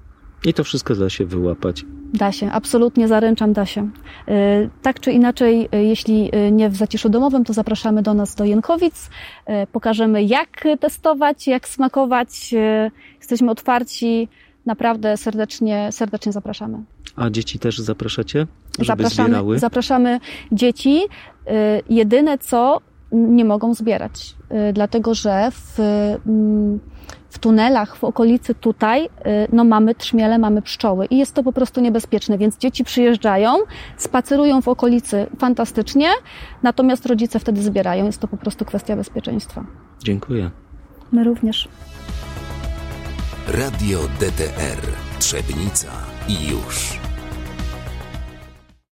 I 0.45 0.53
to 0.53 0.63
wszystko 0.63 0.95
da 0.95 1.09
się 1.09 1.25
wyłapać. 1.25 1.85
Da 2.13 2.31
się, 2.31 2.51
absolutnie 2.51 3.07
zaręczam, 3.07 3.53
da 3.53 3.65
się. 3.65 3.89
Y, 4.29 4.69
Tak 4.81 4.99
czy 4.99 5.11
inaczej, 5.11 5.69
y, 5.75 5.83
jeśli 5.83 6.35
y, 6.35 6.51
nie 6.51 6.69
w 6.69 6.75
zaciszu 6.75 7.09
domowym, 7.09 7.43
to 7.45 7.53
zapraszamy 7.53 8.01
do 8.01 8.13
nas 8.13 8.35
do 8.35 8.45
Jękowic. 8.45 9.09
Y, 9.49 9.67
Pokażemy, 9.71 10.23
jak 10.23 10.63
testować, 10.79 11.47
jak 11.47 11.67
smakować. 11.67 12.53
Y, 12.53 12.91
Jesteśmy 13.19 13.51
otwarci. 13.51 14.27
Naprawdę 14.65 15.17
serdecznie, 15.17 15.89
serdecznie 15.91 16.31
zapraszamy. 16.31 16.77
A 17.15 17.29
dzieci 17.29 17.59
też 17.59 17.79
zapraszacie, 17.79 18.47
żeby 18.79 18.85
zapraszamy, 18.87 19.27
zbierały? 19.29 19.59
zapraszamy 19.59 20.19
dzieci. 20.51 21.01
Y, 21.01 21.49
Jedyne 21.89 22.37
co 22.37 22.81
nie 23.11 23.45
mogą 23.45 23.73
zbierać, 23.73 24.35
y, 24.69 24.73
dlatego 24.73 25.13
że 25.13 25.51
w, 25.51 25.79
mm, 26.27 26.79
w 27.29 27.39
tunelach 27.39 27.95
w 27.95 28.03
okolicy 28.03 28.55
tutaj 28.55 29.05
y, 29.05 29.09
no 29.53 29.63
mamy 29.63 29.95
trzmiele, 29.95 30.37
mamy 30.37 30.61
pszczoły 30.61 31.05
i 31.05 31.17
jest 31.17 31.33
to 31.33 31.43
po 31.43 31.53
prostu 31.53 31.81
niebezpieczne, 31.81 32.37
więc 32.37 32.57
dzieci 32.57 32.83
przyjeżdżają, 32.83 33.55
spacerują 33.97 34.61
w 34.61 34.67
okolicy 34.67 35.27
fantastycznie, 35.37 36.09
natomiast 36.63 37.05
rodzice 37.05 37.39
wtedy 37.39 37.61
zbierają. 37.61 38.05
Jest 38.05 38.19
to 38.19 38.27
po 38.27 38.37
prostu 38.37 38.65
kwestia 38.65 38.95
bezpieczeństwa. 38.95 39.65
Dziękuję. 40.03 40.51
My 41.11 41.23
również. 41.23 41.67
Radio 43.47 43.99
DTR 44.19 44.81
Trzebnica 45.19 45.91
i 46.27 46.47
już. 46.47 47.08